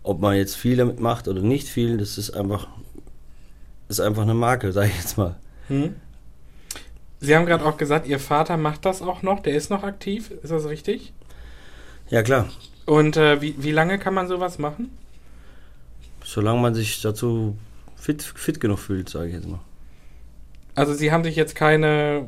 ob 0.03 0.21
man 0.21 0.37
jetzt 0.37 0.57
viel 0.57 0.77
damit 0.77 1.01
macht 1.01 1.29
oder 1.29 1.41
nicht 1.43 1.69
viel, 1.69 1.99
das 1.99 2.19
ist 2.19 2.31
einfach, 2.31 2.69
ist 3.89 4.01
einfach 4.01 4.23
eine 4.23 4.35
Marke, 4.35 4.73
sage 4.73 4.89
ich 4.89 4.97
jetzt 4.97 5.19
mal. 5.19 5.37
Hm? 5.69 5.95
Sie 7.21 7.35
haben 7.35 7.47
gerade 7.47 7.65
auch 7.65 7.77
gesagt, 7.77 8.07
Ihr 8.07 8.21
Vater 8.21 8.57
macht 8.57 8.85
das 8.85 9.01
auch 9.01 9.23
noch, 9.23 9.41
der 9.41 9.55
ist 9.55 9.71
noch 9.71 9.83
aktiv, 9.83 10.31
ist 10.43 10.51
das 10.51 10.67
richtig? 10.67 11.13
Ja 12.11 12.23
klar, 12.23 12.49
Und 12.85 13.17
äh, 13.17 13.41
wie, 13.41 13.55
wie 13.59 13.73
lange 13.73 13.99
kann 13.99 14.15
man 14.15 14.29
sowas 14.29 14.59
machen? 14.59 14.91
solange 16.27 16.61
man 16.61 16.75
sich 16.75 17.03
dazu 17.03 17.57
fit, 17.97 18.23
fit 18.23 18.59
genug 18.61 18.79
fühlt, 18.79 19.09
sage 19.11 19.29
ich 19.29 19.35
jetzt 19.35 19.47
mal. 19.49 19.61
Also 20.75 20.95
Sie 20.95 21.13
haben 21.13 21.25
sich 21.25 21.37
jetzt 21.37 21.55
keine, 21.55 22.27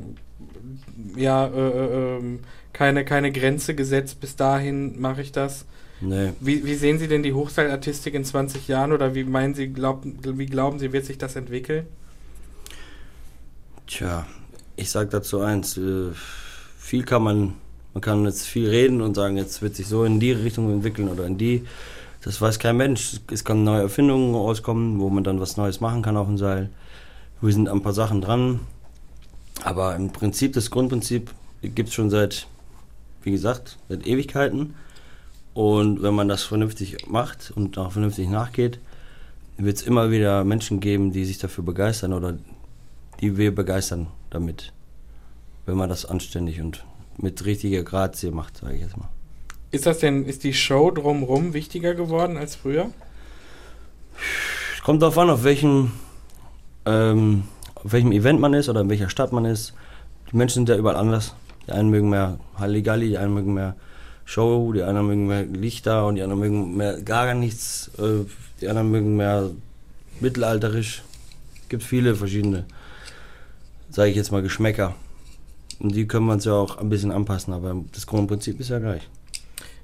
ja, 1.15 1.47
äh, 1.47 1.69
äh, 1.69 2.17
ähm, 2.17 2.39
keine, 2.73 3.05
keine 3.05 3.31
Grenze 3.31 3.75
gesetzt, 3.75 4.19
bis 4.21 4.35
dahin 4.35 4.99
mache 4.99 5.21
ich 5.21 5.31
das. 5.31 5.65
Nee. 5.99 6.33
Wie, 6.39 6.63
wie 6.63 6.75
sehen 6.75 6.99
Sie 6.99 7.07
denn 7.07 7.23
die 7.23 7.33
Hochseilartistik 7.33 8.13
in 8.13 8.23
20 8.23 8.67
Jahren 8.67 8.91
oder 8.93 9.15
wie 9.15 9.23
meinen 9.23 9.55
Sie, 9.55 9.69
glaub, 9.69 10.03
wie 10.03 10.45
glauben 10.45 10.77
Sie, 10.79 10.93
wird 10.93 11.05
sich 11.05 11.17
das 11.17 11.35
entwickeln? 11.35 11.87
Tja, 13.87 14.27
ich 14.75 14.91
sag 14.91 15.09
dazu 15.09 15.41
eins, 15.41 15.77
äh, 15.77 16.11
viel 16.77 17.03
kann 17.03 17.23
man, 17.23 17.53
man 17.93 18.01
kann 18.01 18.25
jetzt 18.25 18.45
viel 18.45 18.69
reden 18.69 19.01
und 19.01 19.15
sagen, 19.15 19.37
jetzt 19.37 19.61
wird 19.61 19.75
sich 19.75 19.87
so 19.87 20.03
in 20.03 20.19
die 20.19 20.33
Richtung 20.33 20.71
entwickeln 20.71 21.09
oder 21.09 21.25
in 21.25 21.37
die. 21.37 21.65
Das 22.21 22.41
weiß 22.41 22.59
kein 22.59 22.77
Mensch. 22.77 23.21
Es 23.31 23.43
kann 23.43 23.63
neue 23.63 23.81
Erfindungen 23.81 24.35
rauskommen, 24.35 24.99
wo 24.99 25.09
man 25.09 25.23
dann 25.23 25.39
was 25.39 25.57
Neues 25.57 25.81
machen 25.81 26.01
kann 26.01 26.17
auf 26.17 26.27
dem 26.27 26.37
Seil. 26.37 26.69
Wir 27.41 27.53
sind 27.53 27.67
an 27.69 27.77
ein 27.77 27.83
paar 27.83 27.93
Sachen 27.93 28.21
dran. 28.21 28.61
Aber 29.63 29.95
im 29.95 30.11
Prinzip, 30.11 30.53
das 30.53 30.69
Grundprinzip 30.69 31.33
gibt 31.61 31.89
es 31.89 31.95
schon 31.95 32.09
seit, 32.09 32.47
wie 33.23 33.31
gesagt, 33.31 33.77
seit 33.89 34.05
Ewigkeiten. 34.05 34.75
Und 35.53 36.03
wenn 36.03 36.13
man 36.13 36.27
das 36.27 36.43
vernünftig 36.43 37.07
macht 37.07 37.51
und 37.55 37.77
auch 37.77 37.91
vernünftig 37.91 38.29
nachgeht, 38.29 38.79
wird 39.57 39.77
es 39.77 39.81
immer 39.81 40.11
wieder 40.11 40.43
Menschen 40.43 40.79
geben, 40.79 41.11
die 41.11 41.25
sich 41.25 41.39
dafür 41.39 41.63
begeistern 41.63 42.13
oder 42.13 42.37
die 43.21 43.37
wir 43.37 43.53
begeistern 43.53 44.07
damit. 44.29 44.71
Wenn 45.65 45.77
man 45.77 45.89
das 45.89 46.05
anständig 46.05 46.61
und 46.61 46.85
mit 47.17 47.43
richtiger 47.45 47.83
Grazie 47.83 48.31
macht, 48.31 48.57
sage 48.57 48.75
ich 48.75 48.81
jetzt 48.81 48.97
mal. 48.97 49.09
Ist 49.71 49.85
das 49.85 49.99
denn, 49.99 50.25
ist 50.25 50.43
die 50.43 50.53
Show 50.53 50.91
drumrum 50.91 51.53
wichtiger 51.53 51.93
geworden 51.95 52.37
als 52.37 52.55
früher? 52.55 52.91
Kommt 54.83 55.01
darauf 55.01 55.17
an, 55.17 55.29
auf 55.29 55.43
welchem, 55.43 55.91
ähm, 56.87 57.43
auf 57.75 57.91
welchem 57.91 58.11
Event 58.11 58.39
man 58.39 58.53
ist 58.53 58.69
oder 58.69 58.81
in 58.81 58.89
welcher 58.89 59.09
Stadt 59.09 59.33
man 59.33 59.45
ist. 59.45 59.73
die 60.31 60.37
Menschen 60.37 60.55
sind 60.55 60.69
ja 60.69 60.77
überall 60.77 60.95
anders. 60.95 61.35
Die 61.67 61.71
einen 61.71 61.89
mögen 61.89 62.09
mehr 62.09 62.39
Halligalli, 62.57 63.09
die 63.09 63.17
einen 63.17 63.33
mögen 63.33 63.53
mehr 63.53 63.75
Show, 64.25 64.71
die 64.73 64.83
anderen 64.83 65.07
mögen 65.07 65.27
mehr 65.27 65.43
Lichter 65.43 66.05
und 66.07 66.15
die 66.15 66.21
anderen 66.21 66.39
mögen 66.39 66.77
mehr 66.77 67.01
gar 67.01 67.33
nichts. 67.33 67.91
Äh, 67.97 68.25
die 68.61 68.67
anderen 68.67 68.91
mögen 68.91 69.15
mehr 69.17 69.51
mittelalterisch. 70.19 71.03
Gibt 71.69 71.83
viele 71.83 72.15
verschiedene, 72.15 72.65
sage 73.89 74.09
ich 74.09 74.15
jetzt 74.15 74.31
mal, 74.31 74.41
Geschmäcker. 74.41 74.95
Und 75.79 75.93
die 75.93 76.07
können 76.07 76.25
wir 76.25 76.33
uns 76.33 76.45
ja 76.45 76.53
auch 76.53 76.77
ein 76.77 76.89
bisschen 76.89 77.11
anpassen, 77.11 77.53
aber 77.53 77.75
das 77.91 78.07
Grundprinzip 78.07 78.59
ist 78.59 78.69
ja 78.69 78.79
gleich. 78.79 79.07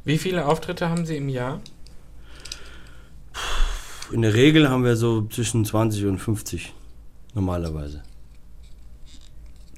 Wie 0.05 0.17
viele 0.17 0.45
Auftritte 0.45 0.89
haben 0.89 1.05
Sie 1.05 1.17
im 1.17 1.29
Jahr? 1.29 1.61
In 4.11 4.21
der 4.21 4.33
Regel 4.33 4.69
haben 4.69 4.83
wir 4.83 4.95
so 4.95 5.27
zwischen 5.27 5.65
20 5.65 6.05
und 6.05 6.19
50 6.19 6.73
normalerweise. 7.33 8.03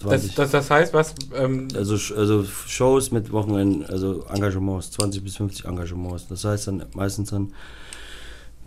Das, 0.04 0.36
das, 0.36 0.52
das, 0.52 0.70
heißt, 0.70 0.94
was? 0.94 1.16
Ähm 1.34 1.70
also, 1.74 1.94
also 2.16 2.44
Shows 2.44 3.12
mit 3.12 3.32
Wochenenden, 3.32 3.86
also 3.86 4.26
Engagements, 4.28 4.92
20 4.92 5.24
bis 5.24 5.38
50 5.38 5.66
Engagements. 5.66 6.28
Das 6.28 6.44
heißt 6.44 6.68
dann 6.68 6.86
meistens 6.94 7.30
dann 7.30 7.54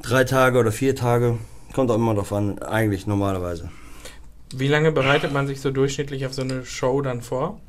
drei 0.02 0.24
Tage 0.24 0.58
oder 0.58 0.72
vier 0.72 0.96
Tage. 0.96 1.38
Kommt 1.74 1.90
auch 1.90 1.96
immer 1.96 2.14
drauf 2.14 2.32
an, 2.32 2.58
eigentlich 2.60 3.06
normalerweise. 3.06 3.70
Wie 4.54 4.68
lange 4.68 4.90
bereitet 4.90 5.32
man 5.32 5.46
sich 5.46 5.60
so 5.60 5.70
durchschnittlich 5.70 6.24
auf 6.24 6.32
so 6.32 6.42
eine 6.42 6.64
Show 6.64 7.02
dann 7.02 7.20
vor? 7.20 7.60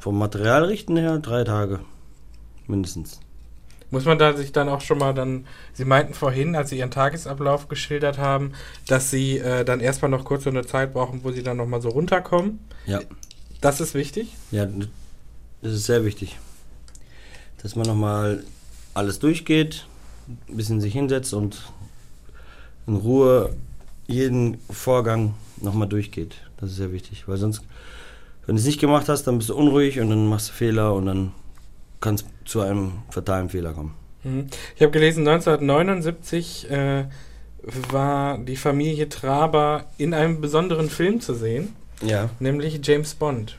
Vom 0.00 0.18
Materialrichten 0.18 0.96
her 0.96 1.18
drei 1.18 1.44
Tage 1.44 1.80
mindestens. 2.66 3.20
Muss 3.94 4.06
man 4.06 4.18
da 4.18 4.36
sich 4.36 4.50
dann 4.50 4.68
auch 4.68 4.80
schon 4.80 4.98
mal 4.98 5.14
dann, 5.14 5.46
Sie 5.72 5.84
meinten 5.84 6.14
vorhin, 6.14 6.56
als 6.56 6.70
Sie 6.70 6.78
Ihren 6.78 6.90
Tagesablauf 6.90 7.68
geschildert 7.68 8.18
haben, 8.18 8.50
dass 8.88 9.08
Sie 9.08 9.38
äh, 9.38 9.64
dann 9.64 9.78
erstmal 9.78 10.10
noch 10.10 10.24
kurz 10.24 10.42
so 10.42 10.50
eine 10.50 10.66
Zeit 10.66 10.92
brauchen, 10.92 11.22
wo 11.22 11.30
Sie 11.30 11.44
dann 11.44 11.58
nochmal 11.58 11.80
so 11.80 11.90
runterkommen. 11.90 12.58
Ja. 12.86 12.98
Das 13.60 13.80
ist 13.80 13.94
wichtig? 13.94 14.34
Ja, 14.50 14.66
das 15.62 15.72
ist 15.74 15.86
sehr 15.86 16.04
wichtig. 16.04 16.40
Dass 17.62 17.76
man 17.76 17.86
nochmal 17.86 18.42
alles 18.94 19.20
durchgeht, 19.20 19.86
ein 20.48 20.56
bisschen 20.56 20.80
sich 20.80 20.92
hinsetzt 20.92 21.32
und 21.32 21.62
in 22.88 22.96
Ruhe 22.96 23.54
jeden 24.08 24.58
Vorgang 24.70 25.34
nochmal 25.58 25.86
durchgeht. 25.86 26.34
Das 26.56 26.70
ist 26.70 26.78
sehr 26.78 26.90
wichtig, 26.90 27.28
weil 27.28 27.36
sonst, 27.36 27.62
wenn 28.44 28.56
du 28.56 28.60
es 28.60 28.66
nicht 28.66 28.80
gemacht 28.80 29.08
hast, 29.08 29.22
dann 29.28 29.38
bist 29.38 29.50
du 29.50 29.54
unruhig 29.54 30.00
und 30.00 30.10
dann 30.10 30.26
machst 30.26 30.48
du 30.48 30.52
Fehler 30.52 30.94
und 30.94 31.06
dann 31.06 31.30
kann 32.04 32.16
es 32.16 32.24
zu 32.44 32.60
einem 32.60 32.92
fatalen 33.10 33.48
Fehler 33.48 33.72
kommen. 33.72 33.94
Mhm. 34.24 34.48
Ich 34.76 34.82
habe 34.82 34.92
gelesen, 34.92 35.26
1979 35.26 36.70
äh, 36.70 37.04
war 37.90 38.36
die 38.36 38.56
Familie 38.56 39.08
Traber 39.08 39.86
in 39.96 40.12
einem 40.12 40.42
besonderen 40.42 40.90
Film 40.90 41.22
zu 41.22 41.34
sehen, 41.34 41.74
ja. 42.02 42.28
nämlich 42.40 42.78
James 42.82 43.14
Bond. 43.14 43.56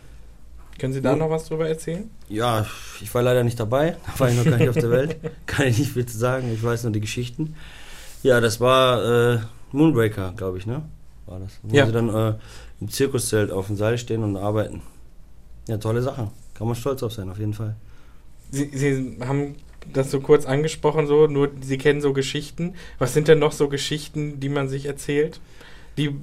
Können 0.77 0.93
Sie 0.93 1.01
da 1.01 1.11
ja. 1.11 1.15
noch 1.15 1.31
was 1.31 1.45
drüber 1.45 1.67
erzählen? 1.67 2.09
Ja, 2.29 2.67
ich 3.01 3.13
war 3.15 3.23
leider 3.23 3.43
nicht 3.43 3.59
dabei, 3.59 3.97
da 4.05 4.19
war 4.19 4.29
ich 4.29 4.37
noch 4.37 4.45
gar 4.45 4.57
nicht 4.57 4.69
auf 4.69 4.75
der 4.75 4.91
Welt. 4.91 5.17
Kann 5.47 5.67
ich 5.67 5.79
nicht 5.79 5.93
viel 5.93 6.05
zu 6.05 6.17
sagen, 6.17 6.53
ich 6.53 6.63
weiß 6.63 6.83
nur 6.83 6.91
die 6.91 7.01
Geschichten. 7.01 7.55
Ja, 8.21 8.41
das 8.41 8.59
war 8.61 9.33
äh, 9.33 9.39
Moonbreaker, 9.71 10.33
glaube 10.37 10.59
ich, 10.59 10.67
ne? 10.67 10.83
War 11.25 11.39
das. 11.39 11.59
Wo 11.63 11.75
ja. 11.75 11.87
sie 11.87 11.91
dann 11.91 12.09
äh, 12.13 12.33
im 12.79 12.89
Zirkuszelt 12.89 13.49
auf 13.49 13.67
dem 13.67 13.75
Seil 13.75 13.97
stehen 13.97 14.23
und 14.23 14.37
arbeiten. 14.37 14.83
Ja, 15.67 15.77
tolle 15.77 16.03
Sache. 16.03 16.29
Kann 16.53 16.67
man 16.67 16.75
stolz 16.75 17.01
auf 17.01 17.11
sein, 17.11 17.29
auf 17.31 17.39
jeden 17.39 17.55
Fall. 17.55 17.75
Sie, 18.51 18.69
Sie 18.73 19.17
haben 19.21 19.55
das 19.93 20.11
so 20.11 20.19
kurz 20.19 20.45
angesprochen, 20.45 21.07
so, 21.07 21.27
nur 21.27 21.51
Sie 21.61 21.77
kennen 21.77 22.01
so 22.01 22.13
Geschichten. 22.13 22.73
Was 22.99 23.13
sind 23.13 23.27
denn 23.27 23.39
noch 23.39 23.51
so 23.51 23.69
Geschichten, 23.69 24.39
die 24.39 24.49
man 24.49 24.67
sich 24.69 24.85
erzählt? 24.85 25.39
Die 25.97 26.15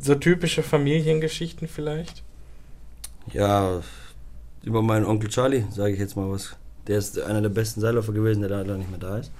so 0.00 0.14
typische 0.14 0.62
Familiengeschichten 0.62 1.68
vielleicht? 1.68 2.22
Ja, 3.32 3.82
über 4.62 4.82
meinen 4.82 5.04
Onkel 5.04 5.30
Charlie 5.30 5.64
sage 5.70 5.94
ich 5.94 5.98
jetzt 5.98 6.16
mal 6.16 6.30
was. 6.30 6.56
Der 6.86 6.98
ist 6.98 7.18
einer 7.18 7.42
der 7.42 7.48
besten 7.48 7.80
Seilläufer 7.80 8.12
gewesen, 8.12 8.40
der 8.40 8.50
leider 8.50 8.76
nicht 8.76 8.90
mehr 8.90 9.00
da 9.00 9.18
ist. 9.18 9.32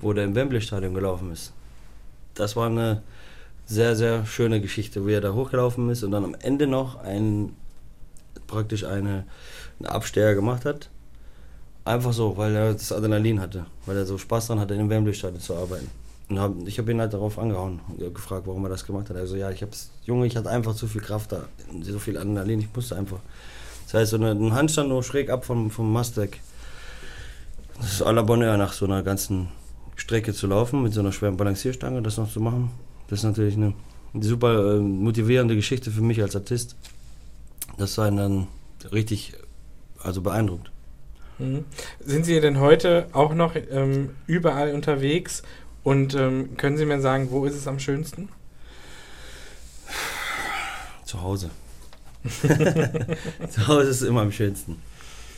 Wo 0.00 0.12
der 0.12 0.24
im 0.24 0.34
Wembley-Stadion 0.34 0.94
gelaufen 0.94 1.32
ist. 1.32 1.52
Das 2.34 2.54
war 2.54 2.66
eine 2.66 3.02
sehr, 3.66 3.96
sehr 3.96 4.26
schöne 4.26 4.60
Geschichte, 4.60 5.06
wie 5.06 5.12
er 5.12 5.20
da 5.20 5.32
hochgelaufen 5.32 5.90
ist 5.90 6.02
und 6.02 6.10
dann 6.10 6.24
am 6.24 6.34
Ende 6.34 6.66
noch 6.66 6.96
ein, 7.02 7.54
praktisch 8.46 8.84
eine 8.84 9.24
einen 9.78 9.86
Absteher 9.86 10.34
gemacht 10.34 10.64
hat. 10.64 10.90
Einfach 11.84 12.12
so, 12.12 12.36
weil 12.36 12.54
er 12.54 12.72
das 12.74 12.92
Adrenalin 12.92 13.40
hatte, 13.40 13.66
weil 13.86 13.96
er 13.96 14.04
so 14.04 14.18
Spaß 14.18 14.48
daran 14.48 14.60
hatte, 14.60 14.74
in 14.74 14.80
dem 14.80 14.90
Wembley-Stadion 14.90 15.40
zu 15.40 15.54
arbeiten. 15.54 15.90
Und 16.28 16.38
hab, 16.38 16.52
ich 16.66 16.78
habe 16.78 16.90
ihn 16.90 17.00
halt 17.00 17.14
darauf 17.14 17.38
angehauen 17.38 17.80
und 17.88 18.14
gefragt, 18.14 18.46
warum 18.46 18.64
er 18.64 18.68
das 18.68 18.84
gemacht 18.84 19.08
hat. 19.08 19.16
Also 19.16 19.36
ja, 19.36 19.50
ich 19.50 19.62
hab's, 19.62 19.90
Junge, 20.04 20.26
ich 20.26 20.36
hatte 20.36 20.50
einfach 20.50 20.74
zu 20.74 20.86
viel 20.86 21.00
Kraft 21.00 21.32
da, 21.32 21.44
so 21.80 21.98
viel 21.98 22.18
Adrenalin, 22.18 22.60
ich 22.60 22.68
musste 22.74 22.96
einfach. 22.96 23.20
Das 23.84 23.94
heißt, 23.94 24.10
so 24.10 24.18
ein 24.18 24.52
Handstand 24.52 24.90
nur 24.90 25.02
schräg 25.02 25.30
ab 25.30 25.46
vom, 25.46 25.70
vom 25.70 25.90
Mastdeck. 25.90 26.40
Das 27.80 27.92
ist 27.92 28.02
à 28.02 28.12
la 28.12 28.22
Bonheur, 28.22 28.58
nach 28.58 28.74
so 28.74 28.84
einer 28.84 29.02
ganzen 29.02 29.48
Strecke 29.96 30.34
zu 30.34 30.46
laufen, 30.46 30.82
mit 30.82 30.92
so 30.92 31.00
einer 31.00 31.12
schweren 31.12 31.38
Balancierstange, 31.38 32.02
das 32.02 32.18
noch 32.18 32.30
zu 32.30 32.40
machen. 32.40 32.70
Das 33.08 33.20
ist 33.20 33.24
natürlich 33.24 33.56
eine, 33.56 33.72
eine 34.12 34.24
super 34.24 34.74
äh, 34.74 34.78
motivierende 34.80 35.56
Geschichte 35.56 35.90
für 35.90 36.02
mich 36.02 36.20
als 36.20 36.36
Artist. 36.36 36.76
Das 37.78 37.96
war 37.96 38.10
dann 38.10 38.48
richtig 38.92 39.34
also 40.02 40.20
beeindruckt. 40.22 40.70
Mhm. 41.38 41.64
Sind 42.00 42.24
Sie 42.24 42.40
denn 42.40 42.58
heute 42.58 43.08
auch 43.12 43.34
noch 43.34 43.54
ähm, 43.54 44.10
überall 44.26 44.74
unterwegs 44.74 45.42
und 45.84 46.14
ähm, 46.14 46.56
können 46.56 46.76
Sie 46.76 46.84
mir 46.84 47.00
sagen, 47.00 47.28
wo 47.30 47.44
ist 47.44 47.54
es 47.54 47.66
am 47.66 47.78
schönsten? 47.78 48.28
Zu 51.04 51.22
Hause. 51.22 51.50
Zu 53.50 53.68
Hause 53.68 53.88
ist 53.88 54.02
es 54.02 54.08
immer 54.08 54.22
am 54.22 54.32
schönsten, 54.32 54.82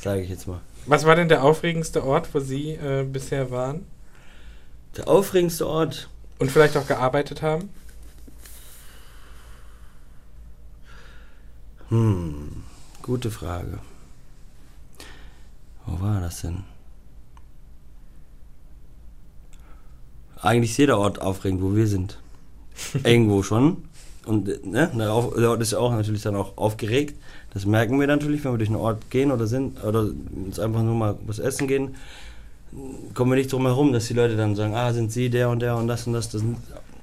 sage 0.01 0.23
ich 0.23 0.31
jetzt 0.31 0.49
mal. 0.49 0.61
Was 0.87 1.05
war 1.05 1.15
denn 1.15 1.29
der 1.29 1.45
aufregendste 1.45 2.05
Ort, 2.05 2.35
wo 2.35 2.41
Sie 2.41 2.71
äh, 2.71 3.05
bisher 3.05 3.51
waren? 3.51 3.87
Der 4.97 5.07
aufregendste 5.07 5.67
Ort? 5.67 6.09
Und 6.39 6.51
vielleicht 6.51 6.77
auch 6.79 6.87
gearbeitet 6.87 7.43
haben? 7.43 7.69
Hm, 11.91 12.65
gute 13.03 13.31
Frage. 13.31 13.79
Wo 15.91 16.01
war 16.01 16.21
das 16.21 16.43
denn? 16.43 16.63
Eigentlich 20.41 20.71
ist 20.71 20.79
jeder 20.79 20.99
Ort 20.99 21.21
aufregend, 21.21 21.63
wo 21.63 21.75
wir 21.75 21.87
sind. 21.87 22.19
Irgendwo 23.05 23.43
schon. 23.43 23.85
Und 24.25 24.65
ne, 24.65 24.91
der 24.95 25.13
Ort 25.13 25.61
ist 25.61 25.73
ja 25.73 25.79
auch 25.79 25.91
natürlich 25.91 26.23
dann 26.23 26.37
auch 26.37 26.57
aufgeregt. 26.57 27.17
Das 27.53 27.67
merken 27.67 27.99
wir 27.99 28.07
natürlich, 28.07 28.45
wenn 28.45 28.53
wir 28.53 28.59
durch 28.59 28.69
einen 28.69 28.79
Ort 28.79 29.11
gehen 29.11 29.33
oder 29.33 29.47
sind 29.47 29.83
oder 29.83 30.07
uns 30.47 30.61
einfach 30.61 30.83
nur 30.83 30.95
mal 30.95 31.17
was 31.27 31.41
essen 31.41 31.67
gehen. 31.67 31.97
Kommen 33.15 33.33
wir 33.33 33.37
nicht 33.37 33.53
drum 33.53 33.67
herum, 33.67 33.93
dass 33.93 34.07
die 34.07 34.15
Leute 34.15 34.37
dann 34.37 34.55
sagen, 34.55 34.75
ah, 34.75 34.93
sind 34.93 35.11
sie 35.11 35.29
der 35.29 35.51
und 35.51 35.61
der 35.61 35.77
und 35.77 35.89
das 35.89 36.07
und 36.07 36.13
das. 36.13 36.31
das 36.31 36.41
sind, 36.41 36.57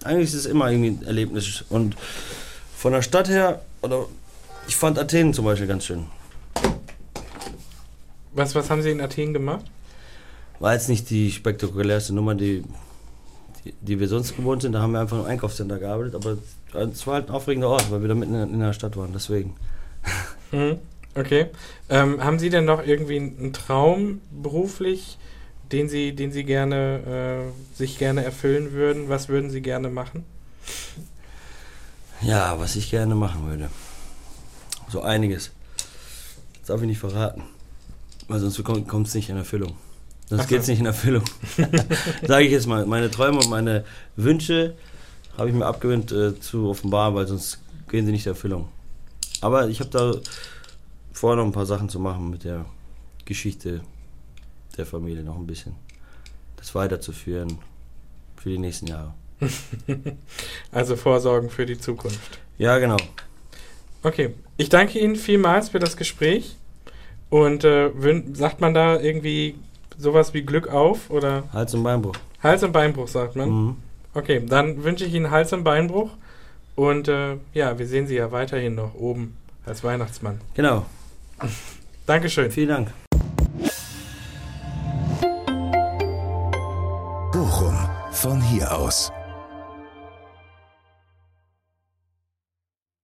eigentlich 0.05 0.29
ist 0.29 0.35
es 0.35 0.45
immer 0.45 0.71
irgendwie 0.71 0.91
ein 0.91 1.05
Erlebnis. 1.05 1.65
Und 1.69 1.97
von 2.77 2.93
der 2.93 3.01
Stadt 3.01 3.27
her, 3.27 3.61
oder 3.81 4.05
ich 4.67 4.77
fand 4.77 4.97
Athen 4.97 5.33
zum 5.33 5.43
Beispiel 5.43 5.67
ganz 5.67 5.83
schön. 5.83 6.05
Was, 8.37 8.53
was 8.53 8.69
haben 8.69 8.83
Sie 8.83 8.91
in 8.91 9.01
Athen 9.01 9.33
gemacht? 9.33 9.65
War 10.59 10.73
jetzt 10.73 10.89
nicht 10.89 11.09
die 11.09 11.31
spektakulärste 11.31 12.13
Nummer, 12.13 12.35
die, 12.35 12.63
die, 13.65 13.73
die 13.81 13.99
wir 13.99 14.07
sonst 14.07 14.35
gewohnt 14.35 14.61
sind. 14.61 14.73
Da 14.73 14.81
haben 14.81 14.91
wir 14.91 14.99
einfach 14.99 15.17
im 15.17 15.25
Einkaufscenter 15.25 15.79
gearbeitet, 15.79 16.13
aber 16.13 16.37
es 16.87 17.07
war 17.07 17.15
halt 17.15 17.29
ein 17.29 17.33
aufregender 17.33 17.69
Ort, 17.69 17.89
weil 17.89 18.01
wir 18.01 18.07
da 18.07 18.13
mitten 18.13 18.35
in, 18.35 18.59
der 18.59 18.73
Stadt 18.73 18.95
waren, 18.95 19.11
deswegen. 19.11 19.55
Mhm. 20.53 20.77
Okay. 21.13 21.47
Ähm, 21.89 22.23
haben 22.23 22.39
Sie 22.39 22.49
denn 22.49 22.63
noch 22.63 22.87
irgendwie 22.87 23.17
einen 23.17 23.51
Traum 23.51 24.21
beruflich, 24.31 25.17
den 25.73 25.89
Sie, 25.89 26.15
den 26.15 26.31
Sie 26.31 26.45
gerne, 26.45 27.51
äh, 27.51 27.75
sich 27.77 27.97
gerne 27.97 28.23
erfüllen 28.23 28.71
würden? 28.71 29.09
Was 29.09 29.27
würden 29.27 29.49
Sie 29.49 29.61
gerne 29.61 29.89
machen? 29.89 30.23
Ja, 32.21 32.57
was 32.59 32.77
ich 32.77 32.89
gerne 32.89 33.13
machen 33.13 33.45
würde. 33.45 33.69
So 34.87 35.01
einiges. 35.01 35.51
Das 36.59 36.67
darf 36.67 36.79
ich 36.79 36.87
nicht 36.87 36.99
verraten. 36.99 37.43
Weil 38.27 38.39
sonst 38.39 38.63
kommt 38.63 39.07
es 39.07 39.13
nicht 39.13 39.29
in 39.29 39.37
Erfüllung. 39.37 39.75
Sonst 40.27 40.43
so. 40.43 40.47
geht 40.49 40.61
es 40.61 40.67
nicht 40.67 40.79
in 40.79 40.85
Erfüllung. 40.85 41.23
Sage 42.27 42.45
ich 42.45 42.51
jetzt 42.51 42.67
mal. 42.67 42.85
Meine 42.85 43.09
Träume 43.09 43.39
und 43.39 43.49
meine 43.49 43.85
Wünsche 44.15 44.75
habe 45.37 45.49
ich 45.49 45.55
mir 45.55 45.65
abgewöhnt 45.65 46.11
äh, 46.11 46.39
zu 46.39 46.69
offenbaren, 46.69 47.15
weil 47.15 47.27
sonst 47.27 47.59
gehen 47.89 48.05
sie 48.05 48.11
nicht 48.11 48.25
in 48.25 48.33
Erfüllung. 48.33 48.67
Aber 49.39 49.69
ich 49.69 49.79
habe 49.79 49.89
da 49.89 50.13
vor, 51.13 51.35
noch 51.35 51.45
ein 51.45 51.51
paar 51.51 51.65
Sachen 51.65 51.89
zu 51.89 51.99
machen 51.99 52.29
mit 52.29 52.43
der 52.43 52.65
Geschichte 53.25 53.81
der 54.77 54.85
Familie 54.85 55.23
noch 55.23 55.37
ein 55.37 55.47
bisschen. 55.47 55.75
Das 56.57 56.75
weiterzuführen 56.75 57.59
für 58.35 58.49
die 58.49 58.57
nächsten 58.57 58.87
Jahre. 58.87 59.13
also 60.71 60.95
Vorsorgen 60.95 61.49
für 61.49 61.65
die 61.65 61.79
Zukunft. 61.79 62.39
Ja, 62.57 62.77
genau. 62.79 62.97
Okay, 64.03 64.33
ich 64.57 64.69
danke 64.69 64.99
Ihnen 64.99 65.15
vielmals 65.15 65.69
für 65.69 65.79
das 65.79 65.97
Gespräch. 65.97 66.55
Und 67.29 67.63
äh, 67.63 67.91
sagt 68.33 68.61
man 68.61 68.73
da 68.73 68.99
irgendwie 68.99 69.55
sowas 69.97 70.33
wie 70.33 70.43
Glück 70.43 70.69
auf? 70.69 71.09
Oder? 71.09 71.43
Hals- 71.51 71.73
und 71.73 71.83
Beinbruch. 71.83 72.15
Hals- 72.41 72.63
und 72.63 72.71
Beinbruch 72.71 73.07
sagt 73.07 73.35
man. 73.35 73.49
Mhm. 73.49 73.75
Okay, 74.13 74.41
dann 74.45 74.83
wünsche 74.83 75.05
ich 75.05 75.13
Ihnen 75.13 75.31
Hals- 75.31 75.53
und 75.53 75.63
Beinbruch. 75.63 76.11
Und 76.75 77.07
äh, 77.07 77.37
ja, 77.53 77.77
wir 77.77 77.87
sehen 77.87 78.07
Sie 78.07 78.15
ja 78.15 78.31
weiterhin 78.31 78.75
noch 78.75 78.93
oben 78.95 79.35
als 79.65 79.83
Weihnachtsmann. 79.83 80.39
Genau. 80.53 80.85
Dankeschön. 82.05 82.51
Vielen 82.51 82.69
Dank. 82.69 82.87
Bochum, 87.31 87.75
von 88.11 88.41
hier 88.41 88.75
aus. 88.75 89.11